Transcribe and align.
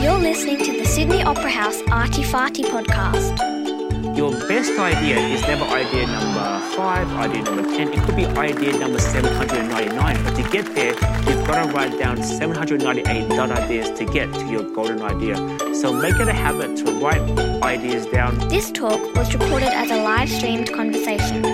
You're 0.00 0.16
listening 0.16 0.58
to 0.58 0.78
the 0.78 0.84
Sydney 0.84 1.24
Opera 1.24 1.50
House 1.50 1.82
Arty 1.90 2.22
Farty 2.22 2.62
podcast. 2.62 3.36
Your 4.16 4.30
best 4.46 4.78
idea 4.78 5.18
is 5.18 5.42
never 5.42 5.64
idea 5.64 6.06
number 6.06 6.60
five, 6.76 7.08
idea 7.14 7.42
number 7.42 7.64
10. 7.64 7.92
It 7.92 8.02
could 8.04 8.14
be 8.14 8.24
idea 8.24 8.78
number 8.78 9.00
799. 9.00 10.22
But 10.22 10.36
to 10.36 10.48
get 10.50 10.72
there, 10.76 10.94
you've 11.26 11.44
got 11.48 11.66
to 11.66 11.72
write 11.72 11.98
down 11.98 12.22
798 12.22 13.28
dot 13.30 13.50
ideas 13.50 13.90
to 13.98 14.04
get 14.04 14.32
to 14.34 14.46
your 14.46 14.62
golden 14.72 15.02
idea. 15.02 15.34
So 15.74 15.92
make 15.92 16.14
it 16.14 16.28
a 16.28 16.32
habit 16.32 16.76
to 16.76 16.92
write 17.00 17.22
ideas 17.64 18.06
down. 18.06 18.38
This 18.48 18.70
talk 18.70 19.00
was 19.16 19.34
recorded 19.34 19.70
as 19.70 19.90
a 19.90 20.00
live 20.00 20.30
streamed 20.30 20.72
conversation. 20.72 21.44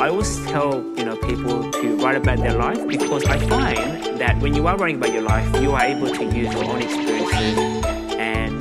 I 0.00 0.10
always 0.10 0.36
tell 0.46 0.84
you 0.96 1.04
know 1.04 1.16
people 1.16 1.68
to 1.72 1.96
write 1.96 2.16
about 2.16 2.38
their 2.38 2.54
life 2.54 2.86
because 2.86 3.24
I 3.24 3.38
find 3.48 4.20
that 4.20 4.38
when 4.38 4.54
you 4.54 4.68
are 4.68 4.76
writing 4.76 4.98
about 4.98 5.12
your 5.12 5.22
life, 5.22 5.60
you 5.60 5.72
are 5.72 5.82
able 5.82 6.14
to 6.14 6.24
use 6.26 6.54
your 6.54 6.62
own 6.62 6.80
experiences 6.80 7.77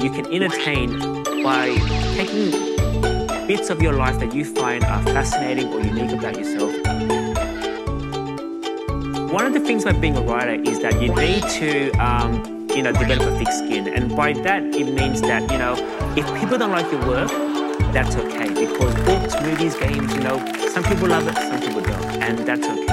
you 0.07 0.23
can 0.23 0.34
entertain 0.34 0.99
by 1.43 1.67
taking 2.16 2.52
bits 3.45 3.70
of 3.70 3.81
your 3.81 3.91
life 3.91 4.17
that 4.20 4.33
you 4.33 4.45
find 4.45 4.81
are 4.85 5.02
fascinating 5.03 5.67
or 5.73 5.81
unique 5.81 6.13
about 6.13 6.38
yourself. 6.38 6.71
One 9.33 9.45
of 9.45 9.53
the 9.53 9.59
things 9.59 9.83
about 9.83 9.99
being 9.99 10.16
a 10.16 10.21
writer 10.21 10.61
is 10.63 10.80
that 10.80 11.02
you 11.02 11.13
need 11.13 11.43
to, 11.59 11.91
um, 11.99 12.70
you 12.73 12.83
know, 12.83 12.93
develop 12.93 13.23
a 13.23 13.38
thick 13.38 13.52
skin, 13.52 13.89
and 13.89 14.16
by 14.16 14.31
that 14.31 14.63
it 14.63 14.93
means 14.93 15.20
that 15.21 15.41
you 15.52 15.57
know, 15.57 15.75
if 16.16 16.25
people 16.39 16.58
don't 16.58 16.71
like 16.71 16.89
your 16.89 17.05
work, 17.05 17.30
that's 17.91 18.16
okay 18.16 18.47
because 18.47 18.95
books, 19.03 19.35
movies, 19.41 19.75
games, 19.75 20.13
you 20.13 20.21
know, 20.21 20.38
some 20.69 20.83
people 20.85 21.09
love 21.09 21.27
it, 21.27 21.35
some 21.35 21.59
people 21.59 21.81
don't, 21.81 22.23
and 22.23 22.39
that's 22.47 22.66
okay. 22.66 22.87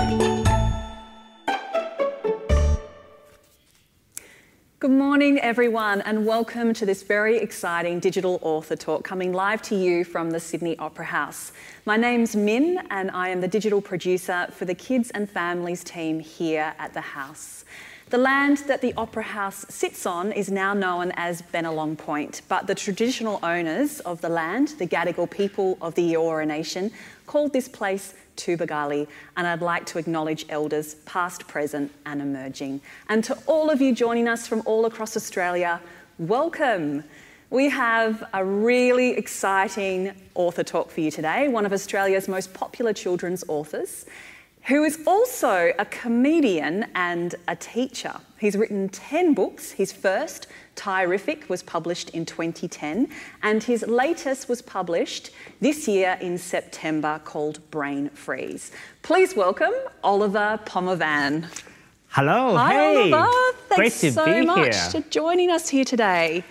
Good 4.85 4.91
morning, 4.91 5.39
everyone, 5.39 6.03
and 6.03 6.27
welcome 6.27 6.75
to 6.75 6.85
this 6.85 7.03
very 7.03 7.39
exciting 7.39 8.01
digital 8.01 8.39
author 8.43 8.77
talk 8.77 9.03
coming 9.03 9.33
live 9.33 9.63
to 9.63 9.75
you 9.75 10.05
from 10.05 10.31
the 10.31 10.39
Sydney 10.39 10.79
Opera 10.79 11.07
House. 11.07 11.53
My 11.87 11.97
name's 11.97 12.37
Min, 12.37 12.87
and 12.91 13.11
I 13.11 13.31
am 13.31 13.41
the 13.41 13.49
digital 13.49 13.81
producer 13.81 14.47
for 14.51 14.67
the 14.67 14.75
Kids 14.75 15.11
and 15.13 15.27
Families 15.27 15.85
team 15.85 16.21
here 16.21 16.75
at 16.79 16.93
the 16.93 17.01
house. 17.01 17.65
The 18.11 18.19
land 18.19 18.59
that 18.67 18.83
the 18.83 18.93
Opera 18.99 19.23
House 19.23 19.65
sits 19.71 20.05
on 20.05 20.31
is 20.31 20.51
now 20.51 20.75
known 20.75 21.11
as 21.17 21.41
Bennelong 21.41 21.97
Point, 21.97 22.43
but 22.49 22.67
the 22.67 22.75
traditional 22.75 23.41
owners 23.43 24.01
of 24.01 24.21
the 24.21 24.29
land, 24.29 24.75
the 24.79 24.87
Gadigal 24.87 25.31
people 25.31 25.79
of 25.81 25.95
the 25.95 26.13
Eora 26.13 26.47
Nation, 26.47 26.91
called 27.27 27.55
this 27.55 27.67
place 27.67 28.15
Tubowgule, 28.37 29.09
and 29.39 29.47
I'd 29.47 29.63
like 29.63 29.87
to 29.87 29.99
acknowledge 29.99 30.45
elders 30.51 30.97
past, 31.07 31.49
present, 31.49 31.91
and 32.05 32.21
emerging. 32.21 32.83
And 33.09 33.25
to 33.25 33.39
all 33.47 33.71
of 33.71 33.81
you 33.81 33.95
joining 33.95 34.29
us 34.29 34.47
from 34.47 34.63
all 34.67 34.85
across 34.85 35.17
Australia, 35.17 35.81
welcome. 36.19 37.05
We 37.49 37.71
have 37.71 38.23
a 38.35 38.45
really 38.45 39.13
exciting 39.13 40.13
author 40.35 40.63
talk 40.63 40.91
for 40.91 41.01
you 41.01 41.11
today, 41.11 41.49
one 41.49 41.65
of 41.65 41.73
Australia's 41.73 42.29
most 42.29 42.53
popular 42.53 42.93
children's 42.93 43.45
authors, 43.49 44.05
who 44.67 44.83
is 44.83 44.99
also 45.07 45.73
a 45.79 45.85
comedian 45.85 46.87
and 46.95 47.35
a 47.49 47.55
teacher. 47.57 48.15
He's 48.39 48.57
written 48.57 48.89
10 48.89 49.35
books. 49.35 49.73
His 49.73 49.93
first, 49.93 50.47
Thai-riffic, 50.75 51.51
was 51.51 51.63
published 51.63 52.11
in 52.11 52.25
2010, 52.25 53.09
and 53.43 53.63
his 53.63 53.87
latest 53.87 54.49
was 54.49 54.63
published 54.63 55.31
this 55.61 55.87
year 55.87 56.17
in 56.21 56.39
September 56.39 57.21
called 57.25 57.59
Brain 57.71 58.09
Freeze. 58.11 58.73
Please 59.03 59.37
welcome 59.37 59.75
Oliver 60.03 60.59
Phommavanh. 60.65 61.47
Hello, 62.09 62.57
Hi, 62.57 62.73
hey, 62.73 63.13
Oliver. 63.13 63.29
Thanks 63.69 63.77
great 63.77 63.93
to 63.93 64.13
so 64.13 64.25
be 64.25 64.47
much 64.47 64.75
here. 64.75 64.91
for 64.91 65.01
joining 65.11 65.51
us 65.51 65.69
here 65.69 65.85
today. 65.85 66.43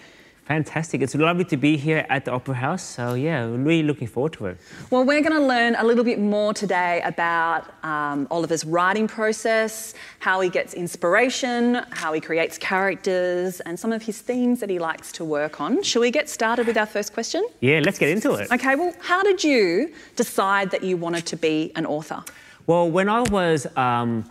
Fantastic! 0.45 1.02
It's 1.02 1.16
lovely 1.16 1.45
to 1.45 1.55
be 1.55 1.77
here 1.77 2.05
at 2.09 2.25
the 2.25 2.31
Opera 2.31 2.55
House. 2.55 2.83
So 2.83 3.13
yeah, 3.13 3.45
really 3.45 3.83
looking 3.83 4.08
forward 4.08 4.33
to 4.33 4.48
it. 4.48 4.58
Well, 4.89 5.05
we're 5.05 5.21
going 5.21 5.39
to 5.39 5.48
learn 5.48 5.76
a 5.76 5.86
little 5.86 6.04
bit 6.04 6.20
more 6.20 6.54
today 6.54 7.02
about 7.05 7.73
um, 7.83 8.27
Oliver's 8.30 8.65
writing 8.65 9.08
process, 9.08 9.93
how 10.20 10.42
he 10.42 10.49
gets 10.49 10.73
inspiration, 10.73 11.76
how 11.92 12.11
he 12.11 12.20
creates 12.20 12.58
characters, 12.58 13.61
and 13.61 13.80
some 13.80 13.93
of 13.93 14.02
his 14.03 14.20
themes 14.20 14.59
that 14.59 14.70
he 14.70 14.80
likes 14.80 15.14
to 15.14 15.23
work 15.23 15.61
on. 15.61 15.82
Shall 15.82 16.02
we 16.02 16.11
get 16.11 16.27
started 16.27 16.67
with 16.67 16.77
our 16.77 16.87
first 16.87 17.14
question? 17.14 17.48
Yeah, 17.61 17.80
let's 17.82 17.98
get 17.98 18.09
into 18.09 18.33
it. 18.33 18.52
Okay, 18.52 18.76
well, 18.76 18.93
how 18.99 19.23
did 19.23 19.45
you 19.45 19.93
decide 20.17 20.71
that 20.71 20.83
you 20.83 20.98
wanted 20.98 21.26
to 21.27 21.37
be 21.37 21.71
an 21.77 21.86
author? 21.86 22.21
Well, 22.67 22.92
when 22.92 23.08
I 23.08 23.21
was 23.21 23.65
um, 23.77 24.30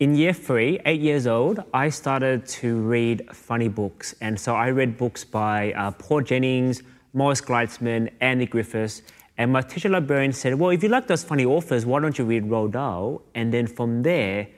in 0.00 0.14
year 0.14 0.32
three, 0.32 0.80
eight 0.84 1.00
years 1.00 1.26
old, 1.26 1.62
I 1.72 1.88
started 1.88 2.46
to 2.46 2.80
read 2.80 3.28
funny 3.34 3.68
books. 3.68 4.14
And 4.20 4.38
so 4.38 4.54
I 4.54 4.70
read 4.70 4.96
books 4.96 5.24
by 5.24 5.72
uh, 5.72 5.92
Paul 5.92 6.22
Jennings, 6.22 6.82
Morris 7.12 7.40
Gleitzman, 7.40 8.10
Andy 8.20 8.46
Griffiths. 8.46 9.02
And 9.38 9.52
my 9.52 9.62
teacher 9.62 9.88
librarian 9.88 10.32
said, 10.32 10.54
Well, 10.54 10.70
if 10.70 10.82
you 10.82 10.88
like 10.88 11.06
those 11.06 11.24
funny 11.24 11.44
authors, 11.44 11.86
why 11.86 12.00
don't 12.00 12.18
you 12.18 12.24
read 12.24 12.44
Roald 12.44 12.72
Dahl? 12.72 13.22
And 13.34 13.52
then 13.52 13.66
from 13.66 14.02
there, 14.02 14.48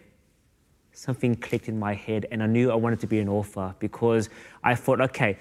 something 0.94 1.34
clicked 1.36 1.68
in 1.68 1.78
my 1.78 1.94
head, 1.94 2.26
and 2.30 2.42
I 2.42 2.46
knew 2.46 2.70
I 2.70 2.74
wanted 2.74 3.00
to 3.00 3.06
be 3.06 3.18
an 3.18 3.28
author 3.28 3.74
because 3.78 4.28
I 4.62 4.74
thought, 4.74 5.00
okay, 5.00 5.38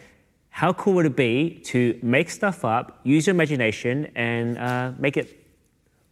how 0.50 0.74
cool 0.74 0.94
would 0.96 1.06
it 1.06 1.16
be 1.16 1.62
to 1.66 1.98
make 2.04 2.30
stuff 2.30 2.66
up, 2.66 3.00
use 3.04 3.28
your 3.28 3.34
imagination, 3.34 4.12
and 4.16 4.58
uh, 4.58 4.92
make 4.98 5.18
it 5.18 5.46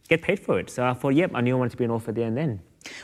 get 0.08 0.22
paid 0.22 0.40
for 0.40 0.58
it? 0.58 0.70
So 0.70 0.84
I 0.84 0.94
thought, 0.94 1.14
yep, 1.14 1.32
I 1.34 1.40
knew 1.40 1.54
I 1.56 1.58
wanted 1.58 1.70
to 1.70 1.76
be 1.76 1.84
an 1.84 1.90
author 1.90 2.12
there 2.12 2.26
and 2.26 2.36
then. 2.36 2.60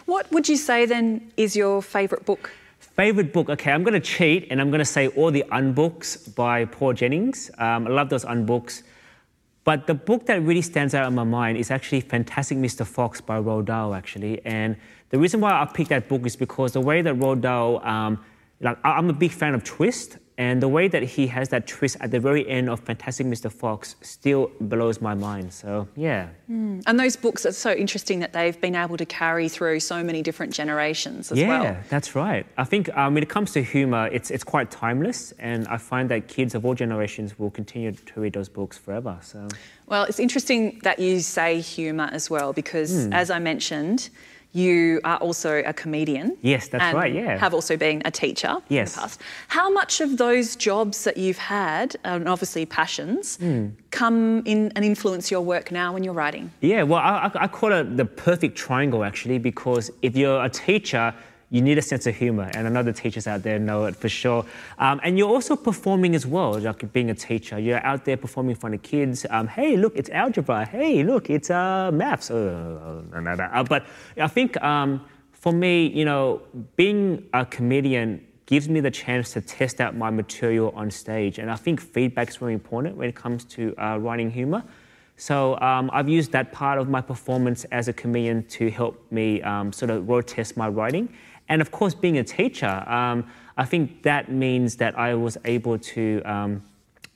What 0.07 0.31
would 0.33 0.49
you 0.49 0.57
say 0.57 0.87
then 0.87 1.33
is 1.37 1.57
your 1.57 1.83
favourite 1.83 2.25
book? 2.25 2.51
Favorite 2.79 3.33
book? 3.33 3.49
Okay, 3.49 3.71
I'm 3.71 3.85
going 3.85 3.95
to 3.95 4.01
cheat 4.01 4.49
and 4.51 4.61
I'm 4.61 4.71
going 4.71 4.81
to 4.81 4.85
say 4.85 5.09
all 5.09 5.31
the 5.31 5.45
unbooks 5.53 6.35
by 6.35 6.65
Paul 6.65 6.93
Jennings. 6.95 7.51
Um, 7.59 7.87
I 7.87 7.91
love 7.91 8.09
those 8.09 8.25
unbooks. 8.25 8.83
But 9.65 9.87
the 9.87 9.95
book 9.95 10.27
that 10.27 10.43
really 10.43 10.63
stands 10.63 10.95
out 10.95 11.07
in 11.07 11.15
my 11.15 11.25
mind 11.25 11.59
is 11.59 11.71
actually 11.71 12.01
Fantastic 12.01 12.57
Mr. 12.57 12.87
Fox 12.87 13.21
by 13.21 13.39
Roald 13.39 13.67
Dahl, 13.67 13.95
actually. 13.95 14.41
And 14.47 14.77
the 15.11 15.19
reason 15.19 15.41
why 15.41 15.51
I 15.51 15.67
picked 15.67 15.91
that 15.91 16.09
book 16.09 16.25
is 16.25 16.37
because 16.37 16.73
the 16.73 16.81
way 16.81 17.03
that 17.03 17.15
Roald 17.17 17.43
Dahl, 17.43 17.85
um, 17.87 18.25
like, 18.61 18.79
I'm 18.83 19.11
a 19.11 19.13
big 19.13 19.31
fan 19.31 19.55
of 19.55 19.65
twist, 19.65 20.17
and 20.39 20.63
the 20.63 20.69
way 20.69 20.87
that 20.87 21.03
he 21.03 21.27
has 21.27 21.49
that 21.49 21.67
twist 21.67 21.97
at 22.01 22.13
the 22.13 22.21
very 22.21 22.49
end 22.49 22.71
of 22.71 22.79
Fantastic 22.79 23.27
Mr. 23.27 23.51
Fox 23.51 23.97
still 24.03 24.53
blows 24.61 25.01
my 25.01 25.13
mind. 25.13 25.53
So, 25.53 25.89
yeah. 25.97 26.29
And 26.49 26.99
those 26.99 27.17
books 27.17 27.45
are 27.45 27.51
so 27.51 27.73
interesting 27.73 28.21
that 28.21 28.33
they've 28.33 28.59
been 28.61 28.77
able 28.77 28.97
to 28.99 29.05
carry 29.05 29.49
through 29.49 29.81
so 29.81 30.05
many 30.05 30.23
different 30.23 30.55
generations 30.55 31.33
as 31.33 31.39
yeah, 31.39 31.49
well. 31.49 31.63
Yeah, 31.65 31.83
that's 31.89 32.15
right. 32.15 32.47
I 32.57 32.63
think 32.63 32.89
um, 32.97 33.15
when 33.15 33.25
it 33.25 33.29
comes 33.29 33.51
to 33.55 33.63
humor, 33.65 34.07
it's, 34.13 34.31
it's 34.31 34.45
quite 34.45 34.71
timeless, 34.71 35.33
and 35.41 35.67
I 35.67 35.77
find 35.77 36.09
that 36.11 36.29
kids 36.29 36.55
of 36.55 36.65
all 36.65 36.75
generations 36.75 37.37
will 37.37 37.51
continue 37.51 37.91
to 37.91 38.21
read 38.21 38.33
those 38.33 38.49
books 38.49 38.79
forever. 38.79 39.19
So, 39.23 39.49
Well, 39.87 40.05
it's 40.05 40.21
interesting 40.21 40.79
that 40.85 41.01
you 41.01 41.19
say 41.19 41.61
humour 41.61 42.11
as 42.13 42.31
well 42.31 42.53
because, 42.53 43.07
Hmm. 43.07 43.13
as 43.13 43.29
I 43.31 43.41
mentioned, 43.41 44.09
you 44.53 45.01
are 45.05 45.19
also 45.19 45.63
a 45.67 45.73
comedian. 45.73 46.37
Yes, 46.43 46.69
that's 46.69 46.83
and 46.83 46.97
right, 46.97 47.13
yeah. 47.15 47.37
Have 47.37 47.53
also 47.55 47.77
been 47.77 48.01
a 48.05 48.11
teacher 48.11 48.57
Yes. 48.69 48.95
in 48.95 48.97
the 48.97 49.01
past. 49.03 49.21
How 49.49 49.71
much 49.71 50.01
of 50.01 50.17
those 50.17 50.57
jobs 50.57 51.05
that 51.05 51.17
you've 51.19 51.39
had, 51.39 51.97
and 52.05 52.29
obviously 52.29 52.65
passions, 52.67 53.37
Hmm. 53.37 53.67
come 53.91 54.43
in 54.47 54.73
and 54.75 54.85
influence 54.85 55.31
your 55.31 55.43
work 55.43 55.71
now 55.71 55.93
when 55.93 56.03
you're 56.05 56.15
writing? 56.15 56.51
yeah, 56.61 56.83
well, 56.83 57.01
I, 57.01 57.31
I- 57.35 57.45
I 57.45 57.49
call 57.49 57.73
it 57.73 57.97
the 57.97 58.05
perfect 58.07 58.57
triangle 58.57 59.05
actually, 59.05 59.39
because 59.39 59.91
if 60.03 60.17
you're 60.17 60.43
a 60.43 60.49
teacher, 60.49 61.15
you 61.51 61.63
need 61.63 61.79
a 61.79 61.83
sense 61.83 62.07
of 62.07 62.15
humor, 62.15 62.51
and 62.55 62.67
I 62.67 62.71
know 62.71 62.83
the 62.83 62.93
teachers 62.93 63.27
out 63.27 63.43
there 63.43 63.59
know 63.59 63.87
it 63.87 63.97
for 63.97 64.09
sure. 64.09 64.45
Um, 64.79 65.01
and 65.03 65.17
you're 65.17 65.31
also 65.31 65.57
performing 65.57 66.15
as 66.15 66.27
well, 66.27 66.59
like 66.59 66.93
being 66.93 67.09
a 67.09 67.15
teacher. 67.15 67.59
You're 67.59 67.85
out 67.85 68.05
there 68.05 68.19
performing 68.19 68.51
in 68.51 68.57
front 68.57 68.75
of 68.75 68.83
kids. 68.83 69.25
Um, 69.31 69.49
hey, 69.49 69.77
look, 69.77 69.97
it's 69.97 70.11
algebra. 70.11 70.67
Hey, 70.67 71.03
look, 71.03 71.31
it's 71.31 71.51
uh, 71.51 71.91
maths. 71.93 72.31
Uh. 72.31 73.03
Uh, 73.15 73.65
but 73.65 73.87
I 74.19 74.27
think 74.27 74.63
um, 74.63 75.05
for 75.33 75.53
me, 75.53 75.87
you 75.87 76.05
know, 76.05 76.43
being 76.77 77.27
a 77.33 77.47
comedian 77.47 78.27
gives 78.45 78.69
me 78.69 78.81
the 78.81 78.91
chance 78.91 79.33
to 79.33 79.41
test 79.41 79.81
out 79.81 79.97
my 79.97 80.11
material 80.11 80.73
on 80.75 80.91
stage, 80.91 81.39
and 81.39 81.51
I 81.51 81.57
think 81.57 81.81
feedback 81.81 82.29
is 82.29 82.37
very 82.37 82.55
important 82.55 82.97
when 82.97 83.09
it 83.09 83.15
comes 83.15 83.45
to 83.45 83.75
uh, 83.79 83.99
writing 83.99 84.31
humor. 84.31 84.65
So 85.17 85.59
um, 85.61 85.91
I've 85.93 86.09
used 86.09 86.31
that 86.33 86.53
part 86.53 86.79
of 86.79 86.89
my 86.89 87.01
performance 87.01 87.65
as 87.73 87.89
a 87.89 87.93
comedian 87.93 88.45
to 88.45 88.71
help 88.71 89.05
me 89.11 89.43
um, 89.43 89.73
sort 89.73 89.91
of 89.91 90.09
road 90.09 90.29
test 90.29 90.57
my 90.57 90.69
writing. 90.69 91.09
And 91.49 91.61
of 91.63 91.71
course, 91.71 91.95
being 91.95 92.19
a 92.19 92.25
teacher, 92.25 92.85
um, 92.89 93.25
I 93.57 93.65
think 93.65 94.03
that 94.03 94.31
means 94.31 94.77
that 94.77 94.99
I 94.99 95.15
was 95.15 95.37
able 95.45 95.79
to 95.79 96.23
um, 96.25 96.63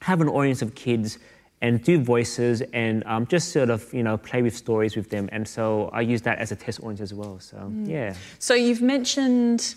have 0.00 0.20
an 0.20 0.28
audience 0.28 0.62
of 0.62 0.74
kids 0.74 1.18
and 1.60 1.82
do 1.84 2.00
voices 2.00 2.60
and 2.72 3.04
um, 3.06 3.24
just 3.26 3.52
sort 3.52 3.70
of 3.70 3.92
you 3.94 4.02
know 4.02 4.16
play 4.16 4.42
with 4.42 4.56
stories 4.56 4.96
with 4.96 5.10
them. 5.10 5.28
And 5.32 5.46
so 5.46 5.90
I 5.92 6.00
use 6.00 6.22
that 6.22 6.38
as 6.38 6.50
a 6.50 6.56
test 6.56 6.80
audience 6.80 7.00
as 7.00 7.14
well. 7.14 7.38
So 7.40 7.70
yeah. 7.84 8.14
So 8.38 8.54
you've 8.54 8.82
mentioned 8.82 9.74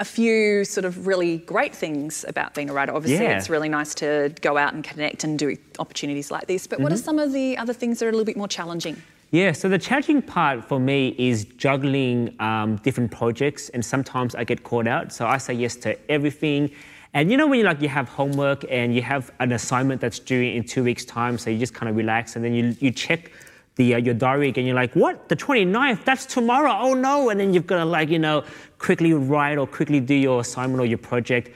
a 0.00 0.04
few 0.04 0.64
sort 0.64 0.84
of 0.84 1.08
really 1.08 1.38
great 1.38 1.74
things 1.74 2.24
about 2.28 2.54
being 2.54 2.70
a 2.70 2.72
writer. 2.72 2.94
Obviously, 2.94 3.24
Yeah. 3.26 3.36
it's 3.36 3.50
really 3.50 3.68
nice 3.68 3.94
to 3.96 4.32
go 4.42 4.56
out 4.56 4.72
and 4.72 4.84
connect 4.84 5.24
and 5.24 5.36
do 5.36 5.56
opportunities 5.80 6.30
like 6.30 6.46
this. 6.46 6.68
But 6.68 6.78
what 6.78 6.92
are 6.92 6.94
Mm-hmm. 6.94 7.04
some 7.04 7.18
of 7.18 7.32
the 7.32 7.58
other 7.58 7.72
things 7.72 7.98
that 7.98 8.06
are 8.06 8.08
a 8.10 8.12
little 8.12 8.24
bit 8.24 8.36
more 8.36 8.46
challenging? 8.46 9.02
Yeah, 9.30 9.52
so 9.52 9.68
the 9.68 9.78
challenging 9.78 10.22
part 10.22 10.64
for 10.64 10.80
me 10.80 11.14
is 11.18 11.44
juggling 11.44 12.34
um, 12.40 12.76
different 12.76 13.10
projects, 13.10 13.68
and 13.68 13.84
sometimes 13.84 14.34
I 14.34 14.44
get 14.44 14.62
caught 14.62 14.86
out. 14.86 15.12
So 15.12 15.26
I 15.26 15.36
say 15.36 15.52
yes 15.52 15.76
to 15.76 15.98
everything, 16.10 16.70
And 17.12 17.30
you 17.30 17.36
know 17.36 17.46
when 17.46 17.58
you 17.58 17.64
like 17.64 17.82
you 17.82 17.88
have 17.88 18.08
homework 18.08 18.64
and 18.70 18.94
you 18.94 19.02
have 19.02 19.30
an 19.40 19.52
assignment 19.52 20.00
that's 20.00 20.18
due 20.18 20.42
in 20.42 20.64
two 20.64 20.82
weeks' 20.84 21.04
time, 21.04 21.36
so 21.36 21.50
you 21.50 21.58
just 21.58 21.74
kind 21.74 21.90
of 21.90 21.96
relax 21.96 22.36
and 22.36 22.44
then 22.44 22.54
you, 22.54 22.76
you 22.80 22.90
check 22.90 23.32
the, 23.76 23.94
uh, 23.94 23.98
your 23.98 24.14
diary 24.14 24.48
again. 24.48 24.66
You're 24.66 24.74
like, 24.74 24.94
what? 24.94 25.28
The 25.28 25.36
29th? 25.36 26.04
That's 26.04 26.26
tomorrow. 26.26 26.74
Oh 26.78 26.94
no! 26.94 27.30
And 27.30 27.38
then 27.40 27.54
you've 27.54 27.66
got 27.66 27.78
to 27.78 27.84
like 27.84 28.08
you 28.08 28.18
know 28.18 28.44
quickly 28.78 29.12
write 29.12 29.58
or 29.58 29.66
quickly 29.66 30.00
do 30.00 30.14
your 30.14 30.40
assignment 30.40 30.80
or 30.80 30.86
your 30.86 30.98
project. 30.98 31.50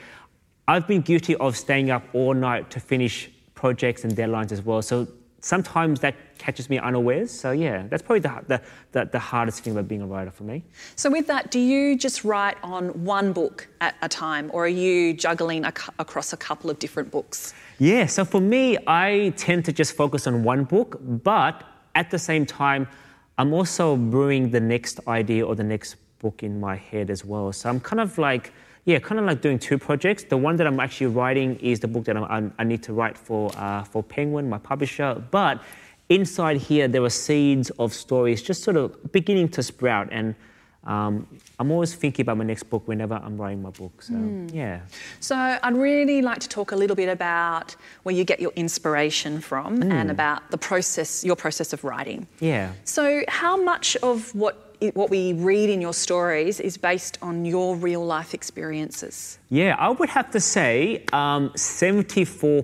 I've 0.67 0.87
been 0.87 1.01
guilty 1.01 1.35
of 1.35 1.57
staying 1.57 1.91
up 1.91 2.03
all 2.13 2.33
night 2.33 2.69
to 2.71 2.79
finish 2.79 3.29
projects 3.53 4.03
and 4.05 4.15
deadlines 4.15 4.51
as 4.51 4.61
well. 4.61 4.81
So 4.81 5.07
sometimes 5.43 5.99
that 5.99 6.15
catches 6.37 6.69
me 6.69 6.79
unawares. 6.79 7.29
So 7.29 7.51
yeah, 7.51 7.83
that's 7.89 8.01
probably 8.01 8.21
the, 8.21 8.43
the, 8.47 8.61
the, 8.93 9.05
the, 9.11 9.19
hardest 9.19 9.63
thing 9.63 9.73
about 9.73 9.89
being 9.89 10.01
a 10.01 10.07
writer 10.07 10.31
for 10.31 10.43
me. 10.43 10.63
So 10.95 11.11
with 11.11 11.27
that, 11.27 11.51
do 11.51 11.59
you 11.59 11.97
just 11.97 12.23
write 12.23 12.55
on 12.63 13.03
one 13.03 13.33
book 13.33 13.67
at 13.81 13.95
a 14.01 14.07
time, 14.07 14.49
or 14.53 14.65
are 14.65 14.75
you 14.85 15.13
juggling 15.13 15.65
a, 15.65 15.73
across 15.99 16.31
a 16.31 16.37
couple 16.37 16.69
of 16.69 16.79
different 16.79 17.11
books? 17.11 17.53
Yeah. 17.77 18.05
So 18.05 18.23
for 18.23 18.39
me, 18.39 18.77
I 18.87 19.33
tend 19.35 19.65
to 19.65 19.73
just 19.73 19.95
focus 19.95 20.27
on 20.27 20.43
one 20.43 20.63
book, 20.63 20.97
but 21.01 21.63
at 21.93 22.09
the 22.09 22.19
same 22.19 22.45
time, 22.45 22.87
I'm 23.37 23.53
also 23.53 23.97
brewing 23.97 24.51
the 24.51 24.61
next 24.61 25.01
idea 25.07 25.45
or 25.45 25.55
the 25.55 25.63
next 25.63 25.97
book 26.19 26.41
in 26.41 26.59
my 26.59 26.77
head 26.77 27.09
as 27.09 27.25
well. 27.25 27.51
So 27.51 27.69
I'm 27.69 27.81
kind 27.81 27.99
of 27.99 28.17
like 28.17 28.53
yeah, 28.85 28.99
kind 28.99 29.19
of 29.19 29.25
like 29.25 29.41
doing 29.41 29.59
two 29.59 29.77
projects. 29.77 30.25
The 30.25 30.37
one 30.37 30.57
that 30.57 30.67
I'm 30.67 30.79
actually 30.79 31.07
writing 31.07 31.55
is 31.59 31.79
the 31.79 31.87
book 31.87 32.05
that 32.05 32.17
I, 32.17 32.49
I 32.57 32.63
need 32.63 32.83
to 32.83 32.93
write 32.93 33.17
for 33.17 33.51
uh, 33.57 33.83
for 33.83 34.03
Penguin, 34.03 34.49
my 34.49 34.57
publisher. 34.57 35.23
But 35.31 35.61
inside 36.09 36.57
here, 36.57 36.87
there 36.87 37.03
are 37.03 37.09
seeds 37.09 37.69
of 37.79 37.93
stories 37.93 38.41
just 38.41 38.63
sort 38.63 38.77
of 38.77 39.11
beginning 39.11 39.49
to 39.49 39.63
sprout, 39.63 40.09
and 40.11 40.35
um, 40.85 41.27
I'm 41.59 41.71
always 41.71 41.93
thinking 41.95 42.23
about 42.23 42.37
my 42.37 42.43
next 42.43 42.63
book 42.63 42.87
whenever 42.87 43.13
I'm 43.13 43.37
writing 43.37 43.61
my 43.61 43.69
book. 43.69 44.01
So 44.01 44.13
mm. 44.13 44.53
yeah. 44.53 44.81
So 45.21 45.35
I'd 45.35 45.77
really 45.77 46.21
like 46.21 46.39
to 46.39 46.49
talk 46.49 46.73
a 46.73 46.75
little 46.75 46.95
bit 46.95 47.07
about 47.07 47.75
where 48.03 48.13
you 48.13 48.25
get 48.25 48.41
your 48.41 48.51
inspiration 48.57 49.39
from 49.39 49.79
mm. 49.79 49.91
and 49.91 50.11
about 50.11 50.51
the 50.51 50.57
process, 50.57 51.23
your 51.23 51.37
process 51.37 51.71
of 51.71 51.85
writing. 51.85 52.27
Yeah. 52.41 52.73
So 52.83 53.23
how 53.29 53.55
much 53.55 53.95
of 53.97 54.35
what 54.35 54.72
what 54.91 55.09
we 55.09 55.33
read 55.33 55.69
in 55.69 55.81
your 55.81 55.93
stories 55.93 56.59
is 56.59 56.77
based 56.77 57.17
on 57.21 57.45
your 57.45 57.75
real 57.75 58.05
life 58.05 58.33
experiences? 58.33 59.39
Yeah, 59.49 59.75
I 59.79 59.89
would 59.89 60.09
have 60.09 60.31
to 60.31 60.39
say 60.39 61.05
um, 61.13 61.49
74%. 61.51 62.63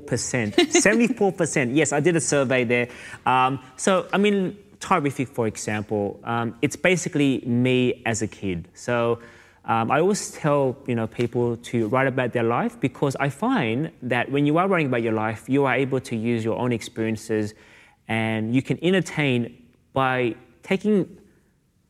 74%. 0.53 1.75
Yes, 1.79 1.93
I 1.93 1.99
did 1.99 2.15
a 2.15 2.21
survey 2.21 2.63
there. 2.63 2.89
Um, 3.25 3.59
so, 3.77 4.07
I 4.11 4.17
mean, 4.17 4.57
Thai-riffic, 4.79 5.29
for 5.29 5.47
example, 5.47 6.19
um, 6.23 6.55
it's 6.61 6.75
basically 6.75 7.39
me 7.45 8.01
as 8.05 8.21
a 8.21 8.27
kid. 8.27 8.67
So, 8.73 9.19
um, 9.65 9.91
I 9.91 9.99
always 9.99 10.31
tell 10.31 10.77
you 10.87 10.95
know 10.95 11.05
people 11.05 11.57
to 11.57 11.87
write 11.89 12.07
about 12.07 12.33
their 12.33 12.43
life 12.43 12.79
because 12.79 13.15
I 13.19 13.29
find 13.29 13.91
that 14.01 14.31
when 14.31 14.47
you 14.47 14.57
are 14.57 14.67
writing 14.67 14.87
about 14.87 15.03
your 15.03 15.13
life, 15.13 15.47
you 15.47 15.65
are 15.65 15.75
able 15.75 15.99
to 15.99 16.15
use 16.15 16.43
your 16.43 16.57
own 16.57 16.71
experiences, 16.71 17.53
and 18.07 18.55
you 18.55 18.63
can 18.63 18.83
entertain 18.83 19.67
by 19.93 20.35
taking 20.63 21.18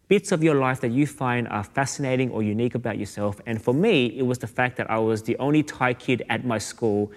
bits 0.10 0.32
of 0.32 0.44
your 0.44 0.56
life 0.56 0.82
that 0.82 0.92
you 0.92 1.08
find 1.08 1.48
are 1.48 1.64
fascinating 1.64 2.32
or 2.32 2.44
unique 2.44 2.76
about 2.76 2.98
yourself. 2.98 3.40
And 3.46 3.62
for 3.62 3.74
me, 3.74 4.08
it 4.18 4.24
was 4.24 4.40
the 4.40 4.48
fact 4.48 4.76
that 4.78 4.90
I 4.90 4.98
was 4.98 5.24
the 5.24 5.38
only 5.38 5.64
Thai 5.64 5.94
kid 5.94 6.24
at 6.30 6.44
my 6.44 6.58
school. 6.58 7.12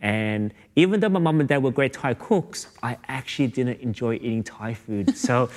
And 0.00 0.52
even 0.76 1.00
though 1.00 1.08
my 1.08 1.18
mom 1.18 1.40
and 1.40 1.48
dad 1.48 1.62
were 1.62 1.70
great 1.72 1.94
Thai 1.94 2.14
cooks, 2.14 2.68
I 2.82 2.98
actually 3.08 3.48
didn't 3.48 3.80
enjoy 3.80 4.16
eating 4.16 4.44
Thai 4.44 4.74
food. 4.74 5.16
so 5.26 5.48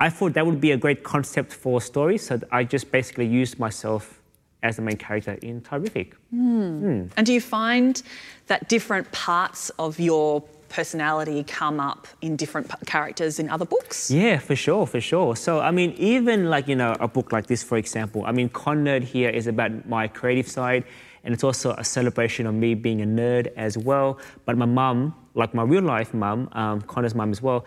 I 0.00 0.08
thought 0.10 0.32
that 0.34 0.46
would 0.46 0.60
be 0.60 0.70
a 0.70 0.76
great 0.76 1.02
concept 1.02 1.52
for 1.52 1.78
a 1.78 1.80
story. 1.80 2.16
So 2.16 2.40
I 2.52 2.62
just 2.62 2.92
basically 2.92 3.26
used 3.26 3.58
myself 3.58 4.22
as 4.62 4.76
the 4.76 4.82
main 4.82 4.96
character 4.96 5.34
in 5.42 5.60
Thai-riffic. 5.60 6.14
Mm. 6.34 6.82
Mm. 6.82 7.10
And 7.16 7.26
do 7.26 7.32
you 7.32 7.40
find 7.40 8.00
that 8.46 8.68
different 8.68 9.10
parts 9.12 9.70
of 9.78 10.00
your 10.00 10.44
personality 10.68 11.44
come 11.44 11.80
up 11.80 12.06
in 12.20 12.36
different 12.36 12.70
characters 12.86 13.38
in 13.38 13.48
other 13.48 13.64
books? 13.64 14.10
Yeah, 14.10 14.38
for 14.38 14.56
sure, 14.56 14.86
for 14.86 15.00
sure. 15.00 15.36
So, 15.36 15.60
I 15.60 15.70
mean, 15.70 15.92
even 15.98 16.50
like, 16.50 16.68
you 16.68 16.76
know, 16.76 16.94
a 17.00 17.08
book 17.08 17.32
like 17.32 17.46
this, 17.46 17.62
for 17.62 17.78
example, 17.78 18.24
I 18.24 18.32
mean, 18.32 18.48
Con-nerd 18.48 19.02
here 19.02 19.30
is 19.30 19.46
about 19.46 19.88
my 19.88 20.08
creative 20.08 20.48
side, 20.48 20.84
and 21.24 21.34
it's 21.34 21.44
also 21.44 21.72
a 21.72 21.84
celebration 21.84 22.46
of 22.46 22.54
me 22.54 22.74
being 22.74 23.02
a 23.02 23.06
nerd 23.06 23.52
as 23.56 23.76
well. 23.76 24.18
But 24.44 24.56
my 24.56 24.66
mum, 24.66 25.14
like 25.34 25.54
my 25.54 25.62
real 25.62 25.82
life 25.82 26.14
mum, 26.14 26.48
um, 26.52 26.80
Connor's 26.82 27.14
mum 27.14 27.30
as 27.30 27.42
well, 27.42 27.66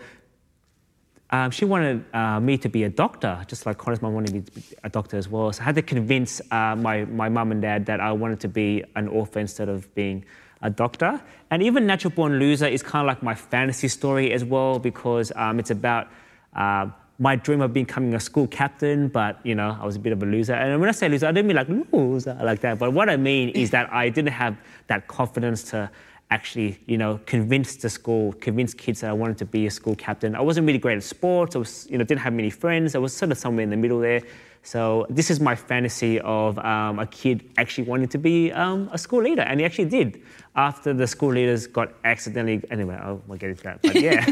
um, 1.30 1.50
she 1.50 1.64
wanted 1.64 2.04
uh, 2.14 2.40
me 2.40 2.58
to 2.58 2.68
be 2.68 2.84
a 2.84 2.90
doctor, 2.90 3.42
just 3.46 3.64
like 3.64 3.78
Connor's 3.78 4.02
mum 4.02 4.14
wanted 4.14 4.34
me 4.34 4.40
to 4.42 4.52
be 4.52 4.62
a 4.84 4.88
doctor 4.88 5.16
as 5.16 5.28
well. 5.28 5.50
So 5.52 5.62
I 5.62 5.64
had 5.64 5.74
to 5.76 5.82
convince 5.82 6.42
uh, 6.50 6.76
my, 6.76 7.06
my 7.06 7.28
mum 7.28 7.52
and 7.52 7.62
dad 7.62 7.86
that 7.86 8.00
I 8.00 8.12
wanted 8.12 8.40
to 8.40 8.48
be 8.48 8.84
an 8.96 9.08
author 9.08 9.40
instead 9.40 9.68
of 9.68 9.92
being 9.94 10.24
a 10.62 10.70
doctor. 10.70 11.20
And 11.50 11.62
even 11.62 11.86
Natural 11.86 12.12
Born 12.12 12.38
Loser 12.38 12.66
is 12.66 12.82
kind 12.82 13.04
of 13.04 13.06
like 13.06 13.22
my 13.22 13.34
fantasy 13.34 13.88
story 13.88 14.32
as 14.32 14.44
well 14.44 14.78
because 14.78 15.32
um, 15.36 15.58
it's 15.58 15.70
about 15.70 16.08
uh, 16.54 16.86
my 17.18 17.36
dream 17.36 17.60
of 17.60 17.72
becoming 17.72 18.14
a 18.14 18.20
school 18.20 18.46
captain, 18.46 19.08
but 19.08 19.38
you 19.44 19.54
know, 19.54 19.76
I 19.80 19.84
was 19.84 19.96
a 19.96 19.98
bit 19.98 20.12
of 20.12 20.22
a 20.22 20.26
loser. 20.26 20.54
And 20.54 20.80
when 20.80 20.88
I 20.88 20.92
say 20.92 21.08
loser, 21.08 21.26
I 21.26 21.32
don't 21.32 21.46
mean 21.46 21.56
like 21.56 21.68
loser 21.92 22.38
like 22.42 22.60
that. 22.60 22.78
But 22.78 22.92
what 22.92 23.08
I 23.08 23.16
mean 23.16 23.50
is 23.50 23.70
that 23.70 23.92
I 23.92 24.08
didn't 24.08 24.32
have 24.32 24.56
that 24.88 25.08
confidence 25.08 25.62
to 25.70 25.90
actually, 26.30 26.80
you 26.86 26.96
know, 26.96 27.20
convince 27.26 27.76
the 27.76 27.90
school, 27.90 28.32
convince 28.34 28.72
kids 28.72 29.02
that 29.02 29.10
I 29.10 29.12
wanted 29.12 29.36
to 29.38 29.44
be 29.44 29.66
a 29.66 29.70
school 29.70 29.94
captain. 29.94 30.34
I 30.34 30.40
wasn't 30.40 30.66
really 30.66 30.78
great 30.78 30.96
at 30.96 31.02
sports. 31.02 31.54
I 31.54 31.58
was, 31.58 31.86
you 31.90 31.98
know, 31.98 32.04
didn't 32.04 32.22
have 32.22 32.32
many 32.32 32.50
friends. 32.50 32.94
I 32.94 32.98
was 32.98 33.14
sort 33.14 33.30
of 33.30 33.38
somewhere 33.38 33.62
in 33.62 33.70
the 33.70 33.76
middle 33.76 34.00
there. 34.00 34.22
So 34.64 35.06
this 35.10 35.30
is 35.30 35.40
my 35.40 35.56
fantasy 35.56 36.20
of 36.20 36.56
um, 36.60 37.00
a 37.00 37.06
kid 37.06 37.50
actually 37.58 37.84
wanting 37.84 38.08
to 38.08 38.18
be 38.18 38.52
um, 38.52 38.88
a 38.92 38.98
school 38.98 39.22
leader, 39.22 39.42
and 39.42 39.58
he 39.58 39.66
actually 39.66 39.86
did. 39.86 40.22
After 40.54 40.92
the 40.92 41.06
school 41.06 41.32
leaders 41.32 41.66
got 41.66 41.92
accidentally, 42.04 42.62
anyway, 42.70 42.94
I 42.94 43.12
won't 43.12 43.40
get 43.40 43.50
into 43.50 43.62
that, 43.64 43.82
but 43.82 43.96
yeah. 43.96 44.24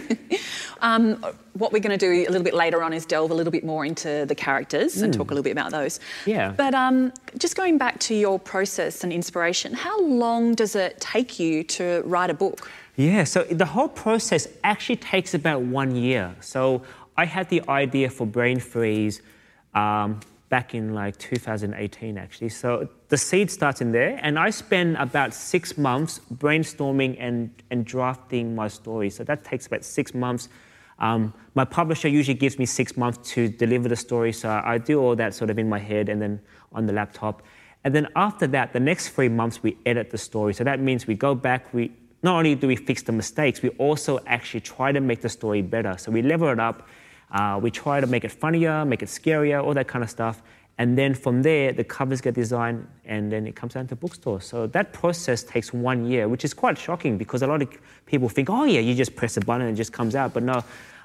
um, 0.80 1.14
what 1.54 1.72
we're 1.72 1.80
going 1.80 1.98
to 1.98 2.06
do 2.06 2.12
a 2.12 2.30
little 2.30 2.44
bit 2.44 2.54
later 2.54 2.82
on 2.82 2.92
is 2.92 3.06
delve 3.06 3.30
a 3.30 3.34
little 3.34 3.50
bit 3.50 3.64
more 3.64 3.84
into 3.84 4.24
the 4.26 4.34
characters 4.34 4.96
mm. 4.96 5.04
and 5.04 5.14
talk 5.14 5.30
a 5.30 5.34
little 5.34 5.42
bit 5.42 5.52
about 5.52 5.72
those. 5.72 5.98
Yeah. 6.26 6.52
But 6.52 6.74
um, 6.74 7.12
just 7.38 7.56
going 7.56 7.78
back 7.78 7.98
to 8.00 8.14
your 8.14 8.38
process 8.38 9.02
and 9.02 9.12
inspiration, 9.12 9.72
how 9.72 10.00
long 10.00 10.54
does 10.54 10.76
it 10.76 11.00
take 11.00 11.40
you 11.40 11.64
to 11.64 12.02
write 12.04 12.30
a 12.30 12.34
book? 12.34 12.70
Yeah, 12.96 13.24
so 13.24 13.44
the 13.44 13.64
whole 13.64 13.88
process 13.88 14.46
actually 14.62 14.96
takes 14.96 15.34
about 15.34 15.62
one 15.62 15.96
year. 15.96 16.36
So 16.40 16.82
I 17.16 17.24
had 17.24 17.48
the 17.48 17.62
idea 17.68 18.10
for 18.10 18.26
Brain 18.26 18.60
Freeze 18.60 19.22
um, 19.74 20.20
back 20.48 20.74
in 20.74 20.94
like 20.94 21.16
2018 21.18 22.18
actually. 22.18 22.48
So 22.48 22.88
the 23.08 23.16
seed 23.16 23.50
starts 23.50 23.80
in 23.80 23.92
there, 23.92 24.18
and 24.20 24.38
I 24.38 24.50
spend 24.50 24.96
about 24.96 25.32
six 25.32 25.78
months 25.78 26.20
brainstorming 26.34 27.16
and, 27.18 27.50
and 27.70 27.84
drafting 27.84 28.54
my 28.54 28.68
story. 28.68 29.10
So 29.10 29.24
that 29.24 29.44
takes 29.44 29.66
about 29.66 29.84
six 29.84 30.12
months. 30.12 30.48
Um, 30.98 31.32
my 31.54 31.64
publisher 31.64 32.08
usually 32.08 32.36
gives 32.36 32.58
me 32.58 32.66
six 32.66 32.96
months 32.96 33.30
to 33.32 33.48
deliver 33.48 33.88
the 33.88 33.96
story, 33.96 34.32
so 34.32 34.60
I 34.62 34.78
do 34.78 35.00
all 35.00 35.16
that 35.16 35.34
sort 35.34 35.48
of 35.50 35.58
in 35.58 35.68
my 35.68 35.78
head 35.78 36.08
and 36.08 36.20
then 36.20 36.40
on 36.72 36.86
the 36.86 36.92
laptop. 36.92 37.42
And 37.84 37.94
then 37.94 38.08
after 38.14 38.46
that, 38.48 38.74
the 38.74 38.80
next 38.80 39.08
three 39.10 39.30
months 39.30 39.62
we 39.62 39.78
edit 39.86 40.10
the 40.10 40.18
story. 40.18 40.52
So 40.52 40.64
that 40.64 40.80
means 40.80 41.06
we 41.06 41.14
go 41.14 41.34
back, 41.34 41.72
we 41.72 41.92
not 42.22 42.36
only 42.36 42.54
do 42.54 42.66
we 42.66 42.76
fix 42.76 43.02
the 43.02 43.12
mistakes, 43.12 43.62
we 43.62 43.70
also 43.70 44.20
actually 44.26 44.60
try 44.60 44.92
to 44.92 45.00
make 45.00 45.22
the 45.22 45.30
story 45.30 45.62
better. 45.62 45.96
So 45.96 46.12
we 46.12 46.20
level 46.20 46.48
it 46.48 46.60
up 46.60 46.86
uh, 47.32 47.58
we 47.62 47.70
try 47.70 48.00
to 48.00 48.06
make 48.06 48.24
it 48.24 48.32
funnier, 48.32 48.84
make 48.84 49.02
it 49.02 49.08
scarier, 49.08 49.62
all 49.62 49.74
that 49.74 49.88
kind 49.88 50.02
of 50.02 50.10
stuff. 50.10 50.42
And 50.78 50.96
then 50.96 51.12
from 51.12 51.42
there, 51.42 51.72
the 51.74 51.84
covers 51.84 52.22
get 52.22 52.34
designed, 52.34 52.86
and 53.04 53.30
then 53.30 53.46
it 53.46 53.54
comes 53.54 53.74
down 53.74 53.86
to 53.88 53.96
bookstores. 53.96 54.46
So 54.46 54.66
that 54.68 54.94
process 54.94 55.42
takes 55.42 55.74
one 55.74 56.06
year, 56.06 56.26
which 56.26 56.42
is 56.42 56.54
quite 56.54 56.78
shocking 56.78 57.18
because 57.18 57.42
a 57.42 57.46
lot 57.46 57.60
of 57.60 57.68
people 58.06 58.30
think, 58.30 58.48
oh, 58.48 58.64
yeah, 58.64 58.80
you 58.80 58.94
just 58.94 59.14
press 59.14 59.36
a 59.36 59.42
button 59.42 59.66
and 59.66 59.74
it 59.74 59.76
just 59.76 59.92
comes 59.92 60.14
out. 60.14 60.32
But 60.32 60.42
no, 60.42 60.64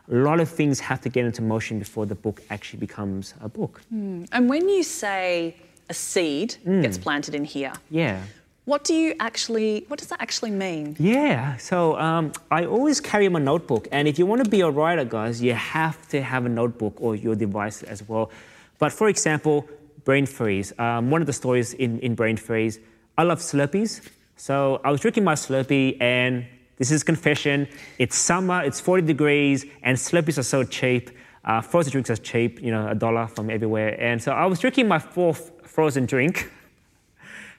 a 0.10 0.16
lot 0.16 0.40
of 0.40 0.48
things 0.48 0.80
have 0.80 1.02
to 1.02 1.10
get 1.10 1.26
into 1.26 1.42
motion 1.42 1.78
before 1.78 2.06
the 2.06 2.16
book 2.16 2.42
actually 2.50 2.80
becomes 2.80 3.34
a 3.42 3.50
book. 3.50 3.82
Mm. 3.94 4.30
And 4.32 4.50
when 4.50 4.70
you 4.70 4.82
say 4.82 5.58
a 5.90 5.94
seed 5.94 6.56
mm. 6.66 6.82
gets 6.82 6.98
planted 6.98 7.36
in 7.36 7.44
here, 7.44 7.74
yeah. 7.90 8.22
What 8.66 8.84
do 8.84 8.96
you 8.96 9.14
actually, 9.20 9.86
what 9.90 10.00
does 10.00 10.08
that 10.08 10.20
actually 10.20 10.50
mean? 10.50 10.96
Yeah, 10.98 11.56
so 11.58 11.98
um, 12.00 12.32
I 12.50 12.66
always 12.66 13.00
carry 13.00 13.30
my 13.30 13.40
notebook. 13.40 13.88
And 13.92 14.08
if 14.08 14.18
you 14.18 14.26
want 14.26 14.44
to 14.44 14.50
be 14.50 14.62
a 14.62 14.70
writer, 14.70 15.06
guys, 15.06 15.40
you 15.40 15.54
have 15.54 16.08
to 16.10 16.22
have 16.22 16.48
a 16.48 16.50
notebook 16.50 16.96
or 16.98 17.16
your 17.16 17.36
device 17.36 17.84
as 17.84 18.08
well. 18.08 18.32
But 18.80 18.92
for 18.92 19.08
example, 19.08 19.70
Brain 20.04 20.26
Freeze. 20.26 20.74
Um, 20.80 21.12
one 21.12 21.22
of 21.22 21.28
the 21.28 21.34
stories 21.34 21.74
in, 21.76 22.00
in 22.00 22.16
Brain 22.16 22.38
Freeze, 22.38 22.80
I 23.18 23.24
love 23.24 23.40
Slurpees. 23.40 24.02
So 24.36 24.82
I 24.84 24.90
was 24.90 25.00
drinking 25.00 25.24
my 25.24 25.36
Slurpee 25.36 26.02
and 26.02 26.48
this 26.78 26.90
is 26.90 27.04
confession. 27.04 27.68
It's 28.00 28.16
summer, 28.16 28.64
it's 28.64 28.82
40 28.82 29.04
degrees, 29.04 29.66
and 29.84 29.98
Slurpees 29.98 30.38
are 30.38 30.44
so 30.44 30.64
cheap. 30.64 31.12
Uh, 31.46 31.62
frozen 31.62 31.92
drinks 31.92 32.10
are 32.10 32.18
cheap, 32.18 32.62
you 32.62 32.72
know, 32.72 32.90
a 32.90 32.96
dollar 32.96 33.28
from 33.28 33.50
everywhere. 33.50 33.96
And 34.02 34.22
so 34.22 34.32
I 34.32 34.46
was 34.46 34.60
drinking 34.60 34.88
my 34.88 35.00
fourth 35.00 35.52
frozen 35.64 36.06
drink. 36.06 36.52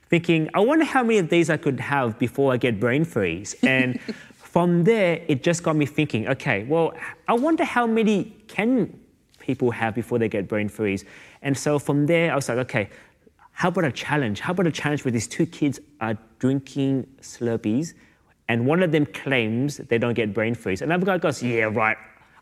Thinking, 0.09 0.49
I 0.55 0.61
wonder 0.61 0.85
how 0.85 1.03
many 1.03 1.19
of 1.19 1.29
these 1.29 1.51
I 1.51 1.57
could 1.57 1.81
have 1.81 2.19
before 2.19 2.53
I 2.53 2.57
get 2.57 2.81
brain 2.81 3.05
freeze. 3.05 3.55
And 3.63 4.01
from 4.37 4.85
there, 4.85 5.23
it 5.29 5.43
just 5.43 5.63
got 5.63 5.77
me 5.77 5.87
thinking, 5.87 6.29
okay, 6.29 6.65
well, 6.65 6.95
I 7.29 7.35
wonder 7.35 7.65
how 7.65 7.87
many 7.87 8.37
can 8.49 8.99
people 9.39 9.71
have 9.71 9.95
before 9.95 10.19
they 10.19 10.29
get 10.29 10.49
brain 10.49 10.69
freeze. 10.69 11.05
And 11.43 11.57
so 11.57 11.79
from 11.79 12.07
there, 12.07 12.33
I 12.33 12.37
was 12.37 12.49
like, 12.49 12.59
okay, 12.59 12.89
how 13.53 13.69
about 13.69 13.85
a 13.85 13.93
challenge? 13.93 14.41
How 14.41 14.53
about 14.53 14.67
a 14.67 14.73
challenge 14.73 15.05
where 15.05 15.13
these 15.13 15.29
two 15.29 15.47
kids 15.47 15.79
are 16.01 16.17
drinking 16.39 17.07
Slurpees 17.21 17.95
and 18.49 18.67
one 18.67 18.83
of 18.83 18.93
them 18.93 19.07
claims 19.07 19.79
they 19.79 19.99
don't 19.99 20.15
get 20.15 20.33
brain 20.33 20.55
freeze. 20.55 20.83
And 20.83 20.93
Another 20.93 21.07
guy 21.07 21.19
goes, 21.19 21.43
Yeah, 21.43 21.65
right, 21.65 21.97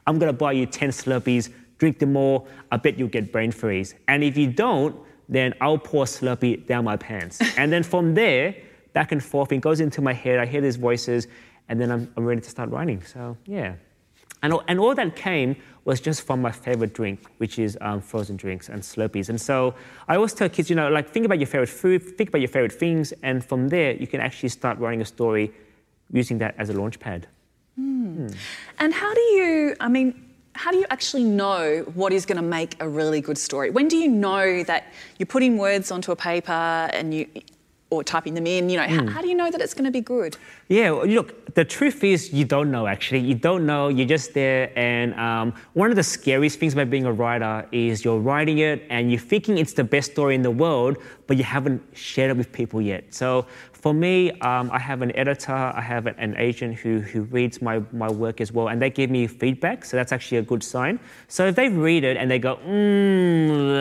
I'm 0.07 0.19
gonna 0.19 0.33
buy 0.33 0.53
you 0.53 0.67
10 0.67 0.91
Slurpees, 0.91 1.53
drink 1.79 1.99
them 1.99 2.17
all, 2.17 2.49
I 2.71 2.77
bet 2.77 2.99
you'll 2.99 3.09
get 3.09 3.33
brain 3.33 3.51
freeze. 3.51 3.95
And 4.09 4.23
if 4.23 4.37
you 4.37 4.49
don't, 4.49 4.97
then 5.29 5.55
I'll 5.61 5.79
pour 5.79 6.05
Slurpee 6.05 6.67
down 6.67 6.85
my 6.85 6.97
pants. 6.97 7.41
and 7.57 7.73
then 7.73 7.83
from 7.83 8.15
there, 8.15 8.55
back 8.93 9.13
and 9.13 9.23
forth, 9.23 9.53
it 9.53 9.61
goes 9.61 9.81
into 9.81 10.01
my 10.01 10.13
head, 10.13 10.39
I 10.39 10.47
hear 10.47 10.61
these 10.61 10.77
voices, 10.77 11.27
and 11.69 11.81
then 11.81 11.91
I'm, 11.91 12.13
I'm 12.17 12.25
ready 12.25 12.41
to 12.41 12.51
start 12.51 12.71
writing. 12.71 13.03
So, 13.03 13.37
yeah. 13.47 13.75
And, 14.43 14.55
and 14.69 14.79
all 14.79 14.95
that 14.95 15.17
came 15.17 15.57
was 15.85 16.01
just 16.01 16.23
from 16.23 16.43
my 16.43 16.53
favorite 16.53 16.93
drink, 16.93 17.25
which 17.39 17.59
is 17.59 17.79
um, 17.81 18.01
frozen 18.01 18.37
drinks 18.37 18.69
and 18.69 18.83
Slurpees. 18.83 19.29
And 19.31 19.41
so 19.41 19.75
I 20.07 20.17
always 20.17 20.35
tell 20.35 20.49
kids, 20.49 20.69
you 20.69 20.77
know, 20.77 20.89
like 20.89 21.11
think 21.11 21.25
about 21.25 21.39
your 21.39 21.47
favorite 21.47 21.69
food, 21.69 22.17
think 22.17 22.29
about 22.29 22.41
your 22.41 22.49
favorite 22.49 22.73
things, 22.73 23.13
and 23.23 23.45
from 23.45 23.69
there 23.69 23.93
you 23.93 24.07
can 24.07 24.21
actually 24.21 24.51
start 24.51 24.79
writing 24.79 25.01
a 25.01 25.05
story 25.05 25.53
using 26.13 26.39
that 26.39 26.55
as 26.59 26.69
a 26.69 26.75
launch 26.75 27.01
pad. 27.01 27.27
Mm. 27.79 27.95
Mm. 28.15 28.37
And 28.79 28.95
how 28.95 29.13
do 29.13 29.21
you, 29.21 29.77
I 29.81 29.89
mean, 29.89 30.24
how 30.55 30.71
do 30.71 30.79
you 30.79 30.87
actually 30.91 31.25
know 31.25 31.85
what 31.95 32.13
is 32.13 32.25
going 32.25 32.37
to 32.37 32.43
make 32.43 32.77
a 32.81 32.89
really 32.89 33.21
good 33.21 33.37
story? 33.37 33.71
When 33.71 33.89
do 33.89 33.97
you 33.97 34.09
know 34.09 34.63
that 34.65 34.93
you're 35.19 35.27
putting 35.27 35.59
words 35.59 35.91
onto 35.91 36.13
a 36.13 36.17
paper 36.17 36.53
and 36.53 37.13
you, 37.13 37.27
or 37.91 38.05
typing 38.05 38.35
them 38.35 38.47
in? 38.47 38.71
You 38.71 38.79
know, 38.79 38.87
mm. 38.87 39.09
how, 39.09 39.15
how, 39.15 39.21
do 39.21 39.29
you 39.29 39.35
know 39.35 39.51
that 39.51 39.61
it's 39.61 39.75
going 39.75 39.85
to 39.85 39.91
be 39.91 40.01
good? 40.01 40.37
Yeah, 40.69 40.91
look, 40.91 41.55
the 41.55 41.65
truth 41.65 42.05
is 42.05 42.33
you 42.33 42.45
don't 42.45 42.71
know 42.71 42.87
actually. 42.87 43.21
You 43.21 43.35
don't 43.35 43.67
know. 43.67 43.89
You're 43.89 44.07
just 44.07 44.33
there, 44.33 44.71
and 44.79 45.13
um, 45.15 45.55
one 45.73 45.91
of 45.91 45.97
the 45.97 46.03
scariest 46.03 46.61
things 46.61 46.73
about 46.73 46.89
being 46.89 47.05
a 47.05 47.13
writer 47.13 47.67
is 47.73 48.05
you're 48.05 48.21
writing 48.21 48.59
it 48.59 48.85
and 48.91 49.11
you're 49.11 49.21
thinking 49.21 49.59
it's 49.59 49.73
the 49.73 49.85
best 49.85 50.13
story 50.13 50.37
in 50.37 50.43
the 50.43 50.51
world, 50.51 50.99
but 51.27 51.37
you 51.37 51.45
haven't 51.45 51.83
shared 51.95 52.31
it 52.31 52.37
with 52.37 52.53
people 52.53 52.81
yet. 52.81 53.13
So 53.13 53.47
for 53.85 53.93
me, 53.93 54.31
um, 54.41 54.71
I 54.73 54.79
have 54.79 55.03
an 55.03 55.15
editor, 55.15 55.53
I 55.53 55.83
have 55.83 56.07
an 56.07 56.35
agent 56.39 56.79
who, 56.79 57.01
who 57.01 57.25
reads 57.25 57.61
my, 57.61 57.83
my 57.93 58.11
work 58.11 58.41
as 58.41 58.51
well, 58.51 58.69
and 58.69 58.81
they 58.81 58.89
give 58.89 59.11
me 59.11 59.27
feedback, 59.27 59.85
so 59.85 59.99
that's 59.99 60.11
actually 60.11 60.39
a 60.39 60.43
good 60.43 60.63
sign. 60.63 60.99
So 61.29 61.45
if 61.49 61.55
they 61.55 61.69
read 61.69 62.03
it 62.03 62.17
and 62.17 62.31
they 62.31 62.39
go, 62.39 62.57
mm, 62.57 63.77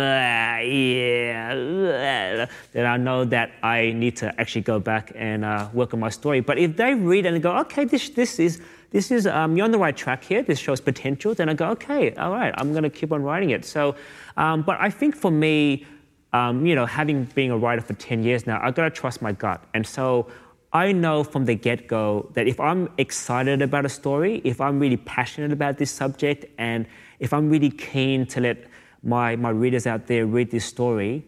yeah, 0.62 2.46
then 2.74 2.86
I 2.86 2.98
know 2.98 3.24
that 3.24 3.52
I 3.64 3.94
need 3.94 4.18
to 4.18 4.38
actually 4.42 4.64
go 4.64 4.78
back 4.78 5.14
and 5.16 5.46
uh, 5.46 5.70
work 5.72 5.94
on 5.94 6.02
my 6.02 6.10
story. 6.10 6.42
But 6.42 6.58
if 6.58 6.76
they 6.76 6.96
read 6.96 7.26
and 7.26 7.38
they 7.38 7.40
go, 7.40 7.56
okay, 7.60 7.86
this, 7.86 8.10
this 8.10 8.40
is, 8.40 8.60
this 8.92 9.10
is 9.10 9.26
um, 9.26 9.56
you're 9.56 9.64
on 9.64 9.72
the 9.72 9.80
right 9.80 9.96
track 9.96 10.26
here, 10.26 10.44
this 10.44 10.60
shows 10.60 10.82
potential, 10.82 11.34
then 11.34 11.48
I 11.48 11.54
go, 11.54 11.70
okay, 11.70 12.14
all 12.16 12.34
right, 12.34 12.54
I'm 12.58 12.74
going 12.74 12.84
to 12.84 12.90
keep 12.90 13.14
on 13.14 13.24
writing 13.24 13.52
it. 13.52 13.64
So, 13.64 13.96
um, 14.36 14.64
but 14.64 14.76
I 14.82 14.90
think 14.90 15.16
for 15.16 15.32
me, 15.32 15.86
um, 16.34 16.66
you 16.66 16.76
know, 16.76 16.86
having 16.86 17.26
been 17.26 17.52
a 17.52 17.58
writer 17.58 17.82
for 17.82 17.94
10 17.94 18.24
years 18.24 18.46
now, 18.48 18.60
I've 18.62 18.76
got 18.76 18.84
to 18.84 18.90
trust 18.90 19.22
my 19.22 19.32
gut. 19.32 19.64
And 19.74 19.86
so 19.86 20.28
I 20.74 20.92
know 20.92 21.24
from 21.24 21.46
the 21.46 21.54
get 21.54 21.88
go 21.88 22.30
that 22.34 22.48
if 22.48 22.60
I'm 22.60 22.90
excited 22.98 23.62
about 23.62 23.86
a 23.86 23.90
story, 23.90 24.42
if 24.44 24.60
I'm 24.60 24.80
really 24.80 24.98
passionate 24.98 25.52
about 25.52 25.78
this 25.78 25.92
subject, 25.92 26.46
and 26.58 26.88
if 27.20 27.32
I'm 27.32 27.50
really 27.50 27.70
keen 27.70 28.26
to 28.28 28.42
let 28.42 28.66
my, 29.04 29.36
my 29.36 29.50
readers 29.50 29.86
out 29.86 30.08
there 30.08 30.26
read 30.26 30.50
this 30.50 30.66
story, 30.66 31.24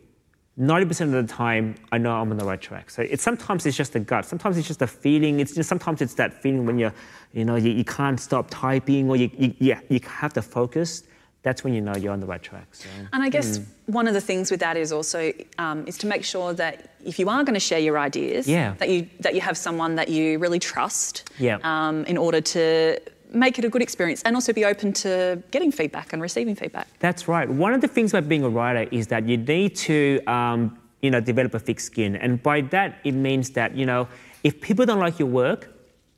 90% 0.59 1.01
of 1.13 1.27
the 1.27 1.31
time, 1.31 1.75
I 1.91 1.97
know 1.97 2.15
I'm 2.15 2.31
on 2.31 2.37
the 2.37 2.45
right 2.45 2.59
track. 2.59 2.89
So 2.89 3.03
it's 3.03 3.21
sometimes 3.21 3.65
it's 3.65 3.77
just 3.77 3.93
a 3.95 3.99
gut. 3.99 4.25
Sometimes 4.25 4.57
it's 4.57 4.67
just 4.67 4.81
a 4.81 4.87
feeling. 4.87 5.41
It's 5.41 5.53
just 5.53 5.67
sometimes 5.67 6.01
it's 6.01 6.13
that 6.15 6.33
feeling 6.41 6.65
when 6.65 6.79
you're, 6.79 6.93
you 7.33 7.43
know, 7.43 7.57
you, 7.57 7.71
you 7.71 7.83
can't 7.83 8.19
stop 8.19 8.47
typing 8.49 9.09
or 9.09 9.17
you, 9.17 9.29
you, 9.37 9.77
you 9.89 9.99
have 10.07 10.33
to 10.33 10.41
focus 10.41 11.03
that's 11.45 11.63
when 11.63 11.75
you 11.75 11.79
know 11.79 11.95
you're 11.95 12.11
on 12.11 12.19
the 12.19 12.25
right 12.25 12.41
track. 12.41 12.67
So, 12.71 12.89
and 13.13 13.21
I 13.23 13.29
guess 13.29 13.59
mm. 13.59 13.65
one 13.85 14.07
of 14.07 14.15
the 14.15 14.19
things 14.19 14.49
with 14.49 14.59
that 14.61 14.75
is 14.77 14.91
also 14.91 15.31
um, 15.59 15.85
is 15.87 15.95
to 15.99 16.07
make 16.07 16.23
sure 16.25 16.53
that 16.53 16.89
if 17.05 17.19
you 17.19 17.29
are 17.29 17.43
going 17.43 17.53
to 17.53 17.59
share 17.59 17.77
your 17.77 17.99
ideas, 17.99 18.47
yeah. 18.47 18.73
that 18.79 18.89
you 18.89 19.07
that 19.19 19.35
you 19.35 19.41
have 19.41 19.55
someone 19.55 19.93
that 19.95 20.09
you 20.09 20.39
really 20.39 20.57
trust, 20.57 21.29
yeah. 21.37 21.59
um, 21.61 22.03
in 22.05 22.17
order 22.17 22.41
to 22.41 22.99
make 23.31 23.59
it 23.59 23.65
a 23.65 23.69
good 23.69 23.83
experience 23.83 24.23
and 24.23 24.35
also 24.35 24.53
be 24.53 24.65
open 24.65 24.91
to 24.93 25.41
getting 25.51 25.71
feedback 25.71 26.13
and 26.13 26.21
receiving 26.21 26.55
feedback. 26.55 26.87
That's 26.97 27.27
right. 27.27 27.47
One 27.47 27.73
of 27.73 27.81
the 27.81 27.87
things 27.87 28.11
about 28.11 28.27
being 28.27 28.43
a 28.43 28.49
writer 28.49 28.89
is 28.91 29.07
that 29.07 29.27
you 29.27 29.37
need 29.37 29.75
to, 29.89 30.21
um, 30.25 30.79
you 31.03 31.11
know, 31.11 31.19
develop 31.19 31.53
a 31.53 31.59
thick 31.59 31.79
skin, 31.79 32.15
and 32.15 32.41
by 32.41 32.61
that 32.73 32.97
it 33.03 33.11
means 33.11 33.51
that 33.51 33.75
you 33.75 33.85
know 33.85 34.07
if 34.43 34.59
people 34.61 34.83
don't 34.87 34.99
like 34.99 35.19
your 35.19 35.29
work, 35.29 35.74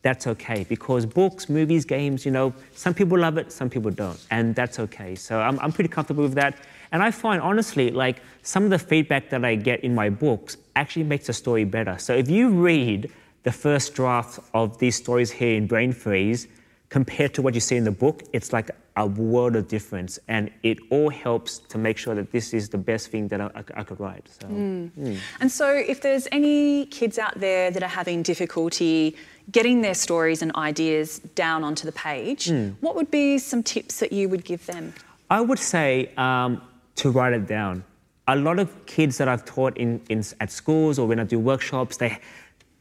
that's 0.07 0.25
okay 0.25 0.65
because 0.69 1.05
books, 1.05 1.49
movies, 1.49 1.83
games, 1.83 2.25
you 2.25 2.31
know, 2.31 2.53
some 2.73 2.93
people 2.93 3.19
love 3.19 3.37
it, 3.37 3.51
some 3.51 3.69
people 3.69 3.91
don't, 3.91 4.17
and 4.31 4.55
that's 4.55 4.79
okay. 4.79 5.15
So 5.15 5.37
I'm, 5.37 5.59
I'm 5.59 5.73
pretty 5.73 5.89
comfortable 5.89 6.23
with 6.23 6.35
that. 6.35 6.55
And 6.93 7.03
I 7.03 7.11
find, 7.11 7.41
honestly, 7.41 7.91
like 7.91 8.21
some 8.41 8.63
of 8.63 8.69
the 8.69 8.79
feedback 8.79 9.29
that 9.31 9.43
I 9.43 9.55
get 9.55 9.83
in 9.83 9.93
my 9.93 10.09
books 10.09 10.55
actually 10.77 11.03
makes 11.03 11.27
the 11.27 11.33
story 11.33 11.65
better. 11.65 11.97
So 11.97 12.13
if 12.13 12.29
you 12.29 12.47
read 12.49 13.11
the 13.43 13.51
first 13.51 13.95
draft 13.95 14.39
of 14.53 14.77
these 14.79 14.95
stories 14.95 15.29
here 15.29 15.57
in 15.57 15.67
Brain 15.67 15.91
Freeze 15.91 16.47
compared 16.87 17.33
to 17.33 17.41
what 17.41 17.53
you 17.53 17.59
see 17.59 17.75
in 17.75 17.83
the 17.83 17.91
book, 17.91 18.23
it's 18.31 18.53
like 18.53 18.71
a 18.97 19.05
world 19.05 19.55
of 19.55 19.67
difference. 19.67 20.19
And 20.27 20.51
it 20.63 20.79
all 20.89 21.09
helps 21.09 21.59
to 21.59 21.77
make 21.77 21.97
sure 21.97 22.15
that 22.15 22.31
this 22.31 22.53
is 22.53 22.67
the 22.67 22.77
best 22.77 23.09
thing 23.09 23.27
that 23.29 23.39
I, 23.39 23.45
I, 23.55 23.63
I 23.75 23.83
could 23.83 23.99
write. 23.99 24.27
So, 24.27 24.47
mm. 24.47 24.91
Mm. 24.91 25.19
And 25.39 25.51
so, 25.51 25.69
if 25.69 26.01
there's 26.01 26.27
any 26.31 26.87
kids 26.87 27.17
out 27.17 27.39
there 27.39 27.71
that 27.71 27.83
are 27.83 27.95
having 28.01 28.23
difficulty 28.23 29.15
getting 29.49 29.81
their 29.81 29.93
stories 29.93 30.41
and 30.41 30.53
ideas 30.55 31.19
down 31.35 31.63
onto 31.63 31.85
the 31.85 31.91
page, 31.93 32.47
mm. 32.47 32.75
what 32.81 32.95
would 32.95 33.09
be 33.09 33.37
some 33.37 33.63
tips 33.63 33.99
that 33.99 34.11
you 34.11 34.27
would 34.27 34.43
give 34.43 34.65
them? 34.65 34.93
I 35.29 35.41
would 35.41 35.59
say 35.59 36.11
um, 36.17 36.61
to 36.95 37.11
write 37.11 37.33
it 37.33 37.47
down. 37.47 37.83
A 38.27 38.35
lot 38.35 38.59
of 38.59 38.85
kids 38.85 39.17
that 39.19 39.29
I've 39.29 39.45
taught 39.45 39.77
in, 39.77 40.01
in, 40.09 40.21
at 40.41 40.51
schools 40.51 40.99
or 40.99 41.07
when 41.07 41.19
I 41.19 41.23
do 41.23 41.39
workshops, 41.39 41.95
they, 41.95 42.19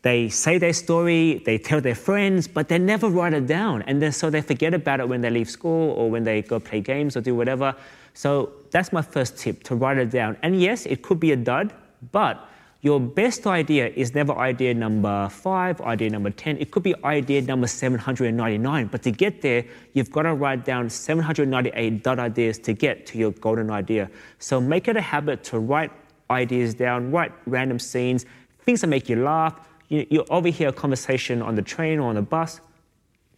they 0.03 0.29
say 0.29 0.59
their 0.59 0.73
story, 0.73 1.43
they 1.45 1.59
tell 1.59 1.81
their 1.81 1.95
friends, 1.95 2.47
but 2.47 2.69
they 2.69 2.79
never 2.79 3.09
write 3.09 3.35
it 3.35 3.47
down. 3.47 3.83
And 3.83 4.01
then, 4.01 4.13
so 4.13 4.31
they 4.31 4.41
forget 4.41 4.73
about 4.73 5.01
it 5.01 5.09
when 5.09 5.21
they 5.21 5.31
leave 5.31 5.51
school 5.51 5.91
or 5.93 6.11
when 6.11 6.25
they 6.25 6.43
go 6.43 6.61
play 6.61 6.81
games 6.81 7.17
or 7.17 7.21
do 7.21 7.35
whatever. 7.35 7.75
So 8.15 8.53
that's 8.71 8.93
my 8.93 9.03
first 9.03 9.37
tip 9.37 9.63
to 9.65 9.75
write 9.75 9.99
it 9.99 10.11
down. 10.11 10.37
And 10.43 10.61
yes, 10.61 10.87
it 10.87 11.03
could 11.03 11.19
be 11.19 11.33
a 11.33 11.37
dud, 11.37 11.73
but 12.13 12.49
your 12.83 13.01
best 13.01 13.49
idea 13.49 13.89
is 13.89 14.15
never 14.15 14.33
idea 14.39 14.73
number 14.73 15.29
five, 15.29 15.81
idea 15.81 16.09
number 16.11 16.31
10. 16.31 16.59
It 16.59 16.71
could 16.71 16.85
be 16.85 16.95
idea 17.05 17.43
number 17.43 17.67
799. 17.67 18.87
But 18.87 19.03
to 19.03 19.11
get 19.11 19.43
there, 19.43 19.65
you've 19.95 20.13
got 20.13 20.23
to 20.23 20.35
write 20.35 20.65
down 20.65 20.89
798 20.89 22.05
dot 22.05 22.21
ideas 22.21 22.61
to 22.61 22.75
get 22.75 23.05
to 23.07 23.19
your 23.19 23.33
golden 23.33 23.71
idea. 23.71 24.09
So 24.39 24.61
make 24.61 24.87
it 24.87 24.97
a 24.97 25.01
habit 25.01 25.43
to 25.45 25.59
write 25.59 25.91
ideas 26.31 26.75
down, 26.75 27.11
write 27.11 27.33
random 27.47 27.81
scenes, 27.81 28.25
things 28.61 28.83
that 28.83 28.87
make 28.87 29.09
you 29.09 29.17
laugh. 29.17 29.55
You, 29.89 30.07
you 30.11 30.25
overhear 30.31 30.69
a 30.69 30.73
conversation 30.73 31.43
on 31.43 31.55
the 31.55 31.63
train 31.63 31.99
or 31.99 32.09
on 32.09 32.17
the 32.17 32.23
bus, 32.23 32.61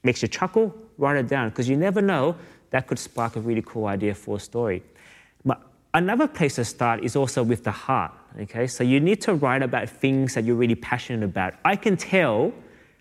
makes 0.03 0.23
you 0.23 0.29
chuckle, 0.29 0.75
write 0.97 1.17
it 1.17 1.29
down, 1.29 1.51
because 1.51 1.69
you 1.69 1.77
never 1.77 2.01
know 2.01 2.37
that 2.71 2.87
could 2.87 2.99
spark 2.99 3.37
a 3.37 3.41
really 3.41 3.63
cool 3.63 3.87
idea 3.87 4.15
for 4.15 4.37
a 4.37 4.41
story. 4.41 4.83
But 5.45 5.61
another 5.95 6.27
place 6.27 6.57
to 6.57 6.65
start 6.65 7.03
is 7.05 7.17
also 7.17 7.43
with 7.43 7.65
the 7.65 7.71
heart. 7.71 8.13
Okay, 8.41 8.67
so 8.67 8.85
you 8.85 9.01
need 9.01 9.21
to 9.23 9.35
write 9.35 9.63
about 9.63 9.89
things 9.89 10.35
that 10.35 10.45
you're 10.45 10.57
really 10.57 10.75
passionate 10.75 11.25
about. 11.25 11.55
I 11.65 11.77
can 11.77 11.97
tell, 11.97 12.53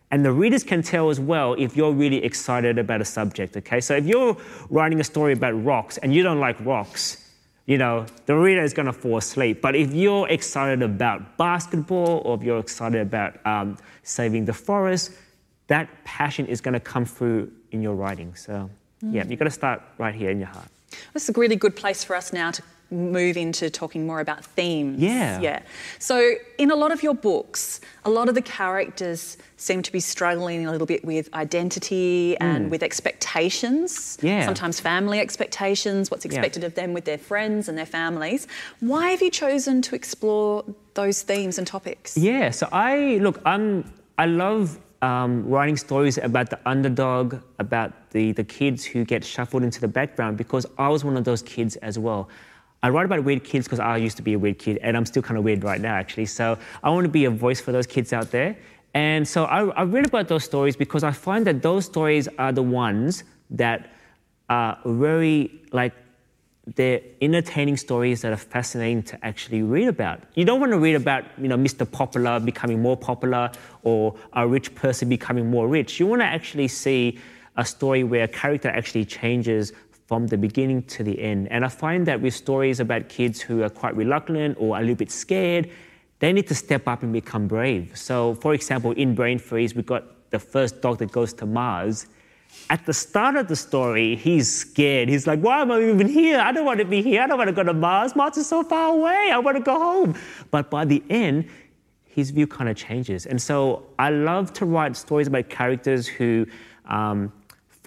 and 0.09 0.25
the 0.25 0.31
readers 0.31 0.63
can 0.63 0.81
tell 0.81 1.09
as 1.09 1.19
well 1.19 1.53
if 1.53 1.75
you're 1.75 1.91
really 1.91 2.23
excited 2.23 2.77
about 2.79 3.01
a 3.01 3.05
subject. 3.05 3.55
Okay, 3.57 3.81
so 3.81 3.95
if 3.95 4.05
you're 4.05 4.37
writing 4.69 4.99
a 4.99 5.03
story 5.03 5.33
about 5.33 5.51
rocks 5.63 5.97
and 5.97 6.13
you 6.15 6.23
don't 6.23 6.39
like 6.39 6.57
rocks, 6.65 7.26
you 7.67 7.77
know, 7.77 8.05
the 8.25 8.36
reader 8.36 8.63
is 8.63 8.74
going 8.74 8.86
to 8.86 8.93
fall 8.93 9.17
asleep. 9.17 9.62
But 9.62 9.75
if 9.75 9.93
you're 9.93 10.27
excited 10.29 10.81
about 10.81 11.38
basketball 11.38 12.21
or 12.25 12.36
if 12.38 12.41
you're 12.41 12.59
excited 12.59 13.01
about 13.01 13.45
um, 13.45 13.77
saving 14.03 14.45
the 14.45 14.53
forest, 14.53 15.12
that 15.67 15.89
passion 16.05 16.47
is 16.47 16.62
going 16.62 16.74
to 16.74 16.79
come 16.79 17.05
through 17.05 17.51
in 17.71 17.81
your 17.81 17.93
writing. 17.93 18.33
So, 18.36 18.69
mm. 19.03 19.13
yeah, 19.13 19.25
you've 19.27 19.38
got 19.38 19.45
to 19.45 19.51
start 19.51 19.81
right 19.97 20.15
here 20.15 20.29
in 20.29 20.39
your 20.39 20.47
heart. 20.47 20.69
This 21.13 21.24
is 21.24 21.36
a 21.36 21.39
really 21.39 21.57
good 21.57 21.75
place 21.75 22.05
for 22.05 22.15
us 22.15 22.31
now 22.31 22.51
to 22.51 22.63
move 22.89 23.36
into 23.38 23.70
talking 23.70 24.06
more 24.06 24.20
about 24.20 24.46
themes. 24.46 25.00
Yeah. 25.00 25.39
Yeah. 25.39 25.62
So, 26.00 26.36
in 26.58 26.72
a 26.72 26.75
lot 26.75 26.91
of 26.91 27.03
your 27.03 27.13
books, 27.13 27.82
a 28.06 28.10
lot 28.10 28.29
of 28.29 28.36
the 28.36 28.41
characters 28.41 29.38
seem 29.58 29.82
to 29.82 29.91
be 29.91 30.00
struggling 30.00 30.65
a 30.65 30.72
little 30.72 30.88
bit 30.88 31.03
with 31.03 31.34
identity 31.34 32.38
and 32.38 32.67
mm. 32.67 32.70
with 32.70 32.84
expectations. 32.84 34.17
Yeah. 34.22 34.46
Sometimes 34.46 34.79
family 34.79 35.20
expectations, 35.20 36.10
what's 36.10 36.25
expected 36.25 36.63
yeah. 36.63 36.67
of 36.67 36.75
them 36.75 36.94
with 36.94 37.06
their 37.06 37.17
friends 37.17 37.67
and 37.67 37.77
their 37.77 37.86
families. 37.86 38.48
Why 38.79 39.10
have 39.10 39.22
you 39.22 39.32
chosen 39.32 39.82
to 39.84 39.96
explore 39.96 40.63
those 40.94 41.22
themes 41.22 41.58
and 41.58 41.67
topics? 41.67 42.17
Yeah. 42.17 42.51
So, 42.51 42.70
I 42.72 43.17
look, 43.22 43.41
I'm, 43.46 43.91
I 44.17 44.25
love 44.25 44.79
um, 45.01 45.48
writing 45.48 45.77
stories 45.77 46.17
about 46.17 46.50
the 46.50 46.60
underdog, 46.65 47.36
about 47.60 48.10
the, 48.12 48.32
the 48.32 48.44
kids 48.44 48.84
who 48.84 49.03
get 49.06 49.24
shuffled 49.24 49.63
into 49.63 49.82
the 49.82 49.88
background 49.88 50.38
because 50.38 50.65
I 50.77 50.89
was 50.89 51.03
one 51.03 51.17
of 51.17 51.24
those 51.24 51.41
kids 51.41 51.75
as 51.77 52.00
well. 52.00 52.29
I 52.84 52.89
write 52.89 53.05
about 53.05 53.24
weird 53.24 53.43
kids 53.43 53.65
because 53.65 53.79
I 53.79 53.98
used 53.98 54.17
to 54.17 54.24
be 54.24 54.34
a 54.34 54.39
weird 54.39 54.60
kid, 54.60 54.77
and 54.77 54.96
I'm 54.96 55.05
still 55.05 55.22
kind 55.22 55.38
of 55.38 55.43
weird 55.43 55.63
right 55.63 55.81
now, 55.81 55.96
actually. 55.96 56.27
So 56.27 56.57
I 56.84 56.89
want 56.89 57.05
to 57.05 57.10
be 57.12 57.25
a 57.25 57.31
voice 57.31 57.60
for 57.60 57.72
those 57.72 57.88
kids 57.88 58.13
out 58.13 58.31
there. 58.31 58.57
And 58.93 59.27
so 59.27 59.46
I, 59.46 59.65
I 59.69 59.84
read 59.84 60.05
about 60.05 60.27
those 60.27 60.43
stories 60.43 60.75
because 60.75 61.03
I 61.03 61.12
find 61.12 61.46
that 61.48 61.62
those 61.62 61.86
stories 61.86 62.27
are 62.38 62.51
the 62.51 62.63
ones 62.63 63.24
that 63.51 63.91
are 64.50 64.77
very 64.86 65.62
like 65.72 65.93
they're 66.75 67.01
entertaining 67.22 67.77
stories 67.77 68.22
that 68.22 68.34
are 68.34 68.38
fascinating 68.38 69.01
to 69.03 69.25
actually 69.25 69.62
read 69.62 69.88
about. 69.88 70.22
You 70.36 70.43
don't 70.43 70.60
want 70.60 70.74
to 70.74 70.79
read 70.79 70.96
about, 70.96 71.24
you 71.38 71.48
know, 71.48 71.57
Mr. 71.57 71.89
Popular 71.89 72.39
becoming 72.41 72.81
more 72.81 72.98
popular 72.98 73.51
or 73.84 74.15
a 74.34 74.46
rich 74.46 74.75
person 74.75 75.07
becoming 75.07 75.50
more 75.50 75.67
rich. 75.67 76.00
You 76.00 76.07
want 76.07 76.22
to 76.22 76.25
actually 76.25 76.67
see 76.67 77.19
a 77.55 77.63
story 77.63 78.03
where 78.03 78.24
a 78.24 78.27
character 78.27 78.69
actually 78.69 79.05
changes 79.05 79.72
from 80.07 80.27
the 80.27 80.37
beginning 80.37 80.83
to 80.83 81.03
the 81.03 81.21
end. 81.21 81.47
And 81.51 81.63
I 81.63 81.67
find 81.67 82.05
that 82.07 82.21
with 82.21 82.33
stories 82.33 82.79
about 82.79 83.09
kids 83.09 83.39
who 83.39 83.61
are 83.61 83.69
quite 83.69 83.95
reluctant 83.95 84.57
or 84.59 84.77
a 84.77 84.81
little 84.81 84.95
bit 84.95 85.11
scared, 85.11 85.69
they 86.19 86.33
need 86.33 86.47
to 86.47 86.55
step 86.55 86.87
up 86.87 87.03
and 87.03 87.13
become 87.13 87.47
brave. 87.47 87.95
So, 87.95 88.33
for 88.35 88.53
example, 88.53 88.91
in 88.93 89.13
Brain 89.13 89.37
Freeze, 89.37 89.75
we 89.75 89.83
got 89.83 90.31
the 90.31 90.39
first 90.39 90.81
dog 90.81 90.97
that 90.99 91.11
goes 91.11 91.33
to 91.33 91.45
Mars 91.45 92.07
at 92.69 92.85
the 92.85 92.93
start 92.93 93.35
of 93.35 93.47
the 93.47 93.55
story, 93.55 94.15
he's 94.15 94.53
scared. 94.53 95.09
He's 95.09 95.27
like, 95.27 95.39
Why 95.39 95.61
am 95.61 95.71
I 95.71 95.81
even 95.81 96.07
here? 96.07 96.39
I 96.39 96.51
don't 96.51 96.65
want 96.65 96.79
to 96.79 96.85
be 96.85 97.01
here. 97.01 97.21
I 97.21 97.27
don't 97.27 97.37
want 97.37 97.47
to 97.47 97.53
go 97.53 97.63
to 97.63 97.73
Mars. 97.73 98.15
Mars 98.15 98.37
is 98.37 98.47
so 98.47 98.63
far 98.63 98.93
away. 98.93 99.29
I 99.31 99.37
want 99.39 99.57
to 99.57 99.63
go 99.63 99.79
home. 99.79 100.15
But 100.51 100.69
by 100.69 100.85
the 100.85 101.03
end, 101.09 101.47
his 102.05 102.31
view 102.31 102.47
kind 102.47 102.69
of 102.69 102.75
changes. 102.75 103.25
And 103.25 103.41
so 103.41 103.85
I 103.99 104.09
love 104.09 104.51
to 104.53 104.65
write 104.65 104.95
stories 104.95 105.27
about 105.27 105.49
characters 105.49 106.07
who 106.07 106.45
um, 106.85 107.31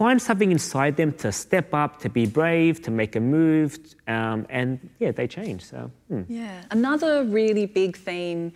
find 0.01 0.19
something 0.23 0.51
inside 0.51 0.97
them 0.97 1.13
to 1.13 1.31
step 1.31 1.75
up, 1.75 2.01
to 2.01 2.09
be 2.09 2.25
brave, 2.25 2.81
to 2.81 2.91
make 2.91 3.17
a 3.17 3.21
move, 3.21 3.79
um, 4.09 4.47
and 4.49 4.79
yeah, 4.99 5.13
they 5.13 5.29
change. 5.29 5.63
So, 5.63 5.91
hmm. 6.09 6.23
yeah. 6.27 6.63
Another 6.71 7.23
really 7.25 7.67
big 7.67 7.99
theme 7.99 8.51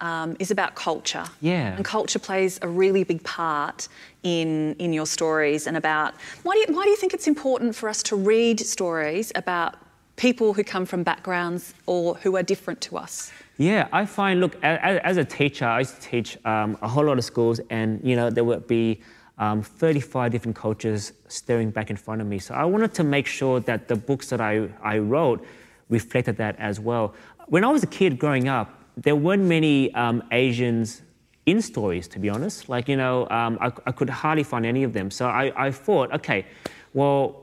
um, 0.00 0.36
is 0.38 0.52
about 0.52 0.76
culture. 0.76 1.24
Yeah. 1.40 1.74
And 1.74 1.84
culture 1.84 2.20
plays 2.20 2.60
a 2.62 2.68
really 2.68 3.02
big 3.02 3.24
part 3.24 3.88
in, 4.22 4.76
in 4.78 4.92
your 4.92 5.06
stories 5.06 5.66
and 5.66 5.76
about 5.76 6.14
why 6.44 6.52
do, 6.54 6.60
you, 6.60 6.66
why 6.76 6.84
do 6.84 6.90
you 6.90 6.96
think 6.96 7.12
it's 7.12 7.26
important 7.26 7.74
for 7.74 7.88
us 7.88 8.00
to 8.04 8.14
read 8.14 8.60
stories 8.60 9.32
about 9.34 9.74
people 10.14 10.54
who 10.54 10.62
come 10.62 10.86
from 10.86 11.02
backgrounds 11.02 11.74
or 11.86 12.14
who 12.22 12.36
are 12.36 12.44
different 12.44 12.80
to 12.82 12.96
us? 12.96 13.32
Yeah, 13.58 13.88
I 13.92 14.06
find, 14.06 14.38
look, 14.38 14.54
as, 14.62 15.00
as 15.02 15.16
a 15.16 15.24
teacher, 15.24 15.64
I 15.64 15.80
used 15.80 16.00
to 16.00 16.08
teach 16.08 16.38
um, 16.44 16.78
a 16.82 16.88
whole 16.88 17.06
lot 17.06 17.18
of 17.18 17.24
schools, 17.24 17.60
and, 17.68 18.00
you 18.04 18.14
know, 18.14 18.30
there 18.30 18.44
would 18.44 18.68
be 18.68 19.00
um, 19.38 19.62
35 19.62 20.32
different 20.32 20.56
cultures 20.56 21.12
staring 21.28 21.70
back 21.70 21.90
in 21.90 21.96
front 21.96 22.20
of 22.20 22.26
me. 22.26 22.38
So 22.38 22.54
I 22.54 22.64
wanted 22.64 22.94
to 22.94 23.04
make 23.04 23.26
sure 23.26 23.60
that 23.60 23.88
the 23.88 23.96
books 23.96 24.30
that 24.30 24.40
I, 24.40 24.68
I 24.82 24.98
wrote 24.98 25.44
reflected 25.88 26.36
that 26.36 26.56
as 26.58 26.78
well. 26.80 27.14
When 27.48 27.64
I 27.64 27.68
was 27.68 27.82
a 27.82 27.86
kid 27.86 28.18
growing 28.18 28.48
up, 28.48 28.80
there 28.96 29.16
weren't 29.16 29.42
many 29.42 29.92
um, 29.94 30.22
Asians 30.30 31.02
in 31.46 31.60
stories, 31.60 32.08
to 32.08 32.18
be 32.18 32.30
honest. 32.30 32.68
Like, 32.68 32.88
you 32.88 32.96
know, 32.96 33.28
um, 33.28 33.58
I, 33.60 33.66
I, 33.86 33.92
could 33.92 34.08
hardly 34.08 34.44
find 34.44 34.64
any 34.64 34.82
of 34.82 34.92
them. 34.92 35.10
So 35.10 35.26
I, 35.26 35.66
I 35.66 35.70
thought, 35.70 36.12
okay, 36.14 36.46
well, 36.94 37.42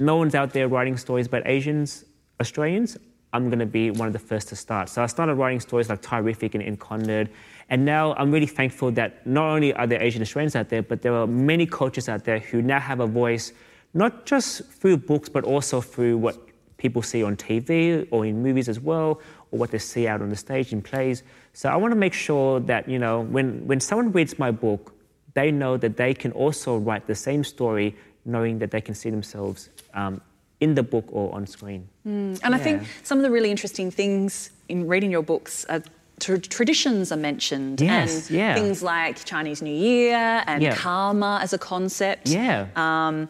no 0.00 0.16
one's 0.16 0.34
out 0.34 0.52
there 0.52 0.66
writing 0.66 0.96
stories 0.96 1.26
about 1.26 1.42
Asians, 1.46 2.04
Australians. 2.40 2.96
I'm 3.32 3.48
going 3.48 3.60
to 3.60 3.66
be 3.66 3.90
one 3.90 4.06
of 4.06 4.12
the 4.12 4.18
first 4.18 4.48
to 4.48 4.56
start. 4.56 4.88
So 4.88 5.02
I 5.02 5.06
started 5.06 5.34
writing 5.34 5.60
stories 5.60 5.88
like 5.88 6.02
Thai-riffic 6.02 6.54
and 6.54 6.62
Incondered. 6.62 7.30
And 7.72 7.86
now 7.86 8.12
I'm 8.18 8.30
really 8.30 8.46
thankful 8.46 8.90
that 8.92 9.26
not 9.26 9.46
only 9.46 9.72
are 9.72 9.86
there 9.86 10.02
Asian 10.02 10.20
Australians 10.20 10.54
out 10.54 10.68
there, 10.68 10.82
but 10.82 11.00
there 11.00 11.14
are 11.14 11.26
many 11.26 11.64
cultures 11.64 12.06
out 12.06 12.22
there 12.22 12.38
who 12.38 12.60
now 12.60 12.78
have 12.78 13.00
a 13.00 13.06
voice, 13.06 13.54
not 13.94 14.26
just 14.26 14.66
through 14.66 14.98
books, 14.98 15.30
but 15.30 15.42
also 15.44 15.80
through 15.80 16.18
what 16.18 16.36
people 16.76 17.00
see 17.00 17.22
on 17.22 17.34
TV 17.34 18.06
or 18.10 18.26
in 18.26 18.42
movies 18.42 18.68
as 18.68 18.78
well, 18.78 19.22
or 19.50 19.58
what 19.58 19.70
they 19.70 19.78
see 19.78 20.06
out 20.06 20.20
on 20.20 20.28
the 20.28 20.36
stage 20.36 20.74
in 20.74 20.82
plays. 20.82 21.22
So 21.54 21.70
I 21.70 21.76
want 21.76 21.92
to 21.92 21.96
make 21.96 22.12
sure 22.12 22.60
that, 22.60 22.86
you 22.86 22.98
know, 22.98 23.22
when, 23.22 23.66
when 23.66 23.80
someone 23.80 24.12
reads 24.12 24.38
my 24.38 24.50
book, 24.50 24.94
they 25.32 25.50
know 25.50 25.78
that 25.78 25.96
they 25.96 26.12
can 26.12 26.32
also 26.32 26.76
write 26.76 27.06
the 27.06 27.14
same 27.14 27.42
story 27.42 27.96
knowing 28.26 28.58
that 28.58 28.70
they 28.70 28.82
can 28.82 28.94
see 28.94 29.08
themselves 29.08 29.70
um, 29.94 30.20
in 30.60 30.74
the 30.74 30.82
book 30.82 31.06
or 31.10 31.34
on 31.34 31.46
screen. 31.46 31.88
Mm. 32.06 32.38
And 32.44 32.50
yeah. 32.50 32.50
I 32.50 32.58
think 32.58 32.82
some 33.02 33.16
of 33.16 33.24
the 33.24 33.30
really 33.30 33.50
interesting 33.50 33.90
things 33.90 34.50
in 34.68 34.86
reading 34.86 35.10
your 35.10 35.22
books 35.22 35.64
are 35.70 35.82
traditions 36.22 37.12
are 37.12 37.16
mentioned 37.16 37.80
yes, 37.80 38.28
and 38.28 38.36
yeah. 38.36 38.54
things 38.54 38.82
like 38.82 39.24
Chinese 39.24 39.62
New 39.62 39.74
Year 39.74 40.42
and 40.46 40.62
yeah. 40.62 40.74
karma 40.74 41.40
as 41.42 41.52
a 41.52 41.58
concept. 41.58 42.28
Yeah. 42.28 42.66
Um, 42.76 43.28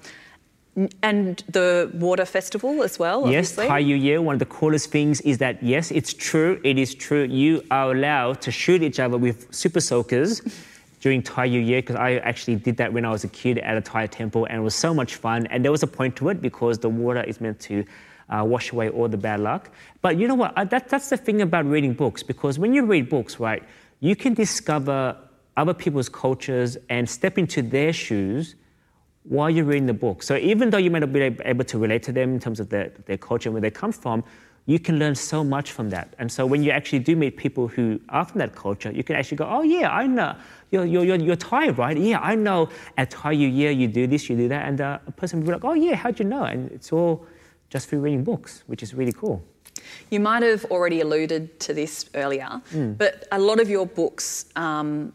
and 1.02 1.44
the 1.48 1.90
water 1.94 2.24
festival 2.24 2.82
as 2.82 2.98
well. 2.98 3.30
Yes, 3.30 3.54
Thai 3.54 3.82
New 3.82 3.96
Year. 3.96 4.22
One 4.22 4.34
of 4.34 4.38
the 4.38 4.46
coolest 4.46 4.90
things 4.90 5.20
is 5.20 5.38
that 5.38 5.62
yes, 5.62 5.90
it's 5.90 6.14
true. 6.14 6.60
It 6.64 6.78
is 6.78 6.94
true. 6.94 7.24
You 7.24 7.62
are 7.70 7.92
allowed 7.92 8.40
to 8.42 8.50
shoot 8.50 8.82
each 8.82 8.98
other 8.98 9.18
with 9.18 9.54
super 9.54 9.80
soakers 9.80 10.40
during 11.00 11.22
Thai 11.22 11.48
New 11.48 11.60
Year 11.60 11.82
because 11.82 11.96
I 11.96 12.14
actually 12.16 12.56
did 12.56 12.78
that 12.78 12.92
when 12.92 13.04
I 13.04 13.10
was 13.10 13.24
a 13.24 13.28
kid 13.28 13.58
at 13.58 13.76
a 13.76 13.82
Thai 13.82 14.06
temple, 14.06 14.46
and 14.46 14.58
it 14.58 14.62
was 14.62 14.74
so 14.74 14.94
much 14.94 15.16
fun. 15.16 15.46
And 15.48 15.62
there 15.62 15.72
was 15.72 15.82
a 15.82 15.86
point 15.86 16.16
to 16.16 16.30
it 16.30 16.40
because 16.40 16.78
the 16.78 16.88
water 16.88 17.22
is 17.22 17.40
meant 17.40 17.60
to. 17.60 17.84
Uh, 18.28 18.44
wash 18.44 18.72
away 18.72 18.88
all 18.88 19.08
the 19.08 19.16
bad 19.16 19.40
luck. 19.40 19.70
But 20.00 20.16
you 20.18 20.26
know 20.28 20.34
what? 20.34 20.56
Uh, 20.56 20.64
that, 20.64 20.88
that's 20.88 21.10
the 21.10 21.16
thing 21.16 21.42
about 21.42 21.66
reading 21.66 21.92
books 21.92 22.22
because 22.22 22.58
when 22.58 22.72
you 22.72 22.84
read 22.84 23.08
books, 23.08 23.38
right, 23.38 23.62
you 24.00 24.16
can 24.16 24.34
discover 24.34 25.16
other 25.56 25.74
people's 25.74 26.08
cultures 26.08 26.76
and 26.88 27.08
step 27.08 27.38
into 27.38 27.62
their 27.62 27.92
shoes 27.92 28.54
while 29.24 29.50
you're 29.50 29.64
reading 29.64 29.86
the 29.86 29.94
book. 29.94 30.22
So 30.22 30.36
even 30.36 30.70
though 30.70 30.78
you 30.78 30.90
may 30.90 31.00
not 31.00 31.12
be 31.12 31.20
able 31.20 31.64
to 31.64 31.78
relate 31.78 32.02
to 32.04 32.12
them 32.12 32.34
in 32.34 32.40
terms 32.40 32.58
of 32.58 32.68
their, 32.68 32.90
their 33.06 33.18
culture 33.18 33.48
and 33.48 33.54
where 33.54 33.60
they 33.60 33.70
come 33.70 33.92
from, 33.92 34.24
you 34.66 34.78
can 34.78 34.98
learn 34.98 35.14
so 35.14 35.42
much 35.42 35.72
from 35.72 35.90
that. 35.90 36.14
And 36.18 36.30
so 36.30 36.46
when 36.46 36.62
you 36.62 36.70
actually 36.70 37.00
do 37.00 37.16
meet 37.16 37.36
people 37.36 37.66
who 37.66 38.00
are 38.08 38.24
from 38.24 38.38
that 38.38 38.54
culture, 38.54 38.92
you 38.92 39.02
can 39.02 39.16
actually 39.16 39.36
go, 39.38 39.46
oh 39.48 39.62
yeah, 39.62 39.90
I 39.90 40.06
know, 40.06 40.36
you're, 40.70 40.84
you're, 40.84 41.04
you're, 41.04 41.16
you're 41.16 41.36
Thai, 41.36 41.70
right? 41.70 41.96
Yeah, 41.96 42.20
I 42.20 42.36
know 42.36 42.68
at 42.96 43.10
Thai 43.10 43.32
you, 43.32 43.48
yeah, 43.48 43.70
you 43.70 43.88
do 43.88 44.06
this, 44.06 44.30
you 44.30 44.36
do 44.36 44.48
that. 44.48 44.66
And 44.66 44.80
uh, 44.80 44.98
a 45.06 45.12
person 45.12 45.40
will 45.40 45.46
be 45.46 45.52
like, 45.52 45.64
oh 45.64 45.74
yeah, 45.74 45.96
how'd 45.96 46.18
you 46.18 46.24
know? 46.24 46.44
And 46.44 46.70
it's 46.70 46.92
all 46.92 47.26
just 47.72 47.88
through 47.88 48.00
reading 48.00 48.22
books, 48.22 48.62
which 48.66 48.82
is 48.82 48.92
really 48.92 49.12
cool. 49.12 49.42
You 50.10 50.20
might 50.20 50.42
have 50.42 50.66
already 50.66 51.00
alluded 51.00 51.58
to 51.60 51.72
this 51.72 52.08
earlier, 52.14 52.60
mm. 52.70 52.98
but 52.98 53.26
a 53.32 53.38
lot 53.38 53.58
of 53.60 53.70
your 53.70 53.86
books 53.86 54.44
um, 54.56 55.12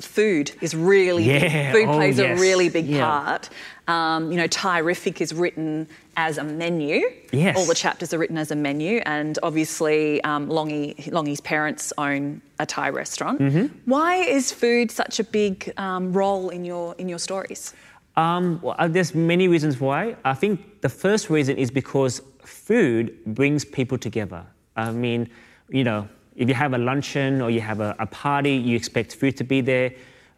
food 0.00 0.52
is 0.60 0.74
really 0.74 1.24
yeah. 1.24 1.72
food 1.72 1.88
oh, 1.88 1.94
plays 1.94 2.18
yes. 2.18 2.38
a 2.38 2.40
really 2.40 2.68
big 2.68 2.86
yeah. 2.86 3.08
part. 3.08 3.48
Um, 3.88 4.30
you 4.30 4.36
know, 4.36 4.46
Thai-riffic 4.46 5.22
is 5.22 5.32
written 5.32 5.88
as 6.18 6.36
a 6.36 6.44
menu. 6.44 7.00
Yes. 7.32 7.56
All 7.56 7.64
the 7.64 7.74
chapters 7.74 8.12
are 8.12 8.18
written 8.18 8.36
as 8.36 8.50
a 8.50 8.56
menu, 8.56 9.00
and 9.06 9.38
obviously, 9.42 10.22
um, 10.22 10.48
Lengy, 10.48 10.94
Lengy's 11.10 11.40
parents 11.40 11.94
own 11.96 12.42
a 12.58 12.66
Thai 12.66 12.90
restaurant. 12.90 13.40
Mm-hmm. 13.40 13.66
Why 13.86 14.16
is 14.16 14.52
food 14.52 14.90
such 14.90 15.18
a 15.18 15.24
big 15.24 15.72
um, 15.78 16.12
role 16.12 16.50
in 16.50 16.66
your 16.66 16.94
in 16.98 17.08
your 17.08 17.18
stories? 17.18 17.72
Um, 18.20 18.60
well, 18.60 18.76
uh, 18.78 18.86
there's 18.86 19.14
many 19.14 19.48
reasons 19.48 19.80
why. 19.80 20.14
I 20.26 20.34
think 20.34 20.82
the 20.82 20.90
first 20.90 21.30
reason 21.30 21.56
is 21.56 21.70
because 21.70 22.20
food 22.44 23.04
brings 23.24 23.64
people 23.64 23.96
together. 23.96 24.44
I 24.76 24.90
mean, 24.90 25.30
you 25.70 25.84
know, 25.84 26.06
if 26.36 26.46
you 26.46 26.54
have 26.54 26.74
a 26.74 26.78
luncheon 26.78 27.40
or 27.40 27.48
you 27.48 27.62
have 27.62 27.80
a, 27.80 27.96
a 27.98 28.06
party, 28.06 28.52
you 28.52 28.76
expect 28.76 29.16
food 29.16 29.38
to 29.38 29.44
be 29.44 29.62
there. 29.62 29.94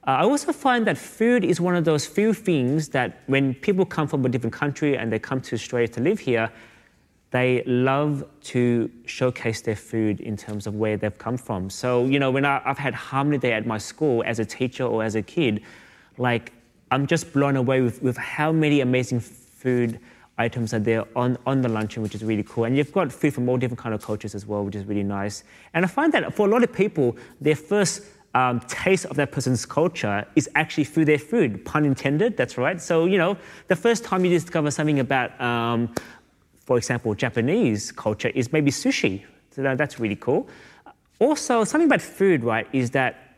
Uh, 0.07 0.11
I 0.21 0.23
also 0.23 0.53
find 0.53 0.87
that 0.87 0.97
food 0.97 1.45
is 1.45 1.61
one 1.61 1.75
of 1.75 1.85
those 1.85 2.07
few 2.07 2.33
things 2.33 2.88
that 2.90 3.23
when 3.27 3.53
people 3.55 3.85
come 3.85 4.07
from 4.07 4.25
a 4.25 4.29
different 4.29 4.55
country 4.55 4.97
and 4.97 5.12
they 5.12 5.18
come 5.18 5.40
to 5.40 5.57
Australia 5.57 5.88
to 5.88 6.01
live 6.01 6.21
here, 6.21 6.53
they 7.33 7.64
love 7.66 8.25
to 8.53 8.90
showcase 9.07 9.61
their 9.61 9.81
food 9.90 10.21
in 10.21 10.37
terms 10.37 10.68
of 10.68 10.77
where 10.77 10.97
they've 10.97 11.18
come 11.18 11.37
from. 11.37 11.68
So, 11.68 12.05
you 12.07 12.21
know, 12.21 12.31
when 12.31 12.45
I, 12.45 12.61
have 12.64 12.79
had 12.79 12.95
Harmony 12.95 13.38
Day 13.38 13.55
at 13.55 13.66
my 13.66 13.79
school 13.79 14.23
as 14.25 14.38
a 14.38 14.45
teacher 14.45 14.85
or 14.85 15.03
as 15.03 15.16
a 15.16 15.23
kid, 15.23 15.62
like, 16.16 16.53
I'm 16.92 17.07
just 17.07 17.33
blown 17.33 17.57
away 17.57 17.81
with, 17.81 18.02
with 18.02 18.18
how 18.18 18.52
many 18.52 18.83
amazing 18.83 19.20
food 19.20 19.98
items 20.37 20.74
are 20.74 20.78
there 20.78 21.07
on, 21.16 21.38
on 21.46 21.62
the 21.62 21.68
luncheon, 21.70 22.02
which 22.02 22.14
is 22.14 22.22
really 22.22 22.42
cool. 22.42 22.64
And 22.64 22.76
you've 22.76 22.92
got 22.92 23.11
food 23.11 23.33
from 23.33 23.48
all 23.48 23.57
different 23.57 23.78
kind 23.78 23.94
of 23.94 24.02
cultures 24.02 24.35
as 24.35 24.44
well, 24.44 24.62
which 24.62 24.74
is 24.74 24.85
really 24.85 25.02
nice. 25.02 25.42
And 25.72 25.87
I 25.87 25.88
find 25.88 26.12
that 26.12 26.35
for 26.35 26.46
a 26.46 26.50
lot 26.50 26.62
of 26.62 26.70
people, 26.70 27.16
their 27.40 27.57
first 27.57 28.02
um, 28.35 28.61
taste 28.68 29.07
of 29.07 29.16
that 29.16 29.33
person's 29.33 29.64
culture 29.64 30.26
is 30.37 30.50
actually 30.55 30.85
through 30.85 31.07
their 31.07 31.18
food, 31.18 31.64
pun 31.64 31.87
intended, 31.87 32.37
that's 32.37 32.59
right. 32.59 32.78
So, 32.78 33.07
you 33.07 33.16
know, 33.16 33.38
the 33.68 33.76
first 33.76 34.05
time 34.05 34.22
you 34.26 34.31
discover 34.31 34.70
something 34.70 35.00
about, 35.00 35.40
um, 35.40 35.94
for 36.66 36.76
example, 36.76 37.14
Japanese 37.14 37.90
culture 37.90 38.28
is 38.35 38.52
maybe 38.52 38.70
sushi. 38.70 39.24
So 39.52 39.62
that's 39.62 39.98
really 39.98 40.16
cool. 40.16 40.46
Also, 41.18 41.64
something 41.64 41.88
about 41.88 42.02
food, 42.02 42.44
right, 42.44 42.68
is 42.74 42.90
that 42.90 43.35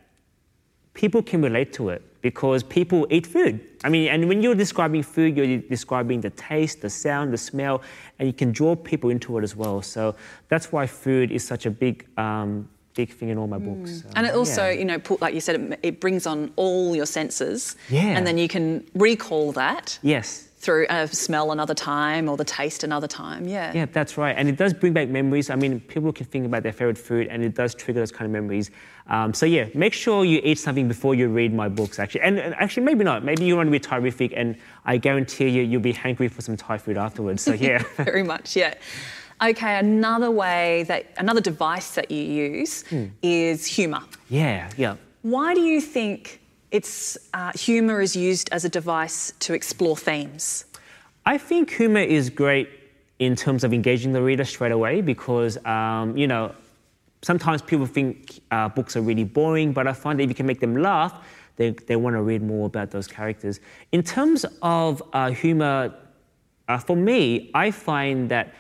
people 0.93 1.23
can 1.23 1.41
relate 1.41 1.73
to 1.75 1.91
it 1.91 2.03
because 2.25 2.63
people 2.63 3.07
eat 3.11 3.27
food. 3.27 3.61
I 3.85 3.91
mean, 3.91 4.09
and 4.09 4.27
when 4.27 4.41
you're 4.41 4.55
describing 4.55 5.03
food, 5.03 5.37
you're 5.37 5.59
describing 5.59 6.23
the 6.23 6.31
taste, 6.31 6.81
the 6.81 6.89
sound, 6.89 7.35
the 7.35 7.37
smell, 7.37 7.83
and 8.19 8.27
you 8.27 8.33
can 8.33 8.51
draw 8.51 8.75
people 8.75 9.11
into 9.11 9.37
it 9.37 9.45
as 9.45 9.55
well. 9.55 9.83
So 9.83 10.17
that's 10.49 10.73
why 10.73 10.87
food 10.87 11.31
is 11.31 11.47
such 11.47 11.67
a 11.67 11.71
big, 11.71 12.07
um, 12.17 12.67
big 12.95 13.13
thing 13.13 13.29
in 13.29 13.37
all 13.37 13.47
my 13.47 13.59
books. 13.59 13.91
Mm. 13.91 14.13
and 14.17 14.27
it 14.27 14.35
also, 14.35 14.65
yeah. 14.65 14.79
you 14.79 14.87
know, 14.87 14.99
put, 14.99 15.21
like 15.21 15.35
you 15.35 15.41
said, 15.41 15.61
it, 15.61 15.81
it, 15.83 16.01
brings 16.01 16.27
on 16.27 16.51
all 16.57 16.97
your 16.97 17.05
senses. 17.05 17.77
Yeah. 17.91 18.17
And 18.17 18.27
then 18.27 18.39
you 18.39 18.49
can 18.49 18.89
recall 18.95 19.53
that. 19.53 19.99
Yes. 20.01 20.49
Through 20.65 20.87
a 20.89 21.07
smell 21.09 21.53
another 21.53 21.75
time 21.75 22.29
or 22.31 22.37
the 22.39 22.45
taste 22.45 22.85
another 22.85 23.07
time. 23.07 23.47
Yeah. 23.47 23.71
Yeah, 23.75 23.87
that's 23.87 24.17
right. 24.17 24.35
And 24.39 24.49
it 24.49 24.57
does 24.57 24.73
bring 24.73 24.95
back 24.95 25.09
memories. 25.11 25.51
I 25.51 25.57
mean, 25.57 25.79
people 25.81 26.11
can 26.13 26.25
think 26.27 26.47
about 26.47 26.63
their 26.63 26.73
favorite 26.73 26.97
food 26.97 27.27
and 27.29 27.43
it 27.45 27.55
does 27.55 27.75
trigger 27.75 28.01
those 28.01 28.11
kind 28.11 28.25
of 28.25 28.33
memories. 28.33 28.71
Um, 29.09 29.35
so, 29.35 29.45
yeah, 29.45 29.67
make 29.75 29.93
sure 29.93 30.25
you 30.25 30.41
eat 30.43 30.59
something 30.59 30.89
before 30.89 31.15
you 31.15 31.29
read 31.29 31.53
my 31.53 31.69
books, 31.69 31.99
actually. 31.99 32.23
And, 32.23 32.39
and 32.39 32.55
actually, 32.55 32.85
maybe 32.85 33.05
not. 33.05 33.23
Maybe 33.25 33.45
you 33.45 33.57
want 33.57 33.67
to 33.67 33.71
be 33.71 33.79
Thai-riffic 33.79 34.33
and 34.35 34.57
I 34.87 34.97
guarantee 34.97 35.49
you, 35.51 35.63
you'll 35.63 35.83
be 35.83 35.93
hungry 35.93 36.29
for 36.29 36.41
some 36.41 36.57
Thai 36.57 36.79
food 36.79 36.97
afterwards. 36.97 37.43
So, 37.43 37.53
yeah. 37.53 37.83
Very 37.99 38.23
much, 38.23 38.57
yeah. 38.57 38.73
Okay, 39.43 39.79
another 39.79 40.31
way 40.31 40.85
that, 40.89 41.13
another 41.19 41.43
device 41.43 41.91
that 41.97 42.11
you 42.11 42.23
use 42.23 42.85
Hmm. 42.89 43.07
is 43.23 43.67
humour. 43.67 44.01
yeah, 44.31 44.71
yeah. 44.79 44.97
Why 45.21 45.53
do 45.55 45.61
you 45.61 45.81
think 45.83 46.41
it's 46.75 47.17
uh, 47.33 47.53
humour 47.55 48.01
is 48.01 48.17
used 48.17 48.49
as 48.51 48.65
a 48.65 48.69
device 48.69 49.33
to 49.39 49.55
explore 49.55 49.97
themes? 49.97 50.65
I 51.25 51.39
think 51.39 51.71
humor 51.71 52.01
is 52.01 52.29
great 52.29 52.69
in 53.21 53.37
terms 53.37 53.63
of 53.63 53.73
engaging 53.73 54.13
the 54.13 54.21
reader 54.21 54.45
straight 54.45 54.73
away 54.73 55.01
because, 55.01 55.57
um, 55.65 56.17
you 56.17 56.27
know, 56.27 56.53
sometimes 57.23 57.63
people 57.63 57.87
think 57.87 58.41
uh, 58.51 58.69
books 58.69 58.97
are 58.97 59.03
really 59.03 59.23
boring, 59.23 59.73
but 59.73 59.87
I 59.87 59.93
find 59.93 60.19
that 60.19 60.25
if 60.25 60.31
you 60.31 60.35
can 60.35 60.47
make 60.47 60.59
them 60.59 60.75
laugh, 60.75 61.25
they, 61.55 61.71
they 61.71 61.95
want 61.95 62.17
to 62.17 62.23
read 62.23 62.43
more 62.43 62.67
about 62.67 62.91
those 62.91 63.07
characters. 63.07 63.61
In 63.93 64.03
terms 64.03 64.45
of 64.61 65.01
uh, 65.13 65.31
humor, 65.31 65.95
uh, 66.67 66.79
for 66.79 66.97
me, 66.97 67.53
I 67.55 67.71
find 67.71 68.29
that 68.31 68.53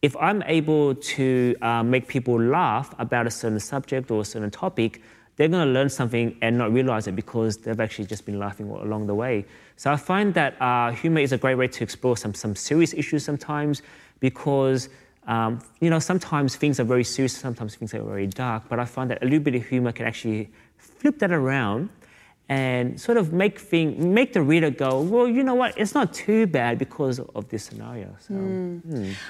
if 0.00 0.16
I'm 0.16 0.44
able 0.44 0.94
to 0.94 1.56
uh, 1.60 1.82
make 1.82 2.06
people 2.06 2.40
laugh 2.40 2.94
about 3.00 3.26
a 3.26 3.32
certain 3.32 3.58
subject 3.58 4.12
or 4.12 4.20
a 4.20 4.24
certain 4.24 4.52
topic, 4.52 5.02
they're 5.38 5.48
going 5.48 5.66
to 5.66 5.72
learn 5.72 5.88
something 5.88 6.36
and 6.42 6.58
not 6.58 6.72
realize 6.72 7.06
it 7.06 7.14
because 7.14 7.56
they've 7.58 7.78
actually 7.80 8.06
just 8.06 8.26
been 8.26 8.38
laughing 8.40 8.68
along 8.68 9.06
the 9.06 9.14
way. 9.14 9.46
So 9.76 9.90
I 9.90 9.96
find 9.96 10.34
that 10.34 10.60
uh, 10.60 10.90
humor 10.90 11.20
is 11.20 11.32
a 11.32 11.38
great 11.38 11.54
way 11.54 11.68
to 11.68 11.84
explore 11.84 12.16
some, 12.16 12.34
some 12.34 12.56
serious 12.56 12.92
issues 12.92 13.24
sometimes 13.24 13.80
because, 14.18 14.88
um, 15.28 15.60
you 15.80 15.90
know, 15.90 16.00
sometimes 16.00 16.56
things 16.56 16.80
are 16.80 16.84
very 16.84 17.04
serious, 17.04 17.36
sometimes 17.36 17.76
things 17.76 17.94
are 17.94 18.02
very 18.02 18.26
dark, 18.26 18.64
but 18.68 18.80
I 18.80 18.84
find 18.84 19.10
that 19.10 19.22
a 19.22 19.26
little 19.26 19.38
bit 19.38 19.54
of 19.54 19.64
humor 19.64 19.92
can 19.92 20.06
actually 20.06 20.50
flip 20.76 21.20
that 21.20 21.30
around 21.30 21.88
and 22.48 23.00
sort 23.00 23.16
of 23.16 23.32
make 23.32 23.60
thing, 23.60 24.12
make 24.12 24.32
the 24.32 24.42
reader 24.42 24.70
go, 24.70 25.02
well, 25.02 25.28
you 25.28 25.44
know 25.44 25.54
what, 25.54 25.78
it's 25.78 25.94
not 25.94 26.12
too 26.12 26.48
bad 26.48 26.78
because 26.78 27.20
of 27.20 27.48
this 27.48 27.62
scenario. 27.62 28.08
So, 28.18 28.34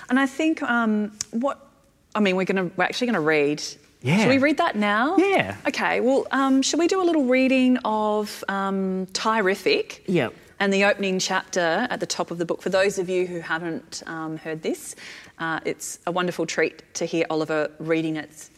And 0.09 0.19
I 0.19 0.25
think 0.25 0.63
um, 0.63 1.13
what 1.33 1.69
I 2.15 2.21
mean, 2.21 2.37
we're 2.37 2.45
gonna 2.45 2.71
we're 2.77 2.85
actually 2.85 3.09
gonna 3.09 3.21
read. 3.21 3.63
Yeah. 4.03 4.19
Should 4.19 4.29
we 4.29 4.39
read 4.39 4.59
that 4.59 4.77
now? 4.77 5.17
Yeah. 5.17 5.57
Okay. 5.67 6.01
Well, 6.01 6.27
um, 6.31 6.63
shall 6.63 6.79
we 6.79 6.87
do 6.87 7.03
a 7.03 7.05
little 7.05 7.25
reading 7.25 7.79
of 7.85 8.45
um, 8.49 9.07
Thai-riffic? 9.13 10.01
Yep. 10.07 10.35
And 10.61 10.73
the 10.73 10.85
opening 10.85 11.19
chapter 11.19 11.87
at 11.91 12.01
the 12.01 12.07
top 12.07 12.31
of 12.31 12.39
the 12.39 12.45
book. 12.45 12.63
For 12.63 12.69
those 12.69 12.99
of 12.99 13.09
you 13.09 13.27
who 13.27 13.41
haven't 13.41 14.03
um, 14.07 14.37
heard 14.37 14.63
this, 14.63 14.97
uh, 15.39 15.61
it's 15.65 16.01
a 16.07 16.13
wonderful 16.13 16.47
treat 16.47 16.83
to 16.95 17.05
hear 17.05 17.25
Oliver 17.31 17.71
reading 17.79 18.17
it 18.17 18.49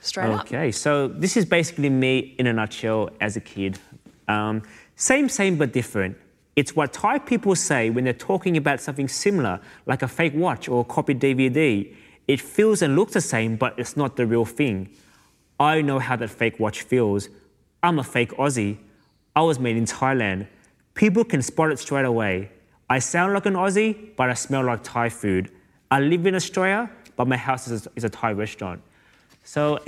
straight 0.00 0.30
up. 0.30 0.46
Okay, 0.46 0.72
so 0.72 1.08
this 1.08 1.36
is 1.36 1.44
basically 1.44 1.90
me 1.90 2.34
in 2.38 2.46
a 2.46 2.52
nutshell 2.52 3.10
as 3.20 3.36
a 3.36 3.40
kid. 3.40 3.78
Um, 4.28 4.62
same, 4.96 5.28
same, 5.28 5.56
but 5.56 5.72
different. 5.72 6.16
It's 6.56 6.74
what 6.74 6.92
Thai 6.92 7.18
people 7.18 7.54
say 7.54 7.90
when 7.90 8.04
they're 8.04 8.12
talking 8.12 8.56
about 8.56 8.80
something 8.80 9.08
similar, 9.08 9.60
like 9.86 10.02
a 10.02 10.08
fake 10.08 10.34
watch 10.34 10.68
or 10.68 10.80
a 10.80 10.84
copied 10.84 11.20
DVD. 11.20 11.94
It 12.30 12.40
feels 12.40 12.80
and 12.80 12.94
looks 12.94 13.14
the 13.14 13.20
same, 13.20 13.56
but 13.56 13.76
it's 13.76 13.96
not 13.96 14.14
the 14.14 14.24
real 14.24 14.44
thing. 14.44 14.88
I 15.58 15.82
know 15.82 15.98
how 15.98 16.14
that 16.14 16.30
fake 16.30 16.60
watch 16.60 16.82
feels. 16.82 17.28
I'm 17.82 17.98
a 17.98 18.04
fake 18.04 18.30
Aussie. 18.44 18.78
I 19.34 19.42
was 19.42 19.58
made 19.58 19.76
in 19.76 19.84
Thailand. 19.84 20.46
People 20.94 21.24
can 21.24 21.42
spot 21.42 21.72
it 21.72 21.80
straight 21.80 22.04
away. 22.04 22.52
I 22.88 23.00
sound 23.00 23.34
like 23.34 23.46
an 23.46 23.54
Aussie, 23.54 24.14
but 24.14 24.30
I 24.30 24.34
smell 24.34 24.62
like 24.62 24.84
Thai 24.84 25.08
food. 25.08 25.50
I 25.90 25.98
live 25.98 26.24
in 26.24 26.36
Australia, 26.36 26.88
but 27.16 27.26
my 27.26 27.36
house 27.36 27.66
is 27.66 27.86
a, 27.86 27.90
is 27.96 28.04
a 28.04 28.08
Thai 28.08 28.30
restaurant. 28.30 28.80
So, 29.42 29.80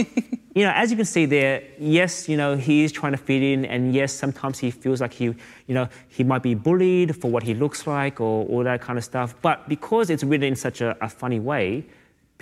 you 0.57 0.65
know, 0.65 0.73
as 0.75 0.91
you 0.91 0.97
can 0.97 1.07
see 1.07 1.27
there, 1.27 1.63
yes, 1.79 2.29
you 2.29 2.37
know, 2.37 2.57
he 2.57 2.83
is 2.83 2.91
trying 2.91 3.13
to 3.13 3.19
fit 3.19 3.41
in, 3.41 3.65
and 3.67 3.95
yes, 3.95 4.13
sometimes 4.13 4.59
he 4.59 4.73
feels 4.73 5.01
like 5.01 5.13
he, 5.13 5.27
you 5.27 5.37
know, 5.69 5.89
he 6.09 6.25
might 6.25 6.43
be 6.43 6.57
bullied 6.57 7.15
for 7.15 7.31
what 7.31 7.45
he 7.45 7.55
looks 7.55 7.87
like 7.87 8.21
or 8.21 8.47
all 8.47 8.65
that 8.65 8.81
kind 8.81 8.99
of 8.99 9.05
stuff. 9.05 9.37
But 9.43 9.69
because 9.69 10.11
it's 10.11 10.25
written 10.25 10.49
in 10.49 10.57
such 10.57 10.81
a, 10.81 10.97
a 11.01 11.09
funny 11.09 11.39
way, 11.39 11.87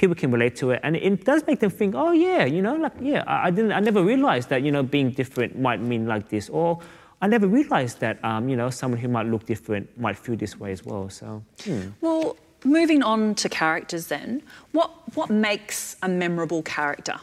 people 0.00 0.16
can 0.16 0.30
relate 0.30 0.56
to 0.56 0.70
it, 0.70 0.80
and 0.82 0.96
it 0.96 1.24
does 1.24 1.46
make 1.46 1.60
them 1.60 1.70
think, 1.70 1.94
oh 1.94 2.12
yeah, 2.12 2.44
you 2.44 2.62
know, 2.62 2.74
like 2.74 2.92
yeah, 3.00 3.22
I, 3.26 3.48
I 3.48 3.50
didn't, 3.50 3.72
I 3.72 3.80
never 3.80 4.02
realized 4.02 4.48
that 4.48 4.62
you 4.62 4.72
know 4.72 4.82
being 4.82 5.10
different 5.10 5.58
might 5.58 5.80
mean 5.80 6.06
like 6.06 6.28
this, 6.28 6.48
or 6.48 6.80
I 7.20 7.26
never 7.28 7.46
realized 7.46 8.00
that 8.00 8.24
um, 8.24 8.48
you 8.48 8.56
know 8.56 8.70
someone 8.70 8.98
who 8.98 9.08
might 9.08 9.26
look 9.26 9.44
different 9.44 9.84
might 9.98 10.16
feel 10.16 10.36
this 10.36 10.58
way 10.58 10.72
as 10.72 10.84
well. 10.84 11.10
So. 11.10 11.42
Well, 12.00 12.36
moving 12.64 13.02
on 13.02 13.34
to 13.36 13.48
characters 13.48 14.06
then, 14.06 14.42
what, 14.72 14.90
what 15.14 15.30
makes 15.30 15.96
a 16.02 16.08
memorable 16.08 16.62
character? 16.62 17.16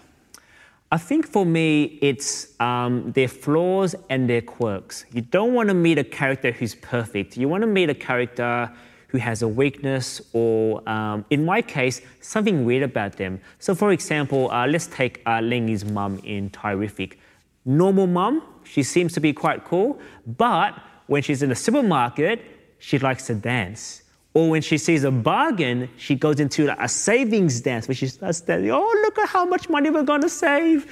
I 0.92 0.98
think 0.98 1.28
for 1.28 1.46
me, 1.46 2.00
it's 2.02 2.60
um, 2.62 3.12
their 3.12 3.28
flaws 3.28 3.94
and 4.10 4.30
their 4.30 4.42
quirks. 4.42 5.06
You 5.12 5.22
don't 5.22 5.54
want 5.54 5.68
to 5.70 5.76
meet 5.76 5.98
a 5.98 6.04
character 6.04 6.52
who's 6.52 6.76
perfect. 6.76 7.36
You 7.36 7.50
want 7.50 7.62
to 7.62 7.68
meet 7.68 7.90
a 7.90 7.94
character 7.94 8.72
who 9.08 9.17
has 9.17 9.41
a 9.41 9.48
weakness 9.48 10.22
or, 10.34 10.88
um, 10.88 11.26
in 11.30 11.46
my 11.46 11.62
case, 11.62 12.02
something 12.22 12.65
weird 12.65 12.84
about 12.84 13.13
them. 13.13 13.39
So, 13.60 13.74
for 13.74 13.91
example, 13.91 14.52
uh, 14.52 14.67
let's 14.67 14.88
take 14.88 15.22
uh, 15.26 15.41
mum 15.41 16.20
in 16.24 16.50
Thai-riffic. 16.50 17.17
Normal 17.65 18.08
mum, 18.08 18.43
she 18.63 18.84
seems 18.84 19.13
to 19.13 19.20
be 19.20 19.34
quite 19.34 19.63
cool, 19.63 20.00
but 20.26 20.80
when 21.08 21.22
she's 21.22 21.41
in 21.41 21.50
the 21.50 21.56
supermarket, 21.56 22.41
she 22.80 23.00
likes 23.00 23.26
to 23.28 23.36
dance. 23.36 24.04
Or 24.34 24.50
when 24.50 24.62
she 24.62 24.78
sees 24.78 25.04
a 25.04 25.12
bargain, 25.12 25.89
she 25.98 26.13
goes 26.15 26.39
into 26.39 26.62
a 26.84 26.88
savings 26.88 27.60
dance 27.62 27.88
where 27.88 27.96
she 27.96 28.08
starts 28.08 28.41
dancing. 28.41 28.72
Oh, 28.72 29.00
look 29.04 29.17
at 29.17 29.30
how 29.30 29.46
much 29.46 29.67
money 29.67 29.89
we're 29.89 30.04
going 30.04 30.22
to 30.22 30.30
save. 30.30 30.86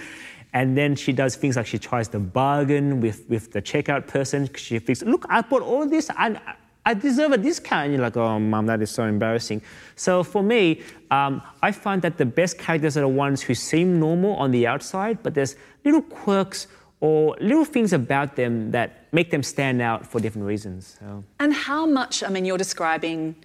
And 0.53 0.77
then 0.77 0.95
she 0.95 1.11
does 1.11 1.35
things 1.35 1.57
like 1.57 1.67
she 1.67 1.77
tries 1.77 2.07
to 2.09 2.19
bargain 2.19 3.01
with, 3.01 3.29
with 3.29 3.51
the 3.51 3.61
checkout 3.61 4.07
person. 4.07 4.49
She 4.55 4.79
thinks, 4.79 5.03
look, 5.03 5.25
I 5.29 5.41
bought 5.41 5.61
all 5.61 5.85
this. 5.87 6.09
I, 6.09 6.39
I 6.85 6.93
deserve 6.93 7.31
a 7.31 7.37
discount. 7.37 7.85
And 7.85 7.93
you're 7.93 8.01
like, 8.01 8.17
oh, 8.17 8.39
mom, 8.39 8.67
that 8.67 8.81
is 8.81 8.91
so 8.91 9.03
embarrassing. 9.05 9.61
So 9.95 10.23
for 10.23 10.43
me, 10.43 10.81
um, 11.11 11.41
I 11.61 11.71
find 11.71 12.01
that 12.03 12.17
the 12.17 12.25
best 12.25 12.57
characters 12.57 12.95
are 12.97 13.01
the 13.01 13.07
ones 13.07 13.41
who 13.41 13.55
seem 13.55 13.99
normal 13.99 14.35
on 14.35 14.51
the 14.51 14.67
outside, 14.67 15.23
but 15.23 15.33
there's 15.33 15.55
little 15.83 16.01
quirks 16.01 16.67
or 16.99 17.35
little 17.41 17.65
things 17.65 17.93
about 17.93 18.35
them 18.35 18.71
that 18.71 19.07
make 19.11 19.31
them 19.31 19.43
stand 19.43 19.81
out 19.81 20.05
for 20.05 20.19
different 20.19 20.47
reasons. 20.47 20.97
So. 20.99 21.23
And 21.39 21.53
how 21.53 21.85
much, 21.85 22.23
I 22.23 22.29
mean, 22.29 22.45
you're 22.45 22.57
describing 22.57 23.35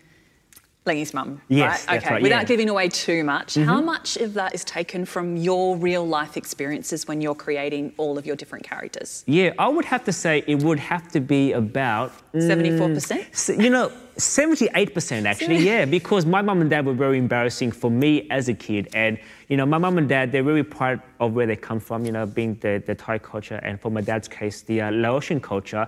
Lengy's 0.86 1.12
mum, 1.12 1.42
Yes, 1.48 1.86
right? 1.86 1.98
okay, 1.98 2.14
right, 2.14 2.22
without 2.22 2.36
yeah. 2.36 2.40
Mm-hmm. 2.42 2.48
giving 2.48 2.68
away 2.70 2.88
too 2.88 3.22
much, 3.22 3.54
how 3.54 3.82
much 3.82 4.16
of 4.16 4.32
that 4.34 4.54
is 4.54 4.64
taken 4.64 5.04
from 5.04 5.36
your 5.36 5.76
real 5.76 6.06
life 6.06 6.38
experiences 6.38 7.06
when 7.06 7.20
you're 7.20 7.34
creating 7.34 7.92
all 7.98 8.16
of 8.16 8.24
your 8.24 8.34
different 8.34 8.64
characters? 8.64 9.22
Yeah, 9.26 9.52
I 9.58 9.68
would 9.68 9.84
have 9.84 10.04
to 10.04 10.12
say 10.12 10.42
it 10.46 10.62
would 10.62 10.78
have 10.78 11.06
to 11.12 11.20
be 11.20 11.52
about 11.52 12.12
mm, 12.32 12.40
74%? 12.40 13.26
s- 13.30 13.50
you 13.50 13.68
know, 13.68 13.92
78% 14.16 15.26
actually, 15.26 15.58
yeah, 15.58 15.84
because 15.84 16.24
my 16.24 16.40
mum 16.40 16.62
and 16.62 16.70
dad 16.70 16.86
were 16.86 16.94
very 16.94 17.18
embarrassing 17.18 17.72
for 17.72 17.90
me 17.90 18.26
as 18.30 18.48
a 18.48 18.54
kid. 18.54 18.88
And, 18.94 19.18
you 19.48 19.56
know, 19.58 19.66
my 19.66 19.78
mum 19.78 19.98
and 19.98 20.08
dad, 20.08 20.32
they're 20.32 20.42
really 20.44 20.62
proud 20.62 21.02
of 21.20 21.34
where 21.34 21.46
they 21.46 21.56
come 21.56 21.80
from, 21.80 22.06
you 22.06 22.12
know, 22.12 22.24
being 22.24 22.54
the, 22.60 22.82
the 22.86 22.94
Thai 22.94 23.18
culture, 23.18 23.60
and 23.62 23.78
for 23.80 23.90
my 23.90 24.00
dad's 24.00 24.28
case, 24.28 24.62
the 24.62 24.80
uh, 24.80 24.90
Laotian 24.92 25.40
culture. 25.40 25.86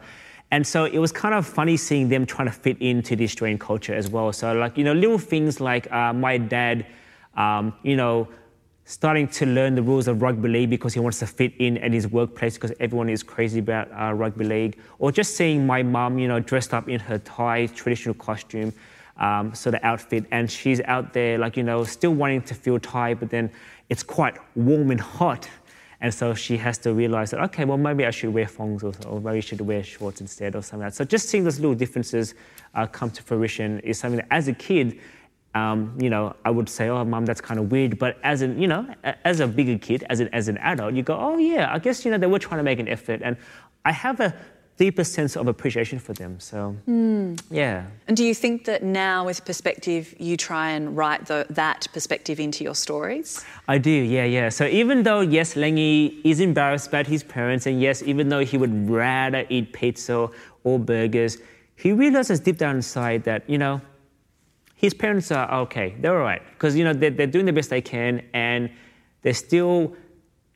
And 0.52 0.66
so 0.66 0.84
it 0.84 0.98
was 0.98 1.12
kind 1.12 1.34
of 1.34 1.46
funny 1.46 1.78
seeing 1.78 2.10
them 2.10 2.26
trying 2.26 2.46
to 2.46 2.52
fit 2.52 2.76
into 2.80 3.16
the 3.16 3.24
Australian 3.24 3.58
culture 3.58 3.94
as 3.94 4.10
well. 4.10 4.30
So, 4.34 4.52
like, 4.52 4.76
you 4.76 4.84
know, 4.84 4.92
little 4.92 5.18
things 5.18 5.60
like 5.60 5.90
uh, 5.90 6.12
my 6.12 6.36
dad, 6.36 6.84
um, 7.38 7.72
you 7.82 7.96
know, 7.96 8.28
starting 8.84 9.26
to 9.28 9.46
learn 9.46 9.74
the 9.74 9.82
rules 9.82 10.08
of 10.08 10.20
rugby 10.20 10.50
league 10.50 10.68
because 10.68 10.92
he 10.92 11.00
wants 11.00 11.18
to 11.20 11.26
fit 11.26 11.54
in 11.58 11.78
at 11.78 11.90
his 11.90 12.06
workplace 12.06 12.54
because 12.54 12.72
everyone 12.80 13.08
is 13.08 13.22
crazy 13.22 13.60
about 13.60 13.90
uh, 13.92 14.12
rugby 14.12 14.44
league, 14.44 14.78
or 14.98 15.10
just 15.10 15.36
seeing 15.36 15.66
my 15.66 15.82
mum, 15.82 16.18
you 16.18 16.28
know, 16.28 16.38
dressed 16.38 16.74
up 16.74 16.86
in 16.86 17.00
her 17.00 17.16
Thai 17.18 17.66
traditional 17.68 18.14
costume, 18.14 18.74
um, 19.16 19.54
sort 19.54 19.74
of 19.74 19.80
outfit, 19.82 20.26
and 20.32 20.50
she's 20.50 20.82
out 20.82 21.14
there, 21.14 21.38
like, 21.38 21.56
you 21.56 21.62
know, 21.62 21.82
still 21.84 22.12
wanting 22.12 22.42
to 22.42 22.54
feel 22.54 22.78
Thai, 22.78 23.14
but 23.14 23.30
then 23.30 23.50
it's 23.88 24.02
quite 24.02 24.36
warm 24.54 24.90
and 24.90 25.00
hot. 25.00 25.48
And 26.02 26.12
so 26.12 26.34
she 26.34 26.56
has 26.56 26.78
to 26.78 26.92
realize 26.92 27.30
that, 27.30 27.40
okay, 27.44 27.64
well, 27.64 27.78
maybe 27.78 28.04
I 28.04 28.10
should 28.10 28.34
wear 28.34 28.46
thongs 28.46 28.82
or, 28.82 28.92
or 29.06 29.20
maybe 29.20 29.38
I 29.38 29.40
should 29.40 29.60
wear 29.60 29.84
shorts 29.84 30.20
instead 30.20 30.56
or 30.56 30.62
something 30.62 30.80
like 30.80 30.92
that. 30.92 30.96
So 30.96 31.04
just 31.04 31.28
seeing 31.28 31.44
those 31.44 31.60
little 31.60 31.76
differences 31.76 32.34
uh, 32.74 32.88
come 32.88 33.08
to 33.12 33.22
fruition 33.22 33.78
is 33.80 34.00
something 34.00 34.16
that 34.16 34.26
as 34.32 34.48
a 34.48 34.52
kid, 34.52 34.98
um, 35.54 35.96
you 36.00 36.10
know, 36.10 36.34
I 36.44 36.50
would 36.50 36.68
say, 36.68 36.88
oh, 36.88 37.04
mom, 37.04 37.24
that's 37.24 37.40
kind 37.40 37.60
of 37.60 37.70
weird. 37.70 38.00
But 38.00 38.18
as 38.24 38.42
an, 38.42 38.60
you 38.60 38.66
know, 38.66 38.92
as 39.24 39.38
a 39.38 39.46
bigger 39.46 39.78
kid, 39.78 40.04
as 40.10 40.18
an, 40.18 40.28
as 40.32 40.48
an 40.48 40.58
adult, 40.58 40.94
you 40.94 41.04
go, 41.04 41.16
oh, 41.16 41.38
yeah, 41.38 41.72
I 41.72 41.78
guess, 41.78 42.04
you 42.04 42.10
know, 42.10 42.18
they 42.18 42.26
were 42.26 42.40
trying 42.40 42.58
to 42.58 42.64
make 42.64 42.80
an 42.80 42.88
effort. 42.88 43.20
And 43.22 43.36
I 43.84 43.92
have 43.92 44.18
a 44.18 44.34
deeper 44.76 45.04
sense 45.04 45.36
of 45.36 45.48
appreciation 45.48 45.98
for 45.98 46.12
them. 46.12 46.40
So, 46.40 46.70
hmm. 46.86 47.34
yeah. 47.50 47.86
And 48.08 48.16
do 48.16 48.24
you 48.24 48.34
think 48.34 48.64
that 48.64 48.82
now, 48.82 49.26
with 49.26 49.44
perspective, 49.44 50.14
you 50.18 50.36
try 50.36 50.70
and 50.70 50.96
write 50.96 51.26
the, 51.26 51.46
that 51.50 51.86
perspective 51.92 52.40
into 52.40 52.64
your 52.64 52.74
stories? 52.74 53.44
I 53.68 53.78
do, 53.78 53.90
yeah, 53.90 54.24
yeah. 54.24 54.48
So 54.48 54.66
even 54.66 55.02
though, 55.02 55.20
yes, 55.20 55.54
Lengy 55.54 56.20
is 56.24 56.40
embarrassed 56.40 56.88
about 56.88 57.06
his 57.06 57.22
parents, 57.22 57.66
and 57.66 57.80
yes, 57.80 58.02
even 58.02 58.28
though 58.28 58.44
he 58.44 58.56
would 58.56 58.90
rather 58.90 59.44
eat 59.48 59.72
pizza 59.72 60.28
or 60.64 60.78
burgers, 60.78 61.38
he 61.76 61.92
realizes 61.92 62.40
deep 62.40 62.58
down 62.58 62.76
inside 62.76 63.24
that, 63.24 63.48
you 63.48 63.58
know, 63.58 63.80
his 64.76 64.94
parents 64.94 65.30
are 65.30 65.48
okay, 65.62 65.94
they're 66.00 66.16
all 66.16 66.24
right. 66.24 66.42
Because, 66.54 66.76
you 66.76 66.84
know, 66.84 66.92
they're, 66.92 67.10
they're 67.10 67.26
doing 67.26 67.46
the 67.46 67.52
best 67.52 67.70
they 67.70 67.80
can 67.80 68.22
and 68.34 68.70
they're 69.22 69.34
still 69.34 69.94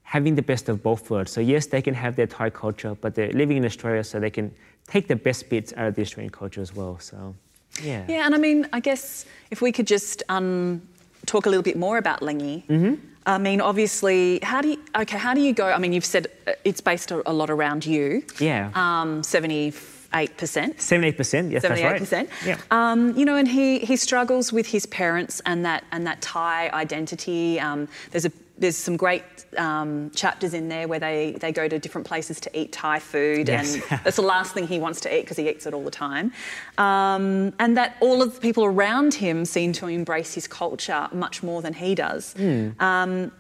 having 0.06 0.36
the 0.36 0.42
best 0.42 0.68
of 0.68 0.82
both 0.84 1.10
worlds. 1.10 1.32
So, 1.32 1.40
yes, 1.40 1.66
they 1.66 1.82
can 1.82 1.92
have 1.92 2.14
their 2.14 2.28
Thai 2.28 2.48
culture, 2.50 2.96
but 3.00 3.16
they're 3.16 3.32
living 3.32 3.56
in 3.56 3.64
Australia 3.64 4.04
so 4.04 4.20
they 4.20 4.30
can 4.30 4.54
take 4.86 5.08
the 5.08 5.16
best 5.16 5.50
bits 5.50 5.72
out 5.76 5.88
of 5.88 5.94
the 5.96 6.02
Australian 6.02 6.30
culture 6.30 6.62
as 6.62 6.74
well. 6.74 6.98
So, 7.00 7.34
yeah. 7.82 8.04
Yeah, 8.08 8.24
and 8.24 8.32
I 8.34 8.38
mean, 8.38 8.68
I 8.72 8.78
guess 8.78 9.26
if 9.50 9.60
we 9.60 9.72
could 9.72 9.88
just 9.88 10.22
um, 10.28 10.80
talk 11.26 11.46
a 11.46 11.50
little 11.50 11.64
bit 11.64 11.76
more 11.76 11.98
about 11.98 12.20
Lengy. 12.20 12.64
Mm-hmm. 12.66 12.94
I 13.26 13.38
mean, 13.38 13.60
obviously, 13.60 14.38
how 14.44 14.60
do 14.62 14.68
you, 14.68 14.78
okay, 14.96 15.18
how 15.18 15.34
do 15.34 15.40
you 15.40 15.52
go? 15.52 15.66
I 15.72 15.78
mean, 15.78 15.92
you've 15.92 16.04
said 16.04 16.28
uh, 16.46 16.52
it's 16.62 16.80
based 16.80 17.10
a, 17.10 17.28
a 17.28 17.32
lot 17.32 17.50
around 17.50 17.84
you. 17.84 18.22
Yeah. 18.38 18.70
Um, 18.74 19.22
78%. 19.22 19.72
78%, 20.12 21.50
yes, 21.50 21.62
that's 21.62 21.82
right. 21.82 22.00
78%. 22.00 22.28
Yeah. 22.46 22.60
Um, 22.70 23.16
you 23.18 23.24
know, 23.24 23.34
and 23.34 23.48
he, 23.48 23.80
he 23.80 23.96
struggles 23.96 24.52
with 24.52 24.68
his 24.68 24.86
parents 24.86 25.42
and 25.44 25.64
that 25.64 25.82
and 25.90 26.06
that 26.06 26.22
Thai 26.22 26.70
identity. 26.70 27.58
Um, 27.58 27.88
there's 28.12 28.24
a 28.24 28.30
there's 28.58 28.76
some 28.76 28.96
great 28.96 29.22
um, 29.58 30.10
chapters 30.14 30.54
in 30.54 30.68
there 30.68 30.88
where 30.88 30.98
they, 30.98 31.32
they 31.40 31.52
go 31.52 31.68
to 31.68 31.78
different 31.78 32.06
places 32.06 32.40
to 32.40 32.58
eat 32.58 32.72
Thai 32.72 32.98
food, 32.98 33.48
Yes. 33.48 33.74
and 33.74 33.82
that's 34.04 34.16
the 34.16 34.22
last 34.22 34.54
thing 34.54 34.66
he 34.66 34.78
wants 34.78 35.00
to 35.02 35.14
eat 35.14 35.22
because 35.22 35.36
he 35.36 35.48
eats 35.48 35.66
it 35.66 35.74
all 35.74 35.84
the 35.84 35.90
time. 35.90 36.32
Um, 36.78 37.52
and 37.58 37.76
that 37.76 37.96
all 38.00 38.22
of 38.22 38.34
the 38.34 38.40
people 38.40 38.64
around 38.64 39.14
him 39.14 39.44
seem 39.44 39.72
to 39.74 39.88
embrace 39.88 40.34
his 40.34 40.46
culture 40.48 41.08
much 41.12 41.42
more 41.42 41.60
than 41.62 41.74
he 41.74 41.94
does. 41.94 42.32
Hmm. 42.34 42.70
Um, 42.80 43.32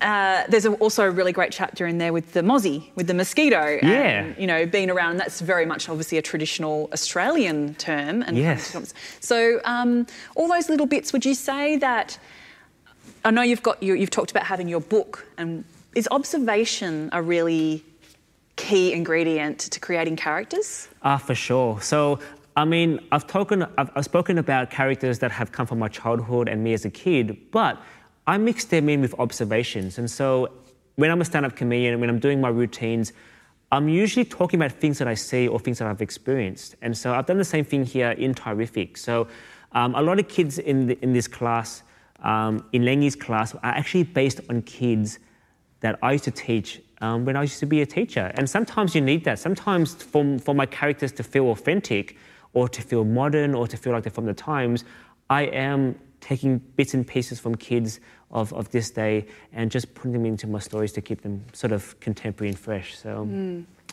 uh, 0.00 0.44
there's 0.48 0.64
a, 0.64 0.72
also 0.76 1.04
a 1.04 1.10
really 1.10 1.30
great 1.32 1.52
chapter 1.52 1.86
in 1.86 1.98
there 1.98 2.10
with 2.12 2.32
the 2.32 2.40
mozzie, 2.40 2.88
with 2.94 3.06
the 3.06 3.12
mosquito. 3.12 3.78
Yeah. 3.82 4.22
And, 4.24 4.38
you 4.38 4.46
know, 4.46 4.64
being 4.64 4.88
around, 4.90 5.10
and 5.12 5.20
that's 5.20 5.42
very 5.42 5.66
much 5.66 5.88
obviously 5.90 6.16
a 6.16 6.22
traditional 6.22 6.88
Australian 6.94 7.74
term. 7.74 8.22
And 8.22 8.36
Yes. 8.38 8.74
So, 9.20 9.60
um, 9.64 10.06
all 10.36 10.48
those 10.48 10.70
little 10.70 10.86
bits, 10.86 11.12
would 11.12 11.24
you 11.26 11.34
say 11.34 11.76
that? 11.76 12.18
I 13.24 13.30
know 13.30 13.42
you've 13.42 13.62
got 13.62 13.82
you, 13.82 13.94
you've 13.94 14.10
talked 14.10 14.30
about 14.30 14.44
having 14.44 14.68
your 14.68 14.80
book, 14.80 15.26
and 15.36 15.64
is 15.94 16.08
observation 16.10 17.10
a 17.12 17.20
really 17.20 17.84
key 18.56 18.92
ingredient 18.92 19.58
to 19.58 19.80
creating 19.80 20.16
characters? 20.16 20.88
Ah, 21.02 21.16
for 21.16 21.34
sure. 21.34 21.80
So, 21.80 22.18
I 22.56 22.64
mean, 22.64 23.00
I've, 23.12 23.26
talken, 23.26 23.68
I've, 23.78 23.90
I've 23.94 24.04
spoken 24.04 24.38
about 24.38 24.70
characters 24.70 25.18
that 25.20 25.30
have 25.32 25.52
come 25.52 25.66
from 25.66 25.78
my 25.78 25.88
childhood 25.88 26.48
and 26.48 26.62
me 26.62 26.72
as 26.72 26.84
a 26.84 26.90
kid, 26.90 27.36
but 27.50 27.78
I 28.26 28.38
mix 28.38 28.64
them 28.64 28.88
in 28.88 29.00
with 29.00 29.14
observations. 29.18 29.98
And 29.98 30.10
so, 30.10 30.52
when 30.96 31.10
I'm 31.10 31.20
a 31.20 31.24
stand 31.24 31.46
up 31.46 31.56
comedian, 31.56 32.00
when 32.00 32.10
I'm 32.10 32.18
doing 32.18 32.40
my 32.40 32.48
routines, 32.48 33.12
I'm 33.72 33.88
usually 33.88 34.24
talking 34.24 34.60
about 34.60 34.72
things 34.72 34.98
that 34.98 35.08
I 35.08 35.14
see 35.14 35.46
or 35.46 35.58
things 35.58 35.78
that 35.78 35.88
I've 35.88 36.02
experienced. 36.02 36.74
And 36.82 36.96
so, 36.96 37.14
I've 37.14 37.26
done 37.26 37.38
the 37.38 37.44
same 37.44 37.64
thing 37.64 37.84
here 37.84 38.12
in 38.12 38.34
Thai-riffic. 38.34 38.96
So, 38.96 39.28
um, 39.72 39.94
a 39.94 40.02
lot 40.02 40.18
of 40.18 40.28
kids 40.28 40.58
in, 40.58 40.86
the, 40.86 40.98
in 41.02 41.12
this 41.12 41.28
class, 41.28 41.82
um, 42.22 42.64
in 42.72 42.84
Lengy's 42.84 43.16
class, 43.16 43.54
are 43.54 43.60
actually 43.64 44.04
based 44.04 44.40
on 44.48 44.62
kids 44.62 45.18
that 45.80 45.98
I 46.02 46.12
used 46.12 46.24
to 46.24 46.30
teach 46.30 46.80
um, 47.00 47.24
when 47.24 47.36
I 47.36 47.42
used 47.42 47.60
to 47.60 47.66
be 47.66 47.80
a 47.80 47.86
teacher. 47.86 48.30
And 48.34 48.48
sometimes 48.48 48.94
you 48.94 49.00
need 49.00 49.24
that. 49.24 49.38
Sometimes 49.38 49.94
for, 49.94 50.38
for 50.38 50.54
my 50.54 50.66
characters 50.66 51.12
to 51.12 51.22
feel 51.22 51.46
authentic 51.50 52.16
or 52.52 52.68
to 52.68 52.82
feel 52.82 53.04
modern 53.04 53.54
or 53.54 53.66
to 53.66 53.76
feel 53.76 53.92
like 53.92 54.02
they're 54.02 54.12
from 54.12 54.26
the 54.26 54.34
times, 54.34 54.84
I 55.30 55.42
am 55.44 55.98
taking 56.20 56.58
bits 56.76 56.92
and 56.92 57.06
pieces 57.06 57.40
from 57.40 57.54
kids 57.54 58.00
of, 58.30 58.52
of 58.52 58.70
this 58.70 58.90
day 58.90 59.26
and 59.52 59.70
just 59.70 59.94
putting 59.94 60.12
them 60.12 60.26
into 60.26 60.46
my 60.46 60.58
stories 60.58 60.92
to 60.92 61.00
keep 61.00 61.22
them 61.22 61.42
sort 61.54 61.72
of 61.72 61.98
contemporary 62.00 62.50
and 62.50 62.58
fresh. 62.58 62.98
So, 62.98 63.26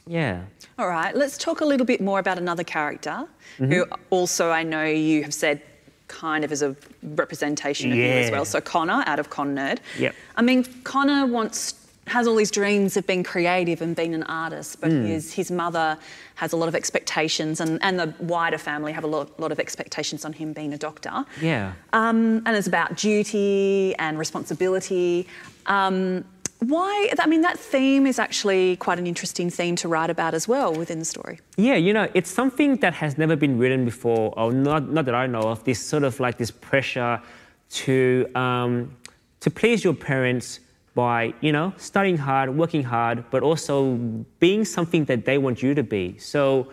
yeah. 0.05 0.41
All 0.77 0.89
right, 0.89 1.15
let's 1.15 1.37
talk 1.37 1.61
a 1.61 1.65
little 1.65 1.85
bit 1.85 2.01
more 2.01 2.19
about 2.19 2.37
another 2.37 2.63
character 2.63 3.27
Mm-hmm. 3.59 3.71
who 3.71 3.85
also 4.09 4.51
I 4.51 4.63
know 4.63 4.83
you 4.83 5.23
have 5.23 5.33
said 5.33 5.61
kind 6.07 6.43
of 6.43 6.51
is 6.51 6.61
a 6.61 6.75
representation 7.03 7.91
of 7.91 7.97
you 7.97 8.05
as 8.05 8.31
well. 8.31 8.45
So 8.45 8.61
Connor 8.61 9.03
out 9.05 9.19
of 9.19 9.29
Con-nerd. 9.29 9.79
Yep. 9.99 10.15
I 10.35 10.41
mean, 10.41 10.63
Connor 10.83 11.25
wants 11.25 11.75
has 12.07 12.25
all 12.25 12.37
these 12.37 12.51
dreams 12.51 12.95
of 12.95 13.05
being 13.05 13.21
creative 13.21 13.81
and 13.81 13.93
being 13.93 14.13
an 14.13 14.23
artist, 14.23 14.79
but 14.79 14.89
Hmm. 14.89 15.05
his 15.05 15.33
his 15.33 15.51
mother 15.51 15.97
has 16.35 16.53
a 16.53 16.55
lot 16.55 16.69
of 16.69 16.75
expectations, 16.75 17.59
and, 17.59 17.79
and 17.81 17.99
the 17.99 18.13
wider 18.19 18.57
family 18.57 18.93
have 18.93 19.03
a 19.03 19.07
lot, 19.07 19.37
lot 19.39 19.51
of 19.51 19.59
expectations 19.59 20.23
on 20.23 20.31
him 20.31 20.53
being 20.53 20.71
a 20.73 20.77
doctor. 20.77 21.25
Yeah. 21.41 21.73
Um, 21.91 22.43
and 22.45 22.55
it's 22.55 22.67
about 22.67 22.95
duty 22.95 23.93
and 23.99 24.17
responsibility. 24.17 25.27
Um, 25.65 26.23
why? 26.59 27.11
I 27.19 27.27
mean, 27.27 27.41
that 27.41 27.59
theme 27.59 28.07
is 28.07 28.17
actually 28.19 28.77
quite 28.77 28.99
an 28.99 29.05
interesting 29.05 29.49
theme 29.49 29.75
to 29.77 29.87
write 29.87 30.09
about 30.09 30.33
as 30.33 30.47
well 30.47 30.73
within 30.73 30.99
the 30.99 31.05
story. 31.05 31.39
Yeah, 31.57 31.75
you 31.75 31.93
know, 31.93 32.09
it's 32.13 32.31
something 32.31 32.77
that 32.77 32.93
has 32.95 33.17
never 33.17 33.35
been 33.35 33.57
written 33.57 33.85
before, 33.85 34.33
or 34.37 34.51
not, 34.51 34.89
not 34.89 35.05
that 35.05 35.15
I 35.15 35.27
know 35.27 35.41
of, 35.41 35.63
this 35.63 35.79
sort 35.79 36.03
of 36.03 36.19
like 36.19 36.37
this 36.37 36.51
pressure 36.51 37.21
to, 37.69 38.27
um, 38.33 38.95
to 39.41 39.51
please 39.51 39.83
your 39.83 39.93
parents 39.93 40.59
by, 40.95 41.31
you 41.41 41.51
know, 41.51 41.73
studying 41.77 42.17
hard, 42.17 42.57
working 42.57 42.83
hard, 42.83 43.23
but 43.29 43.43
also 43.43 43.95
being 44.39 44.65
something 44.65 45.05
that 45.05 45.25
they 45.25 45.37
want 45.37 45.61
you 45.61 45.75
to 45.75 45.83
be. 45.83 46.17
So, 46.17 46.71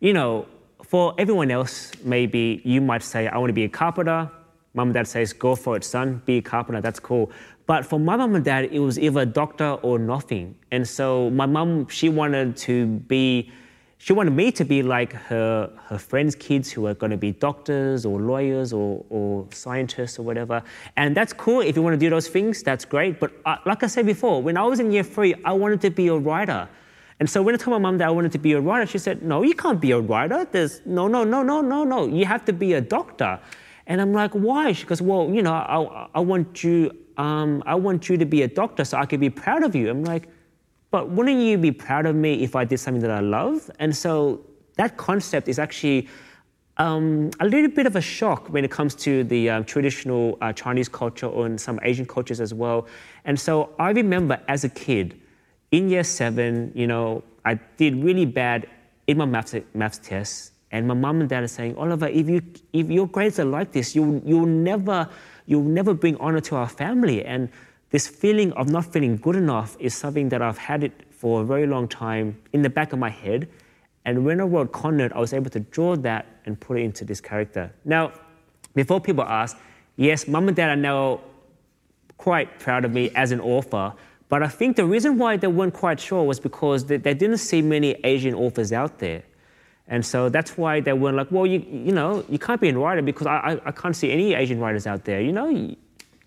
you 0.00 0.12
know, 0.12 0.46
for 0.82 1.14
everyone 1.18 1.52
else, 1.52 1.92
maybe 2.02 2.60
you 2.64 2.80
might 2.80 3.04
say, 3.04 3.28
I 3.28 3.38
want 3.38 3.50
to 3.50 3.54
be 3.54 3.62
a 3.62 3.68
carpenter. 3.68 4.28
Mum 4.74 4.88
and 4.88 4.94
dad 4.94 5.06
says, 5.06 5.32
go 5.32 5.54
for 5.54 5.76
it, 5.76 5.84
son, 5.84 6.20
be 6.26 6.38
a 6.38 6.42
carpenter, 6.42 6.80
that's 6.80 6.98
cool. 7.00 7.30
But 7.70 7.86
for 7.86 8.00
my 8.00 8.16
mum 8.16 8.34
and 8.34 8.44
dad, 8.44 8.64
it 8.72 8.80
was 8.80 8.98
either 8.98 9.20
a 9.20 9.26
doctor 9.26 9.74
or 9.88 9.96
nothing. 9.96 10.56
And 10.72 10.84
so 10.88 11.30
my 11.30 11.46
mum, 11.46 11.86
she 11.86 12.08
wanted 12.08 12.56
to 12.66 12.86
be, 13.06 13.52
she 13.98 14.12
wanted 14.12 14.32
me 14.32 14.50
to 14.50 14.64
be 14.64 14.82
like 14.82 15.12
her, 15.12 15.70
her 15.84 15.96
friends' 15.96 16.34
kids 16.34 16.72
who 16.72 16.88
are 16.88 16.94
going 16.94 17.12
to 17.12 17.16
be 17.16 17.30
doctors 17.30 18.04
or 18.04 18.20
lawyers 18.20 18.72
or, 18.72 19.04
or 19.08 19.46
scientists 19.52 20.18
or 20.18 20.22
whatever. 20.22 20.64
And 20.96 21.16
that's 21.16 21.32
cool. 21.32 21.60
If 21.60 21.76
you 21.76 21.82
want 21.82 21.94
to 21.94 22.04
do 22.04 22.10
those 22.10 22.26
things, 22.26 22.60
that's 22.64 22.84
great. 22.84 23.20
But 23.20 23.30
uh, 23.46 23.58
like 23.64 23.84
I 23.84 23.86
said 23.86 24.04
before, 24.04 24.42
when 24.42 24.56
I 24.56 24.64
was 24.64 24.80
in 24.80 24.90
year 24.90 25.04
three, 25.04 25.36
I 25.44 25.52
wanted 25.52 25.80
to 25.82 25.90
be 25.90 26.08
a 26.08 26.16
writer. 26.16 26.68
And 27.20 27.30
so 27.30 27.40
when 27.40 27.54
I 27.54 27.58
told 27.58 27.80
my 27.80 27.88
mom 27.88 27.98
that 27.98 28.08
I 28.08 28.10
wanted 28.10 28.32
to 28.32 28.38
be 28.38 28.54
a 28.54 28.60
writer, 28.60 28.84
she 28.84 28.98
said, 28.98 29.22
No, 29.22 29.44
you 29.44 29.54
can't 29.54 29.80
be 29.80 29.92
a 29.92 30.00
writer. 30.00 30.44
There's 30.44 30.80
no, 30.84 31.06
no, 31.06 31.22
no, 31.22 31.44
no, 31.44 31.60
no, 31.60 31.84
no. 31.84 32.08
You 32.08 32.24
have 32.24 32.44
to 32.46 32.52
be 32.52 32.72
a 32.72 32.80
doctor. 32.80 33.38
And 33.86 34.00
I'm 34.00 34.12
like, 34.12 34.32
Why? 34.32 34.72
She 34.72 34.86
goes, 34.86 35.00
Well, 35.00 35.30
you 35.30 35.42
know, 35.42 35.52
I, 35.52 36.08
I 36.16 36.18
want 36.18 36.64
you, 36.64 36.90
um, 37.16 37.62
I 37.66 37.74
want 37.74 38.08
you 38.08 38.16
to 38.16 38.24
be 38.24 38.42
a 38.42 38.48
doctor 38.48 38.84
so 38.84 38.98
I 38.98 39.06
could 39.06 39.20
be 39.20 39.30
proud 39.30 39.62
of 39.62 39.74
you. 39.74 39.90
I'm 39.90 40.04
like, 40.04 40.28
But 40.90 41.10
wouldn't 41.10 41.40
you 41.40 41.58
be 41.58 41.72
proud 41.72 42.06
of 42.06 42.14
me 42.16 42.42
if 42.42 42.56
I 42.56 42.64
did 42.64 42.78
something 42.78 43.02
that 43.02 43.10
I 43.10 43.20
love? 43.20 43.70
And 43.78 43.94
so 43.94 44.44
that 44.76 44.96
concept 44.96 45.48
is 45.48 45.58
actually 45.58 46.08
um, 46.78 47.30
a 47.40 47.46
little 47.46 47.70
bit 47.70 47.86
of 47.86 47.96
a 47.96 48.00
shock 48.00 48.48
when 48.48 48.64
it 48.64 48.70
comes 48.70 48.94
to 48.96 49.22
the 49.24 49.50
um, 49.50 49.64
traditional 49.64 50.38
uh, 50.40 50.52
Chinese 50.52 50.88
culture 50.88 51.26
or 51.26 51.46
in 51.46 51.58
some 51.58 51.78
Asian 51.82 52.06
cultures 52.06 52.40
as 52.40 52.54
well. 52.54 52.86
And 53.24 53.38
so 53.38 53.74
I 53.78 53.90
remember 53.90 54.40
as 54.48 54.64
a 54.64 54.68
kid, 54.68 55.20
in 55.70 55.88
year 55.88 56.04
seven, 56.04 56.72
you 56.74 56.86
know, 56.86 57.22
I 57.44 57.54
did 57.76 58.02
really 58.02 58.24
bad 58.24 58.68
in 59.06 59.18
my 59.18 59.26
maths, 59.26 59.54
maths 59.74 59.98
tests. 60.02 60.52
And 60.72 60.86
my 60.86 60.94
mom 60.94 61.20
and 61.20 61.28
dad 61.28 61.42
are 61.42 61.48
saying, 61.48 61.76
Oliver, 61.76 62.06
if, 62.06 62.28
you, 62.28 62.40
if 62.72 62.88
your 62.88 63.08
grades 63.08 63.38
are 63.40 63.44
like 63.44 63.72
this, 63.72 63.94
you, 63.94 64.22
you'll, 64.24 64.46
never, 64.46 65.08
you'll 65.50 65.64
never 65.64 65.92
bring 65.92 66.16
honor 66.18 66.40
to 66.40 66.54
our 66.54 66.68
family. 66.68 67.24
And 67.24 67.48
this 67.90 68.06
feeling 68.06 68.52
of 68.52 68.68
not 68.68 68.84
feeling 68.84 69.16
good 69.16 69.34
enough 69.34 69.76
is 69.80 69.94
something 69.94 70.28
that 70.28 70.40
I've 70.40 70.58
had 70.58 70.84
it 70.84 70.92
for 71.10 71.42
a 71.42 71.44
very 71.44 71.66
long 71.66 71.88
time 71.88 72.40
in 72.52 72.62
the 72.62 72.70
back 72.70 72.92
of 72.92 73.00
my 73.00 73.10
head. 73.10 73.48
And 74.04 74.24
when 74.24 74.40
I 74.40 74.44
wrote 74.44 74.70
Con-nerd, 74.70 75.12
I 75.12 75.18
was 75.18 75.32
able 75.32 75.50
to 75.50 75.58
draw 75.58 75.96
that 75.96 76.26
and 76.46 76.58
put 76.58 76.78
it 76.78 76.82
into 76.82 77.04
this 77.04 77.20
character. 77.20 77.72
Now, 77.84 78.12
before 78.76 79.00
people 79.00 79.24
ask, 79.24 79.58
yes, 79.96 80.28
mum 80.28 80.46
and 80.46 80.56
dad 80.56 80.70
are 80.70 80.76
now 80.76 81.20
quite 82.16 82.60
proud 82.60 82.84
of 82.84 82.92
me 82.92 83.10
as 83.16 83.32
an 83.32 83.40
author, 83.40 83.92
but 84.28 84.44
I 84.44 84.48
think 84.48 84.76
the 84.76 84.86
reason 84.86 85.18
why 85.18 85.36
they 85.36 85.48
weren't 85.48 85.74
quite 85.74 85.98
sure 85.98 86.22
was 86.22 86.38
because 86.38 86.84
they, 86.84 86.96
they 86.96 87.14
didn't 87.14 87.38
see 87.38 87.60
many 87.60 87.96
Asian 88.04 88.34
authors 88.34 88.72
out 88.72 89.00
there. 89.00 89.24
And 89.90 90.06
so 90.06 90.28
that's 90.28 90.56
why 90.56 90.80
they 90.80 90.92
weren't 90.92 91.16
like, 91.16 91.30
well, 91.32 91.44
you, 91.44 91.66
you 91.68 91.92
know, 91.92 92.24
you 92.28 92.38
can't 92.38 92.60
be 92.60 92.68
a 92.68 92.78
writer 92.78 93.02
because 93.02 93.26
I, 93.26 93.36
I, 93.36 93.60
I 93.66 93.72
can't 93.72 93.94
see 93.94 94.10
any 94.12 94.34
Asian 94.34 94.60
writers 94.60 94.86
out 94.86 95.04
there. 95.04 95.20
You 95.20 95.32
know, 95.32 95.48
you, 95.48 95.76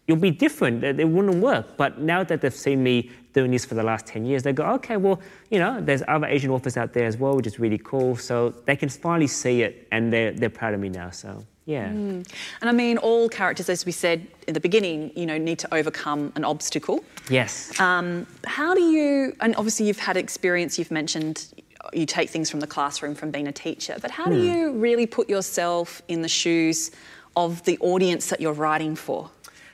you'll 0.06 0.18
be 0.18 0.32
different. 0.32 0.84
It, 0.84 1.00
it 1.00 1.08
wouldn't 1.08 1.38
work. 1.38 1.78
But 1.78 2.00
now 2.00 2.26
that 2.26 2.42
they've 2.42 2.54
seen 2.54 2.84
me 2.84 3.10
doing 3.32 3.52
this 3.52 3.64
for 3.64 3.76
the 3.76 3.84
last 3.84 4.06
10 4.06 4.26
years, 4.26 4.44
they 4.44 4.52
go, 4.52 4.66
okay, 4.74 4.98
well, 4.98 5.22
you 5.50 5.60
know, 5.60 5.80
there's 5.80 6.04
other 6.10 6.28
Asian 6.28 6.52
authors 6.52 6.76
out 6.76 6.94
there 6.94 7.06
as 7.06 7.16
well, 7.16 7.38
which 7.38 7.48
is 7.48 7.58
really 7.58 7.78
cool. 7.78 8.18
So 8.18 8.50
they 8.66 8.76
can 8.76 8.90
finally 8.90 9.28
see 9.28 9.62
it 9.62 9.88
and 9.94 10.12
they're, 10.12 10.34
they're 10.34 10.50
proud 10.50 10.74
of 10.74 10.82
me 10.82 10.90
now. 10.90 11.10
So, 11.10 11.46
yeah. 11.66 11.86
And 11.86 12.26
I 12.62 12.74
mean, 12.74 12.98
all 12.98 13.30
characters, 13.30 13.70
as 13.70 13.86
we 13.86 13.94
said 13.94 14.28
in 14.46 14.54
the 14.54 14.60
beginning, 14.60 15.14
you 15.16 15.26
know, 15.26 15.38
need 15.38 15.60
to 15.60 15.74
overcome 15.74 16.34
an 16.36 16.44
obstacle. 16.44 17.06
Yes. 17.30 17.80
Um, 17.80 18.28
how 18.46 18.74
do 18.74 18.82
you, 18.82 19.34
and 19.40 19.56
obviously 19.56 19.88
you've 19.88 20.00
had 20.00 20.18
experience, 20.18 20.78
you've 20.78 20.92
mentioned 20.92 21.53
you 21.92 22.06
take 22.06 22.30
things 22.30 22.50
from 22.50 22.60
the 22.60 22.68
classroom 22.68 23.16
from 23.16 23.32
being 23.32 23.48
a 23.48 23.52
teacher, 23.52 23.98
but 24.02 24.12
how 24.12 24.26
do 24.26 24.42
you 24.42 24.72
really 24.74 25.06
put 25.06 25.30
yourself 25.30 26.02
in 26.08 26.22
the 26.22 26.30
shoes 26.30 26.92
of 27.36 27.64
the 27.64 27.78
audience 27.80 28.28
that 28.28 28.40
you're 28.40 28.54
writing 28.54 28.96
for? 28.96 29.30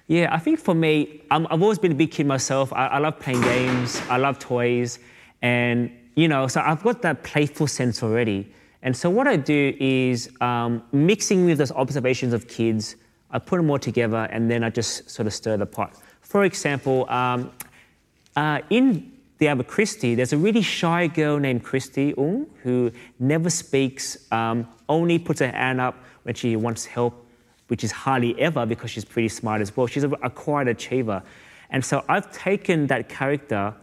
Yeah, 0.08 0.34
I 0.34 0.40
think 0.40 0.60
for 0.60 0.74
me, 0.74 1.22
i 1.30 1.40
have 1.40 1.62
always 1.62 1.78
been 1.78 1.92
a 1.92 1.96
big 1.96 2.12
kid 2.12 2.26
myself. 2.26 2.74
I, 2.74 2.88
I 2.88 2.98
love 2.98 3.20
playing 3.20 3.42
games, 3.42 4.02
I 4.10 4.18
love 4.18 4.40
toys, 4.40 4.98
and 5.44 5.92
you 6.16 6.28
know, 6.28 6.48
so 6.48 6.62
I've 6.62 6.84
got 6.84 7.02
that 7.04 7.24
playful 7.24 7.68
sense 7.68 8.02
already. 8.02 8.52
And 8.82 8.96
so 8.96 9.10
what 9.10 9.28
I 9.28 9.36
do 9.36 9.76
is 9.80 10.30
um, 10.42 10.84
mixing 10.92 11.46
with 11.46 11.58
those 11.58 11.72
observations 11.72 12.34
of 12.34 12.48
kids, 12.48 12.96
I 13.32 13.40
put 13.40 13.58
them 13.58 13.70
all 13.70 13.80
together 13.80 14.28
and 14.32 14.50
then 14.50 14.64
I 14.64 14.70
just 14.70 15.10
sort 15.10 15.28
of 15.28 15.34
stir 15.34 15.58
the 15.58 15.66
pot. 15.66 15.96
For 16.22 16.44
example, 16.44 17.10
um, 17.10 17.52
uh, 18.36 18.62
in 18.70 19.12
the 19.40 19.48
other 19.48 19.64
Christy, 19.64 20.16
there's 20.16 20.34
a 20.34 20.38
really 20.38 20.62
shy 20.62 21.08
girl 21.08 21.40
named 21.40 21.64
Christy 21.64 22.14
Ung 22.18 22.46
who 22.62 22.92
never 23.20 23.50
speaks, 23.50 24.32
um, 24.32 24.68
only 24.90 25.18
puts 25.18 25.40
her 25.40 25.52
hand 25.52 25.80
up 25.80 25.96
when 26.24 26.36
she 26.36 26.56
wants 26.58 26.86
help, 26.86 27.26
which 27.68 27.84
is 27.84 27.92
hardly 27.92 28.40
ever 28.40 28.66
because 28.66 28.92
she's 28.92 29.06
pretty 29.06 29.30
smart 29.30 29.62
as 29.62 29.76
well. 29.76 29.88
She's 29.88 30.04
a, 30.04 30.10
a 30.22 30.30
quiet 30.30 30.68
achiever. 30.68 31.24
And 31.70 31.84
so 31.84 32.04
I've 32.10 32.30
taken 32.34 32.88
that 32.88 33.08
character 33.08 33.74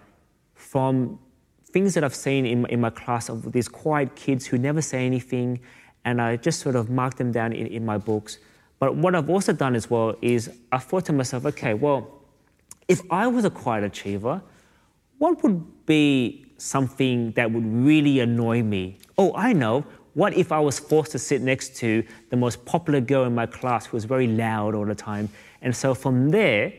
from 0.55 1.19
things 1.71 1.95
that 1.95 2.05
I've 2.05 2.15
seen 2.15 2.45
in, 2.45 2.67
in 2.67 2.81
my 2.81 2.91
class 2.91 3.31
of 3.31 3.53
these 3.53 3.69
quiet 3.69 4.15
kids 4.15 4.47
who 4.47 4.59
never 4.59 4.83
say 4.83 5.07
anything, 5.07 5.61
and 6.05 6.21
I 6.21 6.37
just 6.37 6.61
sort 6.61 6.77
of 6.77 6.91
mark 6.91 7.17
them 7.17 7.33
down 7.33 7.53
in, 7.55 7.67
in 7.69 7.85
my 7.85 7.97
books. 7.97 8.39
But 8.79 8.95
what 8.97 9.15
I've 9.15 9.31
also 9.31 9.55
done 9.55 9.75
as 9.75 9.89
well 9.89 10.15
is 10.21 10.51
I 10.71 10.79
thought 10.79 11.07
to 11.07 11.15
myself, 11.15 11.47
okay, 11.47 11.73
well, 11.73 12.11
if 12.89 13.01
I 13.11 13.27
was 13.27 13.47
a 13.47 13.51
quiet 13.51 13.85
achiever, 13.85 14.43
what 15.19 15.43
would 15.43 15.87
be 15.87 16.47
something 16.59 17.33
that 17.33 17.51
would 17.51 17.67
really 17.67 18.21
annoy 18.21 18.63
me? 18.63 18.99
Oh, 19.19 19.33
I 19.35 19.53
know. 19.53 19.85
What 20.15 20.35
if 20.35 20.51
I 20.51 20.61
was 20.61 20.79
forced 20.79 21.13
to 21.13 21.19
sit 21.19 21.43
next 21.43 21.77
to 21.77 22.03
the 22.31 22.37
most 22.37 22.65
popular 22.65 23.01
girl 23.01 23.25
in 23.25 23.35
my 23.35 23.47
class 23.47 23.87
who 23.87 23.97
was 23.97 24.05
very 24.05 24.27
loud 24.27 24.75
all 24.75 24.87
the 24.87 24.95
time? 24.95 25.29
And 25.61 25.77
so 25.77 25.95
from 25.95 26.31
there, 26.31 26.73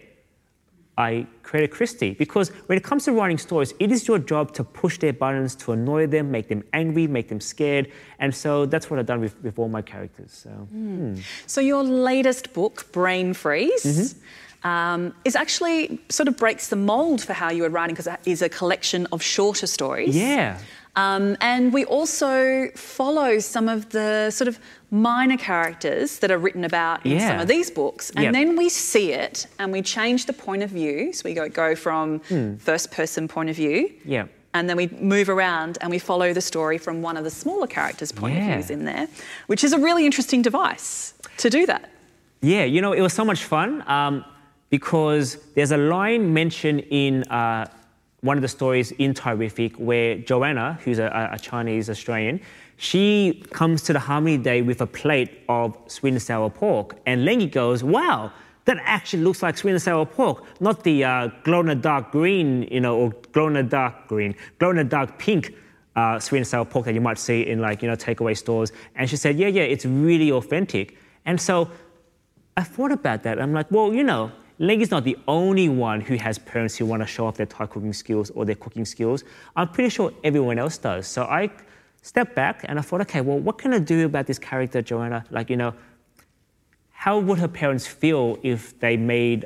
I 0.98 1.28
created 1.44 1.70
Christy. 1.70 2.16
because 2.16 2.50
when 2.66 2.78
it 2.78 2.84
comes 2.84 3.06
to 3.06 3.12
writing 3.12 3.38
stories, 3.38 3.76
it 3.80 3.92
is 3.92 4.08
your 4.08 4.18
job 4.18 4.52
to 4.54 4.64
push 4.64 4.98
their 4.98 5.14
buttons, 5.14 5.54
to 5.58 5.74
annoy 5.74 6.08
them, 6.08 6.32
make 6.32 6.48
them 6.48 6.64
angry, 6.74 7.06
make 7.06 7.30
them 7.30 7.40
scared. 7.40 7.92
And 8.18 8.34
so 8.34 8.66
that's 8.66 8.90
what 8.90 9.00
I've 9.00 9.06
done 9.06 9.22
with, 9.22 9.36
with 9.44 9.60
all 9.60 9.70
my 9.70 9.84
characters. 9.84 10.32
So, 10.32 10.68
mm. 10.74 11.22
So 11.46 11.62
your 11.62 11.84
latest 11.84 12.54
book, 12.54 12.92
Brain 12.92 13.36
Freeze, 13.36 13.84
mm-hmm 13.84 14.20
um, 14.64 15.14
is 15.26 15.36
actually 15.36 16.00
sort 16.10 16.28
of 16.28 16.38
breaks 16.38 16.68
the 16.70 16.76
mold 16.76 17.22
for 17.22 17.34
how 17.34 17.52
you 17.52 17.64
were 17.64 17.70
writing 17.70 17.94
because 17.94 18.08
it 18.08 18.20
is 18.26 18.42
a 18.42 18.50
collection 18.50 19.08
of 19.12 19.22
shorter 19.22 19.68
stories. 19.68 20.16
Yeah. 20.16 20.60
Um, 20.98 21.38
and 21.42 21.72
we 21.72 21.86
also 21.86 22.70
follow 22.76 23.38
some 23.38 23.70
of 23.70 23.90
the 23.90 24.32
sort 24.32 24.48
of 24.48 24.60
minor 24.90 25.38
characters 25.38 26.18
that 26.20 26.32
are 26.32 26.40
written 26.40 26.64
about 26.64 27.06
in 27.06 27.14
yeah. 27.14 27.30
some 27.30 27.40
of 27.40 27.48
these 27.48 27.70
books. 27.70 28.10
And 28.16 28.24
yep. 28.24 28.34
then 28.34 28.56
we 28.56 28.68
see 28.68 29.14
it 29.14 29.46
and 29.60 29.72
we 29.72 29.84
change 29.84 30.26
the 30.26 30.34
point 30.34 30.64
of 30.64 30.72
view. 30.72 31.14
So 31.14 31.22
we 31.26 31.36
go, 31.36 31.48
go 31.50 31.76
from 31.76 32.20
hmm. 32.22 32.56
first 32.56 32.92
person 32.92 33.28
point 33.28 33.52
of 33.52 33.56
view. 33.56 33.94
Yeah. 34.06 34.26
And 34.56 34.68
then 34.68 34.76
we 34.76 34.88
move 34.88 35.30
around 35.30 35.78
and 35.82 35.92
we 35.92 36.00
follow 36.00 36.34
the 36.34 36.42
story 36.42 36.80
from 36.80 37.04
one 37.04 37.16
of 37.16 37.24
the 37.24 37.30
smaller 37.30 37.68
characters' 37.68 38.12
point 38.12 38.36
yeah. 38.36 38.48
of 38.48 38.54
views 38.56 38.72
in 38.72 38.86
there, 38.86 39.08
which 39.46 39.64
is 39.64 39.74
a 39.74 39.78
really 39.78 40.04
interesting 40.04 40.42
device 40.42 41.14
to 41.38 41.52
do 41.52 41.68
that. 41.68 41.92
Yeah, 42.42 42.64
you 42.64 42.82
know, 42.82 42.94
it 42.94 43.02
was 43.02 43.14
so 43.14 43.24
much 43.24 43.44
fun. 43.44 43.88
Um, 43.88 44.26
because 44.70 45.38
there's 45.56 45.72
a 45.72 45.78
line 45.78 46.34
mentioned 46.34 46.82
in 46.90 47.24
uh, 47.24 47.66
one 48.22 48.38
of 48.38 48.42
the 48.42 48.48
stories 48.48 48.92
in 48.94 49.14
Thai-riffic 49.14 49.78
where 49.78 50.18
Joanna, 50.18 50.80
who's 50.84 51.00
a, 51.00 51.30
a, 51.32 51.40
Chinese 51.40 51.90
Australian, 51.90 52.42
she 52.78 53.44
comes 53.52 53.82
to 53.84 53.94
the 53.94 54.00
Harmony 54.00 54.38
Day 54.38 54.62
with 54.62 54.82
a 54.82 54.88
plate 54.88 55.44
of 55.48 55.78
sweet 55.88 56.14
and 56.14 56.22
sour 56.22 56.50
pork, 56.50 56.98
and 57.06 57.22
Lengy 57.28 57.52
goes, 57.52 57.84
"Wow." 57.84 58.32
That 58.66 58.80
actually 58.84 59.24
looks 59.24 59.42
like 59.42 59.58
sweet 59.58 59.72
and 59.72 59.82
sour 59.82 60.06
pork, 60.06 60.44
not 60.60 60.84
the 60.84 61.06
uh, 61.06 61.30
glow 61.46 61.62
in 61.62 61.68
the 61.68 61.76
dark 61.76 62.12
green, 62.12 62.64
you 62.64 62.82
know, 62.82 62.98
or 62.98 63.12
glow 63.32 63.48
in 63.48 63.54
the 63.54 63.64
dark 63.64 64.10
green, 64.10 64.36
glow 64.60 64.72
in 64.72 64.76
the 64.76 64.84
dark 64.84 65.18
pink 65.18 65.56
uh, 65.96 66.20
sweet 66.20 66.40
and 66.40 66.48
sour 66.48 66.66
pork 66.66 66.84
that 66.84 66.94
you 66.94 67.00
might 67.00 67.18
see 67.18 67.48
in 67.48 67.60
like 67.60 67.82
you 67.82 67.88
know 67.88 67.96
takeaway 67.96 68.38
stores. 68.38 68.74
And 68.96 69.10
she 69.10 69.16
said, 69.16 69.38
"Yeah, 69.38 69.48
yeah, 69.48 69.64
it's 69.64 69.86
really 69.86 70.32
authentic." 70.32 70.98
And 71.26 71.40
so 71.40 71.70
I 72.58 72.64
thought 72.64 72.92
about 72.92 73.24
that. 73.24 73.40
I'm 73.40 73.54
like, 73.54 73.70
well, 73.70 73.94
you 73.94 74.04
know, 74.04 74.32
Lengy 74.60 74.82
is 74.82 74.92
not 74.92 75.04
the 75.04 75.18
only 75.28 75.70
one 75.70 76.02
who 76.02 76.16
has 76.16 76.40
parents 76.40 76.76
who 76.76 76.86
want 76.86 77.04
to 77.04 77.08
show 77.08 77.28
off 77.28 77.38
their 77.38 77.46
Thai 77.46 77.68
cooking 77.68 77.94
skills 77.94 78.32
or 78.32 78.44
their 78.44 78.56
cooking 78.56 78.86
skills. 78.86 79.24
I'm 79.56 79.70
pretty 79.70 79.90
sure 79.90 80.12
everyone 80.24 80.58
else 80.58 80.80
does. 80.80 81.06
So 81.08 81.24
I 81.24 81.52
stepped 82.02 82.34
back 82.34 82.66
and 82.68 82.80
I 82.80 82.82
thought, 82.82 83.02
okay, 83.02 83.22
well, 83.22 83.38
what 83.38 83.60
can 83.60 83.72
I 83.74 83.80
do 83.80 84.06
about 84.06 84.26
this 84.26 84.40
character, 84.40 84.82
Joanna? 84.82 85.26
Like, 85.30 85.52
you 85.52 85.58
know, 85.58 85.76
how 86.90 87.20
would 87.20 87.38
her 87.38 87.48
parents 87.48 87.86
feel 87.86 88.40
if 88.42 88.80
they 88.80 88.98
made 88.98 89.46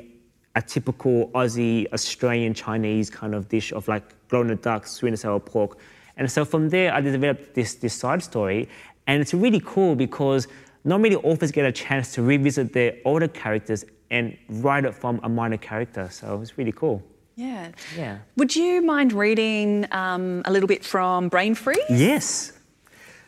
a 0.56 0.62
typical 0.62 1.28
Aussie, 1.34 1.92
Australian, 1.92 2.54
Chinese 2.54 3.10
kind 3.10 3.34
of 3.34 3.48
dish 3.48 3.72
of 3.72 3.88
like 3.88 4.04
the 4.28 4.58
dark, 4.62 4.86
sweet 4.86 5.10
and 5.10 5.18
sour 5.18 5.40
pork? 5.40 5.78
And 6.16 6.30
so 6.30 6.46
from 6.46 6.70
there, 6.70 6.94
I 6.94 7.02
developed 7.02 7.54
this, 7.54 7.74
this 7.74 7.92
side 7.92 8.22
story. 8.22 8.68
And 9.06 9.20
it's 9.20 9.34
really 9.34 9.60
cool 9.62 9.94
because 9.94 10.48
not 10.84 11.00
many 11.00 11.16
authors 11.16 11.52
get 11.52 11.66
a 11.66 11.72
chance 11.72 12.14
to 12.14 12.22
revisit 12.22 12.72
their 12.72 12.96
older 13.04 13.28
characters 13.28 13.84
and 14.12 14.36
write 14.48 14.84
it 14.84 14.94
from 14.94 15.18
a 15.24 15.28
minor 15.28 15.56
character. 15.56 16.08
So 16.10 16.34
it 16.34 16.38
was 16.38 16.56
really 16.58 16.72
cool. 16.72 17.02
Yeah. 17.34 17.72
Yeah. 17.96 18.18
Would 18.36 18.54
you 18.54 18.82
mind 18.82 19.12
reading 19.12 19.86
um, 19.90 20.42
a 20.44 20.52
little 20.52 20.68
bit 20.68 20.84
from 20.84 21.28
Brain 21.28 21.54
Freeze? 21.54 21.78
Yes. 21.88 22.52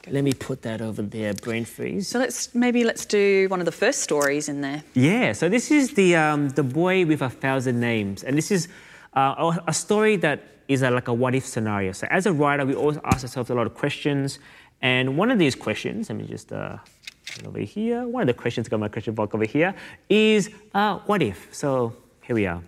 Let 0.07 0.23
me 0.23 0.35
put 0.35 0.61
that 0.63 0.83
over 0.83 1.01
there, 1.01 1.33
Brain 1.33 1.65
Freeze. 1.65 2.09
So 2.09 2.19
let's 2.19 2.55
maybe 2.55 2.85
let's 2.85 3.07
do 3.07 3.49
one 3.49 3.61
of 3.61 3.65
the 3.65 3.73
first 3.73 4.01
stories 4.01 4.51
in 4.51 4.61
there. 4.61 4.85
Yeah. 4.93 5.33
So 5.33 5.49
this 5.49 5.71
is 5.71 5.95
the 5.95 6.15
um, 6.17 6.51
the 6.51 6.63
boy 6.63 7.07
with 7.07 7.23
a 7.23 7.31
thousand 7.31 7.81
names, 7.81 8.23
and 8.23 8.37
this 8.37 8.51
is 8.51 8.69
uh, 9.15 9.57
a 9.67 9.73
story 9.73 10.17
that 10.17 10.39
is 10.69 10.83
a, 10.83 10.91
like 10.91 11.09
a 11.09 11.15
what 11.15 11.35
if 11.35 11.47
scenario. 11.47 11.93
So 11.93 12.07
as 12.11 12.27
a 12.27 12.33
writer, 12.35 12.67
we 12.67 12.75
always 12.75 12.99
ask 13.05 13.25
ourselves 13.25 13.49
a 13.49 13.55
lot 13.55 13.67
of 13.67 13.75
questions, 13.75 14.39
and 14.83 15.17
one 15.17 15.31
of 15.31 15.39
these 15.39 15.55
questions, 15.55 16.11
let 16.11 16.19
me 16.19 16.27
just 16.27 16.53
uh, 16.53 16.77
over 17.47 17.61
here. 17.61 18.07
One 18.07 18.23
of 18.23 18.27
the 18.27 18.35
questions, 18.35 18.69
got 18.69 18.81
my 18.81 18.89
question 18.89 19.15
block 19.15 19.35
over 19.35 19.45
here, 19.45 19.75
is 20.09 20.51
uh, 20.75 20.99
what 21.01 21.23
if? 21.23 21.49
So 21.53 21.95
here 22.23 22.35
we 22.35 22.47
are. 22.47 22.63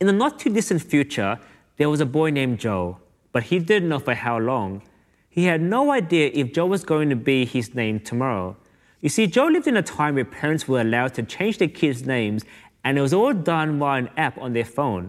In 0.00 0.06
the 0.06 0.12
not 0.12 0.38
too 0.38 0.50
distant 0.50 0.82
future, 0.82 1.38
there 1.76 1.88
was 1.88 2.00
a 2.00 2.06
boy 2.06 2.30
named 2.30 2.58
Joe, 2.58 2.98
but 3.32 3.44
he 3.44 3.58
didn't 3.58 3.88
know 3.88 3.98
for 3.98 4.14
how 4.14 4.38
long. 4.38 4.82
He 5.28 5.44
had 5.44 5.60
no 5.60 5.92
idea 5.92 6.30
if 6.34 6.52
Joe 6.52 6.66
was 6.66 6.84
going 6.84 7.10
to 7.10 7.16
be 7.16 7.44
his 7.44 7.74
name 7.74 8.00
tomorrow. 8.00 8.56
You 9.00 9.08
see, 9.08 9.26
Joe 9.26 9.46
lived 9.46 9.66
in 9.66 9.76
a 9.76 9.82
time 9.82 10.16
where 10.16 10.24
parents 10.24 10.66
were 10.66 10.80
allowed 10.80 11.14
to 11.14 11.22
change 11.22 11.58
their 11.58 11.68
kids' 11.68 12.04
names, 12.04 12.44
and 12.84 12.98
it 12.98 13.00
was 13.00 13.12
all 13.12 13.32
done 13.32 13.78
via 13.78 14.02
an 14.02 14.10
app 14.16 14.38
on 14.38 14.52
their 14.52 14.64
phone. 14.64 15.08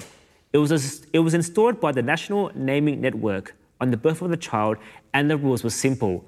It 0.53 0.57
was, 0.57 0.71
a, 0.71 1.07
it 1.13 1.19
was 1.19 1.33
installed 1.33 1.79
by 1.79 1.91
the 1.91 2.01
National 2.01 2.51
Naming 2.55 3.01
Network 3.01 3.55
on 3.81 3.91
the 3.91 3.97
birth 3.97 4.21
of 4.21 4.29
the 4.29 4.37
child, 4.37 4.77
and 5.13 5.29
the 5.29 5.37
rules 5.37 5.63
were 5.63 5.69
simple 5.69 6.25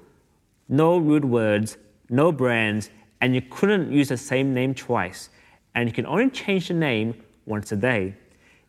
no 0.68 0.96
rude 0.96 1.24
words, 1.24 1.76
no 2.12 2.30
brands, 2.30 2.90
and 3.20 3.34
you 3.34 3.40
couldn't 3.40 3.90
use 3.90 4.08
the 4.08 4.16
same 4.16 4.52
name 4.52 4.74
twice. 4.74 5.30
And 5.74 5.88
you 5.88 5.94
can 5.94 6.06
only 6.06 6.30
change 6.30 6.68
the 6.68 6.74
name 6.74 7.14
once 7.46 7.72
a 7.72 7.76
day. 7.76 8.14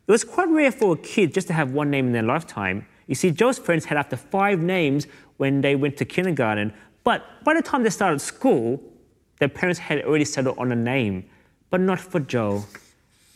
It 0.06 0.10
was 0.10 0.24
quite 0.24 0.48
rare 0.48 0.72
for 0.72 0.94
a 0.94 0.96
kid 0.96 1.34
just 1.34 1.46
to 1.48 1.52
have 1.52 1.72
one 1.72 1.90
name 1.90 2.06
in 2.06 2.12
their 2.12 2.22
lifetime. 2.22 2.86
You 3.06 3.14
see, 3.14 3.30
Joe's 3.30 3.58
friends 3.58 3.84
had 3.84 3.98
up 3.98 4.10
to 4.10 4.16
five 4.16 4.60
names 4.60 5.06
when 5.36 5.60
they 5.60 5.76
went 5.76 5.96
to 5.98 6.04
kindergarten, 6.04 6.72
but 7.04 7.22
by 7.44 7.54
the 7.54 7.62
time 7.62 7.82
they 7.82 7.90
started 7.90 8.20
school, 8.20 8.82
their 9.38 9.48
parents 9.48 9.78
had 9.78 10.02
already 10.02 10.24
settled 10.24 10.58
on 10.58 10.72
a 10.72 10.76
name, 10.76 11.24
but 11.70 11.80
not 11.80 12.00
for 12.00 12.20
Joe. 12.20 12.64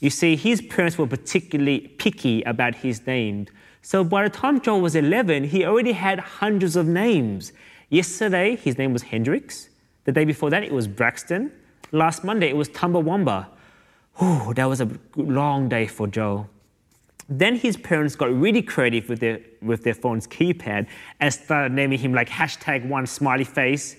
You 0.00 0.10
see, 0.10 0.36
his 0.36 0.62
parents 0.62 0.96
were 0.96 1.06
particularly 1.06 1.80
picky 1.80 2.42
about 2.42 2.76
his 2.76 3.06
name. 3.06 3.46
So 3.82 4.04
by 4.04 4.22
the 4.22 4.30
time 4.30 4.60
Joe 4.60 4.78
was 4.78 4.94
11, 4.94 5.44
he 5.44 5.64
already 5.64 5.92
had 5.92 6.18
hundreds 6.20 6.76
of 6.76 6.86
names. 6.86 7.52
Yesterday, 7.90 8.56
his 8.56 8.78
name 8.78 8.92
was 8.92 9.02
Hendrix. 9.02 9.68
The 10.08 10.12
day 10.12 10.24
before 10.24 10.48
that, 10.48 10.64
it 10.64 10.72
was 10.72 10.88
Braxton. 10.88 11.52
Last 11.92 12.24
Monday, 12.24 12.48
it 12.48 12.56
was 12.56 12.70
Tumbawamba. 12.70 13.46
Whew, 14.14 14.54
that 14.54 14.64
was 14.64 14.80
a 14.80 14.88
long 15.16 15.68
day 15.68 15.86
for 15.86 16.06
Joe. 16.06 16.46
Then 17.28 17.56
his 17.56 17.76
parents 17.76 18.16
got 18.16 18.32
really 18.32 18.62
creative 18.62 19.10
with 19.10 19.20
their, 19.20 19.40
with 19.60 19.84
their 19.84 19.92
phone's 19.92 20.26
keypad 20.26 20.86
and 21.20 21.34
started 21.34 21.74
naming 21.74 21.98
him 21.98 22.14
like 22.14 22.30
hashtag 22.30 22.88
one 22.88 23.06
smiley 23.06 23.44
face. 23.44 23.96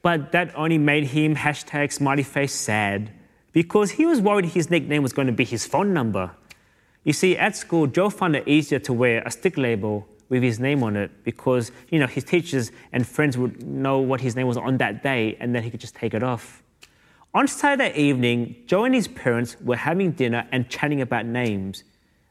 But 0.00 0.32
that 0.32 0.50
only 0.56 0.78
made 0.78 1.04
him 1.04 1.36
hashtag 1.36 1.92
smiley 1.92 2.22
face 2.22 2.54
sad 2.54 3.12
because 3.52 3.90
he 3.90 4.06
was 4.06 4.18
worried 4.18 4.46
his 4.46 4.70
nickname 4.70 5.02
was 5.02 5.12
going 5.12 5.26
to 5.26 5.34
be 5.34 5.44
his 5.44 5.66
phone 5.66 5.92
number. 5.92 6.30
You 7.04 7.12
see, 7.12 7.36
at 7.36 7.54
school, 7.54 7.86
Joe 7.86 8.08
found 8.08 8.34
it 8.34 8.48
easier 8.48 8.78
to 8.78 8.94
wear 8.94 9.22
a 9.26 9.30
stick 9.30 9.58
label 9.58 10.08
with 10.32 10.42
his 10.42 10.58
name 10.58 10.82
on 10.82 10.96
it 10.96 11.10
because 11.24 11.70
you 11.90 11.98
know 11.98 12.06
his 12.06 12.24
teachers 12.24 12.72
and 12.90 13.06
friends 13.06 13.36
would 13.36 13.62
know 13.66 13.98
what 13.98 14.18
his 14.18 14.34
name 14.34 14.46
was 14.46 14.56
on 14.56 14.78
that 14.78 15.02
day 15.02 15.36
and 15.40 15.54
then 15.54 15.62
he 15.62 15.70
could 15.70 15.78
just 15.78 15.94
take 15.94 16.14
it 16.14 16.22
off. 16.22 16.62
On 17.34 17.46
Saturday 17.46 17.92
evening, 17.94 18.56
Joe 18.66 18.84
and 18.84 18.94
his 18.94 19.08
parents 19.08 19.60
were 19.60 19.76
having 19.76 20.12
dinner 20.12 20.48
and 20.50 20.70
chatting 20.70 21.02
about 21.02 21.26
names. 21.26 21.84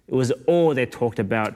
It 0.08 0.16
was 0.16 0.32
all 0.48 0.74
they 0.74 0.88
talked 0.88 1.20
about. 1.20 1.54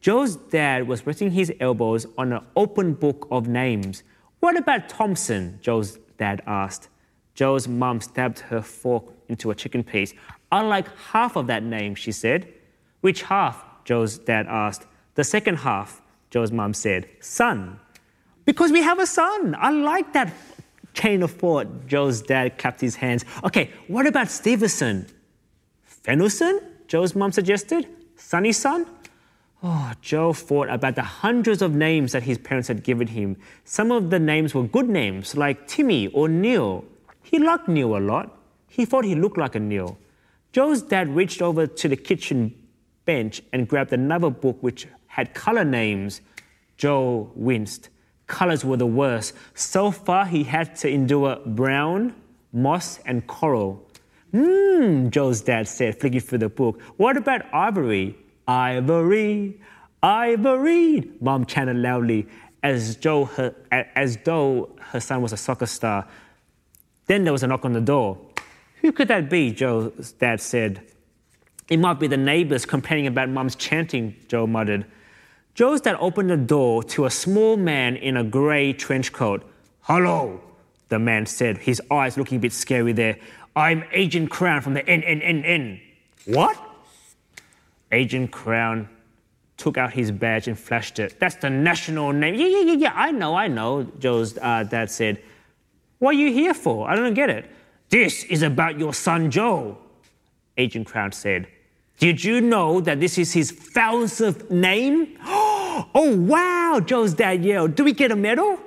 Joe's 0.00 0.36
dad 0.36 0.86
was 0.86 1.04
resting 1.04 1.32
his 1.32 1.52
elbows 1.58 2.06
on 2.16 2.32
an 2.32 2.44
open 2.54 2.94
book 2.94 3.26
of 3.32 3.48
names. 3.48 4.04
What 4.38 4.56
about 4.56 4.88
Thompson? 4.88 5.58
Joe's 5.60 5.98
dad 6.16 6.42
asked. 6.46 6.90
Joe's 7.34 7.66
mum 7.66 8.00
stabbed 8.00 8.38
her 8.50 8.62
fork 8.62 9.04
into 9.28 9.50
a 9.50 9.54
chicken 9.56 9.82
piece. 9.82 10.14
I 10.52 10.60
like 10.60 10.86
half 10.96 11.34
of 11.34 11.48
that 11.48 11.64
name, 11.64 11.96
she 11.96 12.12
said. 12.12 12.46
Which 13.00 13.22
half? 13.22 13.64
Joe's 13.84 14.16
dad 14.18 14.46
asked. 14.48 14.86
The 15.18 15.24
second 15.24 15.56
half, 15.56 16.00
Joe's 16.30 16.52
mom 16.52 16.72
said, 16.74 17.08
son. 17.18 17.80
Because 18.44 18.70
we 18.70 18.82
have 18.82 19.00
a 19.00 19.06
son. 19.06 19.56
I 19.58 19.70
like 19.70 20.12
that 20.12 20.32
chain 20.94 21.24
of 21.24 21.32
thought. 21.32 21.88
Joe's 21.88 22.22
dad 22.22 22.56
clapped 22.56 22.80
his 22.80 22.94
hands. 22.94 23.24
Okay, 23.42 23.70
what 23.88 24.06
about 24.06 24.28
Stevenson? 24.28 25.08
Fennelson? 26.04 26.62
Joe's 26.86 27.16
mom 27.16 27.32
suggested. 27.32 27.88
Sunny 28.14 28.52
son? 28.52 28.86
Oh, 29.60 29.90
Joe 30.00 30.32
thought 30.32 30.68
about 30.70 30.94
the 30.94 31.02
hundreds 31.02 31.62
of 31.62 31.74
names 31.74 32.12
that 32.12 32.22
his 32.22 32.38
parents 32.38 32.68
had 32.68 32.84
given 32.84 33.08
him. 33.08 33.38
Some 33.64 33.90
of 33.90 34.10
the 34.10 34.20
names 34.20 34.54
were 34.54 34.68
good 34.68 34.88
names, 34.88 35.36
like 35.36 35.66
Timmy 35.66 36.06
or 36.06 36.28
Neil. 36.28 36.84
He 37.24 37.40
liked 37.40 37.66
Neil 37.66 37.96
a 37.96 37.98
lot. 37.98 38.38
He 38.68 38.84
thought 38.84 39.04
he 39.04 39.16
looked 39.16 39.36
like 39.36 39.56
a 39.56 39.58
Neil. 39.58 39.98
Joe's 40.52 40.80
dad 40.80 41.08
reached 41.08 41.42
over 41.42 41.66
to 41.66 41.88
the 41.88 41.96
kitchen 41.96 42.54
bench 43.04 43.42
and 43.52 43.66
grabbed 43.66 43.92
another 43.92 44.30
book 44.30 44.58
which 44.60 44.86
had 45.08 45.34
color 45.34 45.64
names. 45.64 46.20
Joe 46.76 47.30
winced. 47.34 47.88
Colors 48.28 48.64
were 48.64 48.76
the 48.76 48.86
worst. 48.86 49.34
So 49.54 49.90
far, 49.90 50.26
he 50.26 50.44
had 50.44 50.76
to 50.76 50.88
endure 50.88 51.36
brown, 51.44 52.14
moss, 52.52 53.00
and 53.04 53.26
coral. 53.26 53.84
Mmm, 54.32 55.10
Joe's 55.10 55.40
dad 55.40 55.66
said, 55.66 55.98
flicking 55.98 56.20
through 56.20 56.38
the 56.38 56.48
book. 56.48 56.80
What 56.98 57.16
about 57.16 57.42
ivory? 57.52 58.16
Ivory, 58.46 59.60
ivory, 60.02 61.10
mom 61.20 61.46
chanted 61.46 61.76
loudly 61.76 62.26
as, 62.62 62.96
Joe, 62.96 63.24
her, 63.24 63.54
as 63.70 64.18
though 64.24 64.70
her 64.80 65.00
son 65.00 65.22
was 65.22 65.32
a 65.32 65.36
soccer 65.36 65.66
star. 65.66 66.06
Then 67.06 67.24
there 67.24 67.32
was 67.32 67.42
a 67.42 67.46
knock 67.46 67.64
on 67.64 67.72
the 67.72 67.80
door. 67.80 68.18
Who 68.82 68.92
could 68.92 69.08
that 69.08 69.28
be? 69.28 69.50
Joe's 69.52 70.12
dad 70.12 70.40
said. 70.40 70.82
It 71.68 71.78
might 71.78 71.98
be 71.98 72.06
the 72.06 72.16
neighbors 72.16 72.64
complaining 72.64 73.06
about 73.06 73.28
mom's 73.28 73.56
chanting, 73.56 74.14
Joe 74.28 74.46
muttered. 74.46 74.86
Joe's 75.58 75.80
dad 75.80 75.96
opened 75.98 76.30
the 76.30 76.36
door 76.36 76.84
to 76.84 77.06
a 77.06 77.10
small 77.10 77.56
man 77.56 77.96
in 77.96 78.16
a 78.16 78.22
grey 78.22 78.72
trench 78.72 79.12
coat. 79.12 79.42
Hello, 79.80 80.40
the 80.88 81.00
man 81.00 81.26
said, 81.26 81.58
his 81.58 81.82
eyes 81.90 82.16
looking 82.16 82.38
a 82.38 82.40
bit 82.40 82.52
scary 82.52 82.92
there. 82.92 83.18
I'm 83.56 83.82
Agent 83.90 84.30
Crown 84.30 84.60
from 84.60 84.74
the 84.74 84.84
NNNN. 84.84 85.80
What? 86.26 86.56
Agent 87.90 88.30
Crown 88.30 88.88
took 89.56 89.76
out 89.76 89.92
his 89.92 90.12
badge 90.12 90.46
and 90.46 90.56
flashed 90.56 91.00
it. 91.00 91.18
That's 91.18 91.34
the 91.34 91.50
national 91.50 92.12
name. 92.12 92.36
Yeah, 92.36 92.46
yeah, 92.46 92.60
yeah, 92.60 92.74
yeah. 92.74 92.92
I 92.94 93.10
know, 93.10 93.34
I 93.34 93.48
know, 93.48 93.82
Joe's 93.98 94.38
uh, 94.38 94.62
dad 94.62 94.92
said. 94.92 95.20
What 95.98 96.10
are 96.10 96.18
you 96.18 96.32
here 96.32 96.54
for? 96.54 96.88
I 96.88 96.94
don't 96.94 97.14
get 97.14 97.30
it. 97.30 97.50
This 97.88 98.22
is 98.22 98.42
about 98.42 98.78
your 98.78 98.94
son 98.94 99.28
Joe, 99.28 99.76
Agent 100.56 100.86
Crown 100.86 101.10
said. 101.10 101.48
Did 101.98 102.22
you 102.22 102.40
know 102.40 102.80
that 102.80 103.00
this 103.00 103.18
is 103.18 103.32
his 103.32 103.50
thousandth 103.50 104.52
name? 104.52 105.18
Oh, 105.94 106.16
wow, 106.16 106.80
Joe's 106.84 107.14
dad 107.14 107.44
yelled. 107.44 107.74
Do 107.74 107.84
we 107.84 107.92
get 107.92 108.10
a 108.10 108.16
medal? 108.16 108.58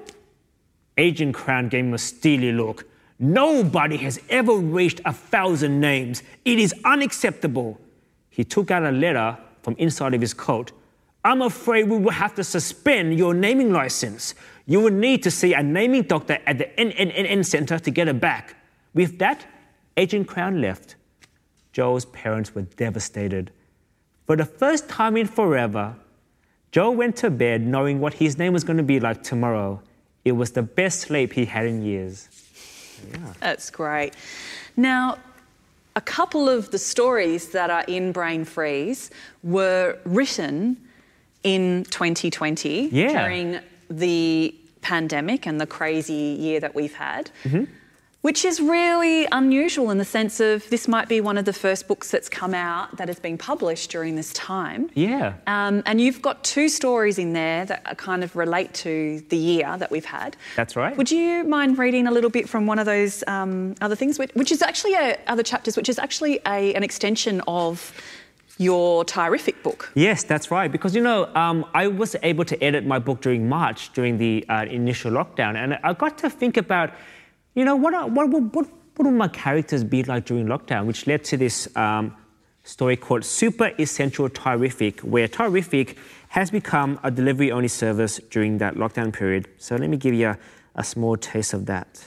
Agent 0.97 1.33
Crown 1.35 1.69
gave 1.69 1.85
him 1.85 1.93
a 1.93 1.97
steely 1.97 2.51
look. 2.51 2.85
Nobody 3.19 3.97
has 3.97 4.19
ever 4.29 4.55
reached 4.55 5.01
a 5.05 5.13
thousand 5.13 5.79
names. 5.79 6.23
It 6.43 6.59
is 6.59 6.73
unacceptable 6.83 7.79
he 8.31 8.45
took 8.45 8.71
out 8.71 8.83
a 8.83 8.91
letter 8.91 9.37
from 9.61 9.75
inside 9.77 10.15
of 10.15 10.21
his 10.21 10.33
coat. 10.33 10.71
I'm 11.23 11.43
afraid 11.43 11.87
we 11.87 11.97
will 11.97 12.11
have 12.11 12.33
to 12.35 12.43
suspend 12.43 13.19
your 13.19 13.35
naming 13.35 13.71
license. 13.71 14.33
You 14.65 14.79
will 14.79 14.93
need 14.93 15.21
to 15.23 15.29
see 15.29 15.53
a 15.53 15.61
naming 15.61 16.03
doctor 16.03 16.39
at 16.47 16.57
the 16.57 16.65
NNNN 16.77 17.45
Center 17.45 17.77
to 17.77 17.91
get 17.91 18.07
it 18.07 18.19
back. 18.19 18.55
With 18.95 19.19
that, 19.19 19.45
Agent 19.97 20.27
Crown 20.27 20.61
left. 20.61 20.95
Joe's 21.73 22.05
parents 22.05 22.55
were 22.55 22.63
devastated. 22.63 23.51
For 24.25 24.35
the 24.35 24.45
first 24.45 24.89
time 24.89 25.17
in 25.17 25.27
forever, 25.27 25.95
Joe 26.71 26.91
went 26.91 27.17
to 27.17 27.29
bed 27.29 27.61
knowing 27.61 27.99
what 27.99 28.13
his 28.13 28.37
name 28.37 28.53
was 28.53 28.63
going 28.63 28.77
to 28.77 28.83
be 28.83 28.99
like 28.99 29.23
tomorrow. 29.23 29.81
It 30.23 30.33
was 30.33 30.51
the 30.51 30.61
best 30.61 31.01
sleep 31.01 31.33
he 31.33 31.45
had 31.45 31.65
in 31.65 31.81
years. 31.81 32.29
Yeah. 33.11 33.33
That's 33.39 33.69
great. 33.69 34.13
Now, 34.77 35.17
a 35.95 36.01
couple 36.01 36.47
of 36.47 36.71
the 36.71 36.77
stories 36.77 37.49
that 37.49 37.69
are 37.69 37.83
in 37.87 38.11
Brain 38.11 38.45
Freeze 38.45 39.11
were 39.43 39.97
written 40.05 40.77
in 41.43 41.83
2020 41.85 42.89
yeah. 42.91 43.23
during 43.23 43.59
the 43.89 44.55
pandemic 44.81 45.45
and 45.45 45.59
the 45.59 45.67
crazy 45.67 46.37
year 46.39 46.59
that 46.59 46.73
we've 46.73 46.93
had. 46.93 47.31
Mm-hmm 47.43 47.65
which 48.21 48.45
is 48.45 48.59
really 48.59 49.27
unusual 49.31 49.89
in 49.89 49.97
the 49.97 50.05
sense 50.05 50.39
of 50.39 50.69
this 50.69 50.87
might 50.87 51.09
be 51.09 51.19
one 51.21 51.37
of 51.37 51.45
the 51.45 51.53
first 51.53 51.87
books 51.87 52.11
that's 52.11 52.29
come 52.29 52.53
out 52.53 52.95
that 52.97 53.07
has 53.07 53.19
been 53.19 53.37
published 53.37 53.89
during 53.89 54.15
this 54.15 54.31
time. 54.33 54.89
Yeah. 54.93 55.33
Um, 55.47 55.81
and 55.85 55.99
you've 55.99 56.21
got 56.21 56.43
two 56.43 56.69
stories 56.69 57.17
in 57.17 57.33
there 57.33 57.65
that 57.65 57.97
kind 57.97 58.23
of 58.23 58.35
relate 58.35 58.73
to 58.75 59.23
the 59.29 59.37
year 59.37 59.75
that 59.77 59.89
we've 59.89 60.05
had. 60.05 60.37
That's 60.55 60.75
right. 60.75 60.95
Would 60.95 61.09
you 61.09 61.43
mind 61.45 61.79
reading 61.79 62.07
a 62.07 62.11
little 62.11 62.29
bit 62.29 62.47
from 62.47 62.67
one 62.67 62.77
of 62.77 62.85
those 62.85 63.23
um, 63.27 63.75
other 63.81 63.95
things, 63.95 64.19
which, 64.19 64.31
which 64.33 64.51
is 64.51 64.61
actually 64.61 64.93
a, 64.93 65.17
other 65.27 65.43
chapters, 65.43 65.75
which 65.75 65.89
is 65.89 65.97
actually 65.97 66.39
a, 66.45 66.73
an 66.75 66.83
extension 66.83 67.41
of 67.47 67.93
your 68.57 69.03
Thai-riffic 69.05 69.63
book. 69.63 69.91
Yes, 69.95 70.23
that's 70.23 70.51
right. 70.51 70.71
Because, 70.71 70.95
you 70.95 71.01
know, 71.01 71.33
um, 71.33 71.65
I 71.73 71.87
was 71.87 72.15
able 72.21 72.45
to 72.45 72.63
edit 72.63 72.85
my 72.85 72.99
book 72.99 73.21
during 73.21 73.49
March, 73.49 73.91
during 73.93 74.19
the 74.19 74.45
uh, 74.47 74.65
initial 74.69 75.11
lockdown, 75.11 75.55
and 75.55 75.79
I 75.83 75.93
got 75.93 76.19
to 76.19 76.29
think 76.29 76.57
about 76.57 76.91
you 77.55 77.65
know, 77.65 77.75
what, 77.75 77.93
are, 77.93 78.07
what, 78.07 78.29
what, 78.29 78.43
what, 78.53 78.67
would 78.97 79.11
my 79.11 79.27
characters 79.27 79.83
be 79.83 80.03
like 80.03 80.25
during 80.25 80.45
lockdown, 80.45 80.85
which 80.85 81.07
led 81.07 81.23
to 81.25 81.37
this 81.37 81.73
um, 81.75 82.15
story 82.63 82.95
called 82.95 83.25
Super 83.25 83.71
Essential 83.79 84.29
Thai-riffic, 84.29 85.03
where 85.03 85.27
Thai-riffic 85.27 85.97
has 86.29 86.51
become 86.51 86.99
a 87.03 87.11
delivery 87.11 87.51
only 87.51 87.67
service 87.67 88.19
during 88.29 88.57
that 88.59 88.75
lockdown 88.75 89.11
period. 89.11 89.47
So 89.57 89.75
let 89.75 89.89
me 89.89 89.97
give 89.97 90.13
you 90.13 90.29
a, 90.29 90.37
a 90.75 90.83
small 90.83 91.17
taste 91.17 91.53
of 91.53 91.65
that. 91.65 92.05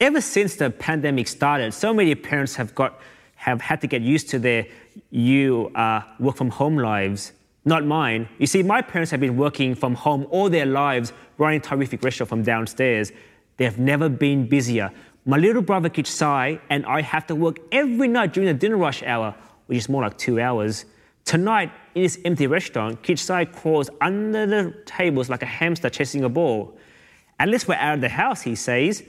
Ever 0.00 0.20
since 0.20 0.56
the 0.56 0.70
pandemic 0.70 1.28
started, 1.28 1.74
so 1.74 1.92
many 1.92 2.14
parents 2.14 2.56
have 2.56 2.74
got 2.74 3.00
have 3.36 3.60
had 3.60 3.80
to 3.80 3.88
get 3.88 4.02
used 4.02 4.28
to 4.30 4.38
their 4.38 4.66
you 5.10 5.70
uh, 5.74 6.02
work 6.20 6.36
from 6.36 6.50
home 6.50 6.76
lives 6.76 7.32
not 7.64 7.84
mine. 7.84 8.28
You 8.38 8.46
see, 8.46 8.62
my 8.62 8.82
parents 8.82 9.10
have 9.10 9.20
been 9.20 9.36
working 9.36 9.74
from 9.74 9.94
home 9.94 10.26
all 10.30 10.50
their 10.50 10.66
lives, 10.66 11.12
running 11.38 11.60
Thai-riffic 11.60 12.02
restaurant 12.02 12.28
from 12.28 12.42
downstairs. 12.42 13.12
They 13.56 13.64
have 13.64 13.78
never 13.78 14.08
been 14.08 14.48
busier. 14.48 14.90
My 15.24 15.36
little 15.36 15.62
brother 15.62 15.90
Sai 16.04 16.60
and 16.70 16.84
I 16.86 17.02
have 17.02 17.26
to 17.28 17.34
work 17.36 17.58
every 17.70 18.08
night 18.08 18.32
during 18.32 18.48
the 18.48 18.54
dinner 18.54 18.76
rush 18.76 19.02
hour, 19.04 19.34
which 19.66 19.78
is 19.78 19.88
more 19.88 20.02
like 20.02 20.18
two 20.18 20.40
hours. 20.40 20.84
Tonight, 21.24 21.70
in 21.94 22.02
this 22.02 22.18
empty 22.24 22.48
restaurant, 22.48 22.98
Sai 23.16 23.44
crawls 23.44 23.88
under 24.00 24.46
the 24.46 24.74
tables 24.84 25.30
like 25.30 25.42
a 25.42 25.46
hamster 25.46 25.88
chasing 25.88 26.24
a 26.24 26.28
ball. 26.28 26.76
Unless 27.38 27.68
we're 27.68 27.74
out 27.74 27.94
of 27.94 28.00
the 28.00 28.08
house, 28.08 28.42
he 28.42 28.56
says. 28.56 29.04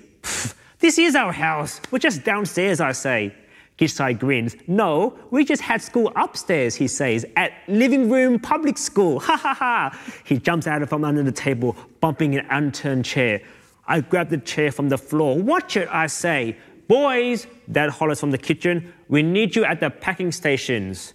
This 0.80 1.00
is 1.00 1.16
our 1.16 1.32
house. 1.32 1.82
We're 1.90 2.00
just 2.00 2.24
downstairs, 2.24 2.80
I 2.82 2.92
say. 2.92 3.34
Gishai 3.78 4.18
grins. 4.18 4.56
No, 4.68 5.18
we 5.32 5.44
just 5.44 5.62
had 5.62 5.82
school 5.82 6.12
upstairs, 6.16 6.76
he 6.76 6.88
says, 6.88 7.26
at 7.36 7.54
living 7.68 8.10
room 8.10 8.40
public 8.40 8.78
school. 8.78 9.20
Ha 9.20 9.36
ha 9.36 9.54
ha. 9.54 10.00
He 10.24 10.38
jumps 10.38 10.68
out 10.68 10.88
from 10.88 11.04
under 11.04 11.24
the 11.24 11.32
table, 11.32 11.76
bumping 12.00 12.36
an 12.36 12.46
unturned 12.50 13.06
chair. 13.06 13.42
I 13.88 14.02
grab 14.02 14.30
the 14.30 14.38
chair 14.38 14.72
from 14.72 14.90
the 14.90 14.98
floor. 14.98 15.38
Watch 15.38 15.76
it, 15.76 15.90
I 15.92 16.08
say. 16.08 16.58
Boys, 16.88 17.48
Dad 17.72 17.90
hollers 17.90 18.20
from 18.20 18.32
the 18.32 18.38
kitchen, 18.38 18.94
we 19.08 19.24
need 19.24 19.56
you 19.56 19.66
at 19.66 19.80
the 19.80 19.90
packing 19.90 20.32
stations. 20.32 21.14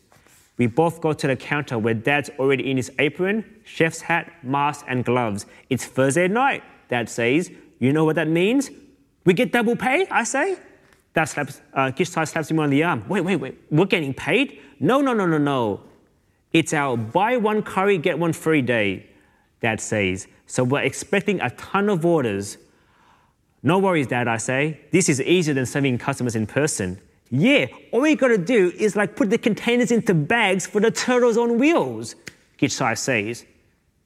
We 0.57 0.67
both 0.67 1.01
go 1.01 1.13
to 1.13 1.27
the 1.27 1.37
counter 1.37 1.79
where 1.79 1.95
Dad's 1.95 2.31
already 2.39 2.69
in 2.69 2.77
his 2.77 2.91
apron, 2.99 3.45
chef's 3.65 4.01
hat, 4.01 4.33
mask, 4.43 4.85
and 4.89 5.05
gloves. 5.05 5.47
It's 5.71 5.87
Thursday 5.87 6.27
night, 6.27 6.65
Dad 6.89 7.09
says. 7.09 7.51
You 7.79 7.93
know 7.93 8.05
what 8.05 8.17
that 8.17 8.29
means? 8.29 8.71
We 9.25 9.35
get 9.35 9.53
double 9.53 9.77
pay, 9.77 10.07
I 10.11 10.25
say. 10.25 10.57
That 11.15 11.25
slaps, 11.25 11.61
uh, 11.75 11.91
Gishtai 11.91 12.29
slaps 12.29 12.51
him 12.51 12.61
on 12.61 12.71
the 12.71 12.83
arm. 12.85 13.09
Wait, 13.09 13.23
wait, 13.23 13.37
wait. 13.37 13.59
We're 13.71 13.87
getting 13.87 14.15
paid? 14.15 14.61
No, 14.79 15.01
no, 15.01 15.13
no, 15.15 15.27
no, 15.27 15.39
no. 15.39 15.81
It's 16.53 16.73
our 16.73 16.97
buy 16.97 17.37
one 17.37 17.63
curry, 17.63 17.99
get 17.99 18.19
one 18.19 18.33
free 18.33 18.63
day, 18.63 19.07
Dad 19.61 19.81
says. 19.81 20.27
So 20.47 20.65
we're 20.65 20.83
expecting 20.83 21.41
a 21.41 21.51
ton 21.51 21.89
of 21.89 22.07
orders. 22.07 22.59
No 23.63 23.79
worries, 23.79 24.07
Dad, 24.07 24.29
I 24.29 24.37
say. 24.37 24.81
This 24.93 25.09
is 25.09 25.21
easier 25.21 25.55
than 25.55 25.67
serving 25.67 25.99
customers 25.99 26.37
in 26.37 26.47
person. 26.47 27.01
Yeah, 27.31 27.67
all 27.93 28.01
we 28.01 28.15
gotta 28.15 28.39
do 28.39 28.73
is 28.79 28.97
like 28.97 29.15
put 29.17 29.29
the 29.29 29.39
containers 29.39 29.91
into 29.91 30.15
bags 30.15 30.67
for 30.67 30.81
the 30.81 30.91
turtles 30.91 31.37
on 31.37 31.59
wheels, 31.59 32.15
Gishtai 32.59 32.97
says. 32.97 33.45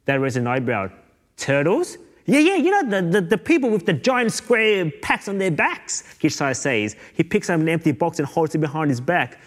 Dad 0.06 0.20
raises 0.20 0.38
an 0.38 0.48
eyebrow. 0.48 0.90
Turtles? 1.36 1.98
Yeah, 2.24 2.38
yeah, 2.38 2.56
you 2.56 2.70
know, 2.70 2.88
the, 2.88 3.08
the, 3.08 3.20
the, 3.20 3.38
people 3.38 3.70
with 3.70 3.84
the 3.84 3.92
giant 3.92 4.32
square 4.32 4.90
packs 5.02 5.26
on 5.26 5.38
their 5.38 5.50
backs, 5.50 6.04
Gishai 6.20 6.54
says. 6.54 6.94
He 7.14 7.24
picks 7.24 7.50
up 7.50 7.58
an 7.58 7.68
empty 7.68 7.90
box 7.92 8.20
and 8.20 8.28
holds 8.28 8.54
it 8.54 8.58
behind 8.58 8.90
his 8.90 9.00
back. 9.00 9.40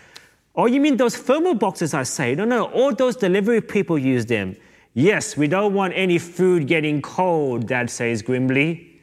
Oh, 0.55 0.65
you 0.65 0.81
mean 0.81 0.97
those 0.97 1.15
thermal 1.15 1.53
boxes, 1.53 1.93
I 1.93 2.03
say? 2.03 2.35
No, 2.35 2.43
no, 2.43 2.65
all 2.65 2.93
those 2.93 3.15
delivery 3.15 3.61
people 3.61 3.97
use 3.97 4.25
them. 4.25 4.57
Yes, 4.93 5.35
we 5.35 5.47
don't 5.47 5.73
want 5.73 5.93
any 5.95 6.17
food 6.17 6.67
getting 6.67 7.01
cold, 7.01 7.67
Dad 7.67 7.89
says 7.89 8.21
grimly. 8.21 9.01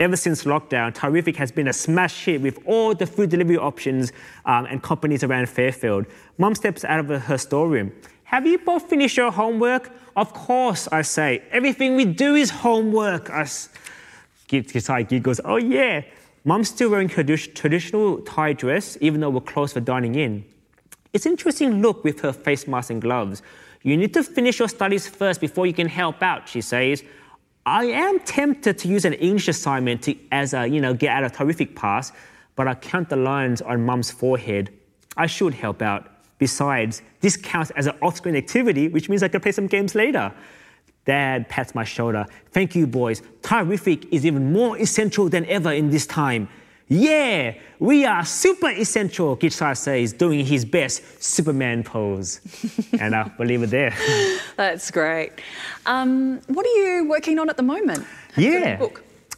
Ever 0.00 0.16
since 0.16 0.44
lockdown, 0.44 0.94
Thai-riffic 0.94 1.34
has 1.36 1.50
been 1.50 1.66
a 1.66 1.72
smash 1.72 2.24
hit 2.24 2.40
with 2.40 2.60
all 2.66 2.94
the 2.94 3.06
food 3.06 3.30
delivery 3.30 3.56
options 3.56 4.12
um, 4.44 4.66
and 4.66 4.80
companies 4.80 5.24
around 5.24 5.48
Fairfield. 5.48 6.06
Mum 6.38 6.54
steps 6.54 6.84
out 6.84 7.00
of 7.00 7.22
her 7.22 7.38
storeroom. 7.38 7.92
Have 8.28 8.46
you 8.46 8.58
both 8.58 8.90
finished 8.90 9.16
your 9.16 9.30
homework? 9.32 9.90
Of 10.14 10.34
course, 10.34 10.86
I 10.92 11.00
say. 11.00 11.42
Everything 11.50 11.96
we 11.96 12.04
do 12.04 12.34
is 12.34 12.50
homework. 12.50 13.30
I 13.30 13.40
s- 13.42 13.70
Kisai 14.48 15.08
giggles, 15.08 15.40
Oh, 15.46 15.56
yeah. 15.56 16.02
Mum's 16.44 16.68
still 16.68 16.90
wearing 16.90 17.08
her 17.10 17.24
traditional 17.24 18.18
Thai 18.20 18.52
dress, 18.52 18.98
even 19.00 19.22
though 19.22 19.30
we're 19.30 19.40
closed 19.40 19.72
for 19.72 19.80
dining 19.80 20.14
in. 20.14 20.44
It's 21.14 21.24
an 21.24 21.32
interesting 21.32 21.80
look 21.80 22.04
with 22.04 22.20
her 22.20 22.34
face 22.34 22.68
mask 22.68 22.90
and 22.90 23.00
gloves. 23.00 23.40
You 23.82 23.96
need 23.96 24.12
to 24.12 24.22
finish 24.22 24.58
your 24.58 24.68
studies 24.68 25.08
first 25.08 25.40
before 25.40 25.66
you 25.66 25.72
can 25.72 25.88
help 25.88 26.22
out, 26.22 26.48
she 26.50 26.60
says. 26.60 27.02
I 27.64 27.84
am 27.86 28.20
tempted 28.20 28.76
to 28.80 28.88
use 28.88 29.06
an 29.06 29.14
English 29.14 29.48
assignment 29.48 30.02
to, 30.02 30.14
as 30.32 30.52
a, 30.52 30.66
you 30.66 30.82
know, 30.82 30.92
get 30.92 31.10
out 31.16 31.24
a 31.24 31.30
Thai-riffic 31.30 31.74
pass, 31.74 32.12
but 32.56 32.68
I 32.68 32.74
count 32.74 33.08
the 33.08 33.16
lines 33.16 33.62
on 33.62 33.86
mum's 33.86 34.10
forehead. 34.10 34.70
I 35.16 35.26
should 35.26 35.54
help 35.54 35.80
out. 35.80 36.08
Besides, 36.38 37.02
this 37.20 37.36
counts 37.36 37.70
as 37.72 37.86
an 37.86 37.96
off-screen 38.00 38.36
activity, 38.36 38.88
which 38.88 39.08
means 39.08 39.22
I 39.22 39.28
can 39.28 39.40
play 39.40 39.52
some 39.52 39.66
games 39.66 39.94
later. 39.94 40.32
Dad 41.04 41.48
pats 41.48 41.74
my 41.74 41.84
shoulder. 41.84 42.26
Thank 42.52 42.74
you, 42.74 42.86
boys. 42.86 43.22
Thai-riffic 43.42 44.08
is 44.12 44.26
even 44.26 44.52
more 44.52 44.78
essential 44.78 45.28
than 45.28 45.46
ever 45.46 45.72
in 45.72 45.90
this 45.90 46.06
time. 46.06 46.48
Yeah, 46.90 47.54
we 47.78 48.06
are 48.06 48.24
super 48.24 48.70
essential, 48.70 49.36
Gitsar 49.36 49.76
says, 49.76 50.14
doing 50.14 50.44
his 50.44 50.64
best 50.64 51.22
Superman 51.22 51.82
pose. 51.82 52.40
and 53.00 53.14
I'll 53.14 53.30
leave 53.38 53.62
it 53.62 53.70
there. 53.70 53.94
That's 54.56 54.90
great. 54.90 55.32
Um, 55.84 56.40
what 56.46 56.64
are 56.64 56.68
you 56.70 57.06
working 57.08 57.38
on 57.38 57.50
at 57.50 57.58
the 57.58 57.62
moment? 57.62 58.06
Have 58.34 58.44
Yeah. 58.44 58.86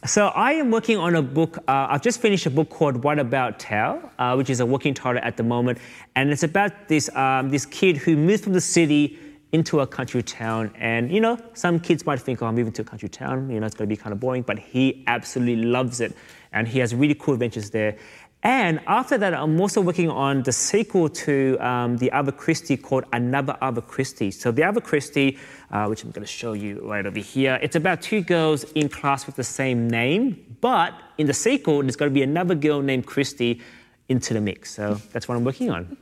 So 0.07 0.29
I 0.29 0.53
am 0.53 0.71
working 0.71 0.97
on 0.97 1.15
a 1.15 1.21
book. 1.21 1.59
Uh, 1.69 1.89
I've 1.91 2.01
just 2.01 2.23
finished 2.23 2.47
a 2.47 2.51
book 2.51 2.71
called 2.71 3.05
What 3.05 3.19
About 3.19 3.59
Tao, 3.59 4.11
uh, 4.19 4.35
which 4.35 4.49
is 4.49 4.61
a 4.61 4.65
working 4.65 4.95
title 4.95 5.21
at 5.23 5.37
the 5.37 5.43
moment, 5.43 5.79
and 6.17 6.31
it's 6.31 6.43
about 6.43 6.89
this 6.89 7.15
um, 7.15 7.51
this 7.51 7.67
kid 7.67 7.99
who 7.99 8.17
moved 8.17 8.45
from 8.45 8.55
the 8.55 8.63
city 8.63 9.19
into 9.53 9.81
a 9.81 9.87
country 9.87 10.23
town. 10.23 10.73
And 10.79 11.13
you 11.13 11.21
know, 11.21 11.39
some 11.53 11.79
kids 11.79 12.07
might 12.07 12.19
think, 12.19 12.41
"Oh, 12.41 12.47
I'm 12.47 12.55
moving 12.55 12.73
to 12.73 12.83
a 12.83 12.85
country 12.85 13.11
town. 13.11 13.51
You 13.51 13.61
know, 13.61 13.67
it's 13.67 13.75
going 13.75 13.91
to 13.91 13.95
be 13.95 14.01
kind 14.01 14.15
of 14.15 14.21
boring," 14.21 14.41
but 14.41 14.59
he 14.59 15.05
absolutely 15.07 15.65
loves 15.67 16.01
it, 16.01 16.17
and 16.55 16.67
he 16.67 16.79
has 16.79 16.95
really 16.95 17.15
cool 17.15 17.35
adventures 17.35 17.69
there. 17.69 17.99
And 18.43 18.81
after 18.87 19.19
that, 19.19 19.35
I'm 19.35 19.61
also 19.61 19.83
working 19.83 20.09
on 20.09 20.43
the 20.43 20.53
sequel 20.53 21.11
to 21.11 21.59
um, 21.61 21.99
the 21.99 22.11
Other 22.11 22.33
Christy 22.33 22.77
called 22.77 23.05
Another 23.13 23.57
Other 23.61 23.83
Christy. 23.83 24.31
So 24.31 24.51
the 24.51 24.65
Other 24.65 24.81
Christy, 24.81 25.37
uh, 25.71 25.87
which 25.87 26.05
I'm 26.05 26.11
going 26.11 26.25
to 26.25 26.33
show 26.33 26.55
you 26.55 26.81
right 26.83 27.05
over 27.05 27.19
here, 27.19 27.59
it's 27.61 27.77
about 27.77 28.01
two 28.01 28.23
girls 28.23 28.65
in 28.73 28.89
class 28.89 29.27
with 29.27 29.37
the 29.37 29.45
same 29.45 29.89
name, 29.89 30.57
but 30.63 30.95
in 31.19 31.27
the 31.27 31.35
sequel, 31.35 31.83
there's 31.83 31.97
going 31.97 32.11
to 32.11 32.15
be 32.15 32.23
another 32.23 32.55
girl 32.55 32.81
named 32.81 33.05
Christy 33.05 33.61
into 34.09 34.33
the 34.33 34.41
mix. 34.41 34.71
So 34.75 34.95
that's 35.13 35.29
what 35.29 35.37
I'm 35.37 35.45
working 35.45 35.71
on. 35.71 35.97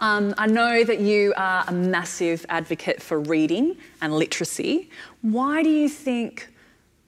Um, 0.00 0.34
I 0.38 0.46
know 0.46 0.84
that 0.84 1.00
you 1.00 1.34
are 1.36 1.64
a 1.66 1.72
massive 1.72 2.46
advocate 2.48 3.02
for 3.02 3.18
reading 3.18 3.76
and 4.00 4.16
literacy. 4.16 4.90
Why 5.22 5.62
do 5.62 5.70
you 5.70 5.88
think 5.88 6.48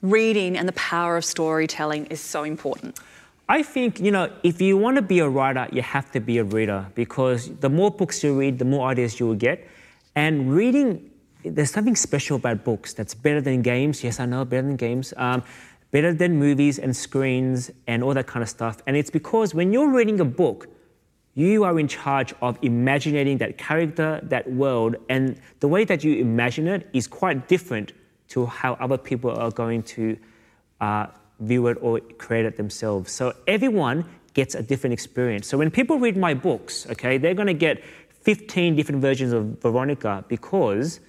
reading 0.03 0.57
and 0.59 0.69
the 0.69 0.73
power 0.73 1.17
of 1.17 1.25
storytelling 1.25 2.07
is 2.07 2.21
so 2.21 2.43
important? 2.43 2.99
I 3.49 3.62
think, 3.62 4.01
you 4.01 4.11
know, 4.11 4.32
if 4.42 4.61
you 4.61 4.76
want 4.76 4.97
to 4.97 5.03
be 5.03 5.20
a 5.20 5.28
writer, 5.28 5.68
you 5.70 5.80
have 5.82 6.11
to 6.12 6.20
be 6.20 6.38
a 6.38 6.44
reader 6.44 6.86
because 6.94 7.55
the 7.59 7.68
more 7.68 7.90
books 7.90 8.24
you 8.24 8.36
read, 8.38 8.59
the 8.59 8.64
more 8.64 8.88
ideas 8.88 9.20
you 9.20 9.26
will 9.26 9.36
get. 9.36 9.68
And 10.16 10.53
reading, 10.53 11.11
there's 11.44 11.70
something 11.70 11.94
special 11.94 12.36
about 12.36 12.64
books 12.64 12.92
that's 12.92 13.14
better 13.14 13.40
than 13.40 13.62
games. 13.62 14.03
Yes, 14.03 14.18
I 14.18 14.26
know, 14.26 14.44
better 14.44 14.66
than 14.66 14.76
games. 14.76 15.14
Um, 15.16 15.44
better 15.92 16.12
than 16.12 16.36
movies 16.36 16.80
and 16.80 16.94
screens 16.97 17.70
and 17.86 18.03
all 18.03 18.14
that 18.14 18.26
kind 18.26 18.42
of 18.42 18.49
stuff. 18.49 18.82
And 18.86 18.97
it's 18.97 19.11
because 19.11 19.55
when 19.55 19.72
you're 19.72 19.92
reading 19.92 20.18
a 20.18 20.24
book, 20.24 20.68
you 21.34 21.64
are 21.64 21.78
in 21.78 21.86
charge 21.86 22.34
of 22.42 22.59
imagining 22.62 23.38
that 23.38 23.59
character, 23.59 24.20
that 24.24 24.51
world, 24.51 24.97
and 25.09 25.38
the 25.61 25.68
way 25.68 25.84
that 25.84 26.03
you 26.03 26.16
imagine 26.16 26.66
it 26.66 26.88
is 26.92 27.07
quite 27.07 27.47
different 27.47 27.92
to 28.28 28.47
how 28.47 28.72
other 28.74 28.99
people 28.99 29.30
are 29.30 29.51
going 29.51 29.82
to 29.82 30.16
uh, 30.80 31.07
view 31.41 31.66
it 31.68 31.78
or 31.80 32.01
create 32.01 32.45
it 32.47 32.57
themselves. 32.57 33.12
So 33.12 33.34
everyone 33.47 34.05
gets 34.34 34.55
a 34.55 34.62
different 34.62 34.93
experience. 34.93 35.47
So 35.47 35.59
when 35.59 35.70
people 35.70 35.99
read 35.99 36.16
my 36.16 36.34
books, 36.34 36.87
okay, 36.91 37.18
they're 37.18 37.34
going 37.34 37.47
to 37.47 37.55
get 37.55 37.82
15 38.22 38.76
different 38.76 39.01
versions 39.01 39.32
of 39.32 39.61
Veronica 39.61 40.24
because 40.28 41.01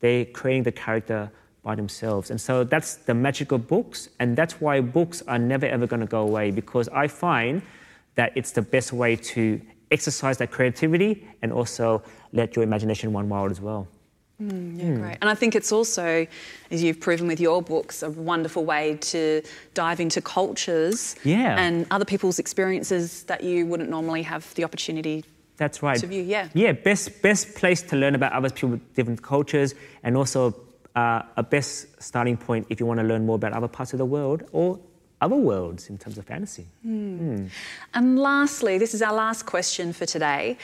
they're 0.00 0.24
creating 0.24 0.62
the 0.64 0.72
character 0.72 1.30
by 1.62 1.74
themselves. 1.74 2.30
And 2.30 2.40
so 2.40 2.64
that's 2.64 2.96
the 2.96 3.14
magic 3.14 3.52
of 3.52 3.68
books, 3.68 4.08
and 4.18 4.36
that's 4.36 4.60
why 4.60 4.80
books 4.80 5.22
are 5.28 5.38
never 5.38 5.66
ever 5.66 5.86
going 5.86 6.00
to 6.00 6.06
go 6.06 6.22
away 6.22 6.50
because 6.50 6.88
I 6.88 7.06
find 7.08 7.62
that 8.14 8.32
it's 8.34 8.50
the 8.50 8.62
best 8.62 8.92
way 8.92 9.16
to 9.16 9.60
exercise 9.90 10.38
that 10.38 10.50
creativity 10.50 11.28
and 11.42 11.52
also 11.52 12.02
let 12.32 12.56
your 12.56 12.62
imagination 12.62 13.12
run 13.12 13.28
wild 13.28 13.50
as 13.50 13.60
well. 13.60 13.86
Mm, 14.42 14.78
yeah, 14.78 14.84
hmm. 14.84 15.00
great. 15.00 15.18
And 15.20 15.30
I 15.30 15.34
think 15.34 15.54
it's 15.54 15.72
also, 15.72 16.26
as 16.70 16.82
you've 16.82 17.00
proven 17.00 17.26
with 17.26 17.40
your 17.40 17.62
books, 17.62 18.02
a 18.02 18.10
wonderful 18.10 18.64
way 18.64 18.96
to 19.12 19.42
dive 19.74 20.00
into 20.00 20.20
cultures 20.20 21.16
Yeah. 21.24 21.58
and 21.58 21.86
other 21.90 22.04
people's 22.04 22.38
experiences 22.38 23.24
that 23.24 23.42
you 23.42 23.66
wouldn't 23.66 23.90
normally 23.90 24.22
have 24.22 24.52
the 24.54 24.64
opportunity. 24.64 25.24
That's 25.56 25.82
right. 25.82 25.98
To 26.00 26.06
view, 26.06 26.22
yeah. 26.22 26.48
Yeah, 26.54 26.72
best 26.72 27.22
best 27.22 27.54
place 27.54 27.82
to 27.82 27.96
learn 27.96 28.14
about 28.14 28.32
other 28.32 28.50
people 28.50 28.70
with 28.70 28.94
different 28.94 29.22
cultures, 29.22 29.74
and 30.02 30.16
also 30.16 30.54
uh, 30.96 31.22
a 31.36 31.42
best 31.42 32.02
starting 32.02 32.36
point 32.36 32.66
if 32.68 32.80
you 32.80 32.86
want 32.86 33.00
to 33.00 33.06
learn 33.06 33.24
more 33.26 33.36
about 33.36 33.52
other 33.52 33.68
parts 33.68 33.92
of 33.92 33.98
the 33.98 34.04
world 34.06 34.42
or 34.52 34.78
other 35.20 35.36
worlds 35.36 35.88
in 35.88 35.98
terms 35.98 36.18
of 36.18 36.24
fantasy. 36.24 36.66
Hmm. 36.82 37.16
Hmm. 37.18 37.46
And 37.94 38.18
lastly, 38.18 38.78
this 38.78 38.92
is 38.94 39.02
our 39.02 39.14
last 39.14 39.46
question 39.46 39.92
for 39.92 40.06
today. 40.06 40.56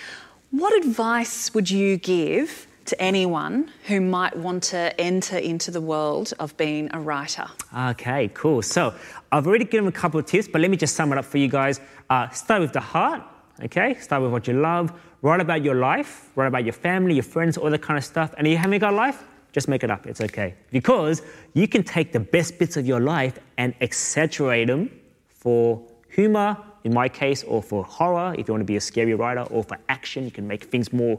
What 0.50 0.72
advice 0.84 1.52
would 1.54 1.70
you 1.70 1.96
give 1.98 2.66
to 2.88 3.00
anyone 3.00 3.70
who 3.86 4.00
might 4.00 4.36
want 4.36 4.62
to 4.64 4.98
enter 5.00 5.38
into 5.38 5.70
the 5.70 5.80
world 5.80 6.32
of 6.38 6.56
being 6.56 6.90
a 6.92 7.00
writer? 7.00 7.46
Okay, 7.76 8.30
cool. 8.34 8.62
So 8.62 8.94
I've 9.30 9.46
already 9.46 9.64
given 9.64 9.88
a 9.88 9.92
couple 9.92 10.18
of 10.20 10.26
tips, 10.26 10.48
but 10.48 10.60
let 10.60 10.70
me 10.70 10.76
just 10.76 10.94
sum 10.94 11.12
it 11.12 11.18
up 11.18 11.24
for 11.24 11.38
you 11.38 11.48
guys. 11.48 11.80
Uh, 12.10 12.28
start 12.30 12.60
with 12.60 12.72
the 12.72 12.80
heart, 12.80 13.22
okay? 13.62 13.94
Start 13.94 14.22
with 14.22 14.32
what 14.32 14.46
you 14.46 14.54
love. 14.54 14.92
Write 15.22 15.40
about 15.40 15.62
your 15.62 15.74
life, 15.74 16.30
write 16.36 16.46
about 16.46 16.64
your 16.64 16.72
family, 16.72 17.14
your 17.14 17.24
friends, 17.24 17.56
all 17.56 17.70
that 17.70 17.82
kind 17.82 17.98
of 17.98 18.04
stuff. 18.04 18.34
And 18.38 18.46
if 18.46 18.52
you 18.52 18.56
haven't 18.56 18.78
got 18.78 18.92
a 18.92 18.96
life, 18.96 19.24
just 19.52 19.68
make 19.68 19.82
it 19.82 19.90
up. 19.90 20.06
It's 20.06 20.20
okay. 20.20 20.54
Because 20.70 21.22
you 21.54 21.66
can 21.66 21.82
take 21.82 22.12
the 22.12 22.20
best 22.20 22.58
bits 22.58 22.76
of 22.76 22.86
your 22.86 23.00
life 23.00 23.38
and 23.56 23.74
exaggerate 23.80 24.68
them 24.68 24.90
for 25.28 25.82
humor, 26.10 26.56
in 26.84 26.94
my 26.94 27.08
case, 27.08 27.42
or 27.44 27.62
for 27.62 27.84
horror, 27.84 28.34
if 28.38 28.46
you 28.46 28.54
want 28.54 28.60
to 28.60 28.66
be 28.66 28.76
a 28.76 28.80
scary 28.80 29.14
writer, 29.14 29.42
or 29.42 29.64
for 29.64 29.78
action, 29.88 30.24
you 30.24 30.30
can 30.30 30.46
make 30.46 30.64
things 30.64 30.92
more, 30.92 31.18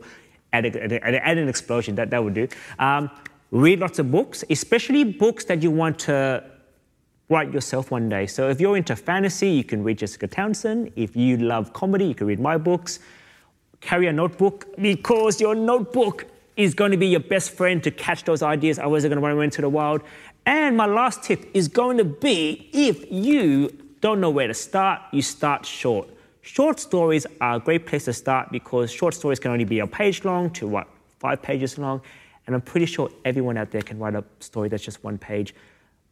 add, 0.53 0.65
a- 0.65 1.05
add, 1.05 1.15
add 1.15 1.37
an 1.37 1.47
explosion, 1.47 1.95
that, 1.95 2.09
that 2.09 2.23
would 2.23 2.33
do. 2.33 2.47
Um, 2.77 3.09
read 3.51 3.79
lots 3.79 3.99
of 3.99 4.11
books, 4.11 4.43
especially 4.49 5.03
books 5.03 5.45
that 5.45 5.63
you 5.63 5.71
want 5.71 5.99
to 5.99 6.43
write 7.29 7.53
yourself 7.53 7.91
one 7.91 8.09
day. 8.09 8.25
So 8.25 8.49
if 8.49 8.59
you're 8.59 8.75
into 8.75 8.95
fantasy, 8.95 9.49
you 9.49 9.63
can 9.63 9.83
read 9.83 9.99
Jessica 9.99 10.27
Townsend. 10.27 10.91
If 10.95 11.15
you 11.15 11.37
love 11.37 11.73
comedy, 11.73 12.05
you 12.05 12.15
can 12.15 12.27
read 12.27 12.39
my 12.39 12.57
books. 12.57 12.99
Carry 13.81 14.07
a 14.07 14.13
notebook 14.13 14.67
because 14.77 15.39
your 15.39 15.55
notebook 15.55 16.25
is 16.57 16.73
going 16.73 16.91
to 16.91 16.97
be 16.97 17.07
your 17.07 17.21
best 17.21 17.51
friend 17.51 17.81
to 17.83 17.91
catch 17.91 18.25
those 18.25 18.41
ideas. 18.41 18.79
Otherwise, 18.79 19.03
they're 19.03 19.09
going 19.09 19.21
to 19.21 19.25
run 19.25 19.41
into 19.43 19.61
the 19.61 19.69
wild. 19.69 20.01
And 20.45 20.75
my 20.75 20.87
last 20.87 21.23
tip 21.23 21.47
is 21.53 21.67
going 21.67 21.97
to 21.97 22.03
be 22.03 22.69
if 22.73 23.09
you 23.11 23.69
don't 24.01 24.19
know 24.19 24.29
where 24.29 24.47
to 24.47 24.53
start, 24.53 25.01
you 25.11 25.21
start 25.21 25.65
short. 25.65 26.09
Short 26.41 26.79
stories 26.79 27.25
are 27.41 27.55
a 27.55 27.59
great 27.59 27.85
place 27.85 28.05
to 28.05 28.13
start 28.13 28.51
because 28.51 28.91
short 28.91 29.13
stories 29.13 29.39
can 29.39 29.51
only 29.51 29.65
be 29.65 29.79
a 29.79 29.87
page 29.87 30.23
long 30.23 30.49
to 30.51 30.67
what, 30.67 30.87
five 31.19 31.41
pages 31.41 31.77
long. 31.77 32.01
And 32.47 32.55
I'm 32.55 32.61
pretty 32.61 32.85
sure 32.85 33.09
everyone 33.25 33.57
out 33.57 33.71
there 33.71 33.81
can 33.81 33.99
write 33.99 34.15
a 34.15 34.23
story 34.39 34.69
that's 34.69 34.83
just 34.83 35.03
one 35.03 35.17
page. 35.17 35.53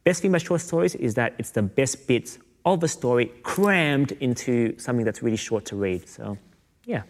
Best 0.04 0.22
thing 0.22 0.32
about 0.32 0.42
short 0.42 0.62
stories 0.62 0.96
is 0.96 1.16
that 1.16 1.34
it's 1.38 1.52
the 1.52 1.62
best 1.62 2.08
bits 2.08 2.40
of 2.66 2.84
a 2.84 2.88
story 2.88 3.32
crammed 3.44 4.12
into 4.14 4.78
something 4.78 5.06
that's 5.06 5.24
really 5.24 5.38
short 5.38 5.66
to 5.66 5.76
read. 5.76 6.08
So, 6.08 6.38
yeah. 6.86 7.04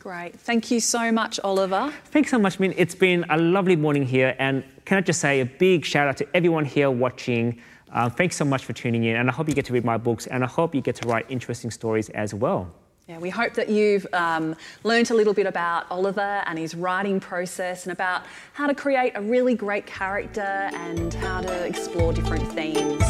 Great. 0.00 0.38
Thank 0.38 0.70
you 0.70 0.80
so 0.80 1.10
much, 1.10 1.40
Oliver. 1.42 1.92
Thanks 2.06 2.30
so 2.30 2.38
much, 2.38 2.60
Min. 2.60 2.74
It's 2.76 2.94
been 2.94 3.24
a 3.30 3.38
lovely 3.38 3.76
morning 3.76 4.04
here. 4.04 4.36
And 4.38 4.62
can 4.84 4.98
I 4.98 5.00
just 5.00 5.20
say 5.20 5.40
a 5.40 5.46
big 5.46 5.84
shout 5.84 6.08
out 6.08 6.16
to 6.18 6.28
everyone 6.34 6.66
here 6.66 6.90
watching. 6.90 7.60
Uh, 7.94 8.10
thanks 8.10 8.36
so 8.36 8.44
much 8.44 8.64
for 8.64 8.72
tuning 8.72 9.04
in. 9.04 9.16
And 9.16 9.30
I 9.30 9.32
hope 9.32 9.48
you 9.48 9.54
get 9.54 9.64
to 9.66 9.72
read 9.72 9.84
my 9.84 9.96
books 9.96 10.26
and 10.26 10.42
I 10.42 10.48
hope 10.48 10.74
you 10.74 10.80
get 10.80 10.96
to 10.96 11.08
write 11.08 11.26
interesting 11.28 11.70
stories 11.70 12.10
as 12.10 12.34
well. 12.34 12.70
Yeah, 13.06 13.18
we 13.18 13.28
hope 13.28 13.52
that 13.54 13.68
you've 13.68 14.06
um, 14.14 14.56
a 14.82 14.88
little 14.88 15.34
bit 15.34 15.46
about 15.46 15.84
Oliver 15.90 16.42
and 16.46 16.58
his 16.58 16.74
writing 16.74 17.20
process 17.20 17.84
and 17.84 17.92
about 17.92 18.22
how 18.54 18.66
to 18.66 18.74
create 18.74 19.12
a 19.14 19.20
really 19.20 19.54
great 19.54 19.84
character 19.84 20.40
and 20.40 21.12
how 21.12 21.42
to 21.42 21.66
explore 21.66 22.14
different 22.14 22.50
themes. 22.52 23.04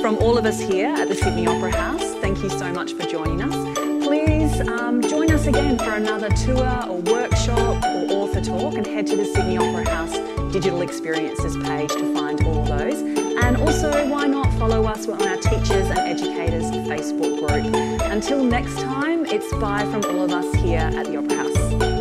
From 0.00 0.18
all 0.18 0.36
of 0.36 0.44
us 0.44 0.60
here 0.60 0.88
at 0.88 1.08
the 1.08 1.14
Sydney 1.14 1.46
Opera 1.46 1.70
House, 1.70 2.14
thank 2.16 2.42
you 2.42 2.50
so 2.50 2.72
much 2.72 2.94
for 2.94 3.04
joining 3.04 3.40
us. 3.42 3.78
Please 4.04 4.60
um, 4.68 5.00
join 5.00 5.30
us 5.30 5.46
again 5.46 5.78
for 5.78 5.92
another 5.92 6.28
tour 6.30 6.88
or 6.88 6.98
workshop 7.02 7.84
or 7.84 8.12
author 8.12 8.40
talk 8.40 8.74
and 8.74 8.84
head 8.84 9.06
to 9.06 9.14
the 9.14 9.24
Sydney 9.24 9.56
Opera 9.56 9.88
House 9.88 10.18
digital 10.52 10.82
experiences 10.82 11.56
page 11.58 11.92
to 11.92 12.12
find 12.12 12.44
all 12.44 12.64
those. 12.64 13.21
Also, 13.62 14.08
why 14.08 14.26
not 14.26 14.52
follow 14.58 14.84
us 14.86 15.06
We're 15.06 15.14
on 15.14 15.22
our 15.22 15.36
Teachers 15.36 15.88
and 15.88 15.98
Educators 15.98 16.64
Facebook 16.64 17.38
group. 17.38 17.74
Until 18.10 18.42
next 18.42 18.74
time, 18.80 19.24
it's 19.26 19.50
bye 19.54 19.84
from 19.84 20.04
all 20.04 20.24
of 20.24 20.32
us 20.32 20.52
here 20.56 20.80
at 20.80 21.06
the 21.06 21.16
Opera 21.16 21.36
House. 21.36 21.54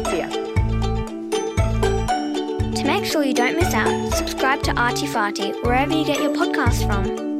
See 0.10 0.18
ya. 0.18 0.28
To 2.74 2.84
make 2.84 3.06
sure 3.06 3.24
you 3.24 3.36
don't 3.36 3.56
miss 3.56 3.74
out, 3.76 4.12
subscribe 4.14 4.64
to 4.64 4.72
Arty 4.74 5.06
Farty 5.06 5.54
wherever 5.64 5.94
you 5.94 6.04
get 6.04 6.20
your 6.20 6.34
podcasts 6.34 6.84
from. 6.86 7.31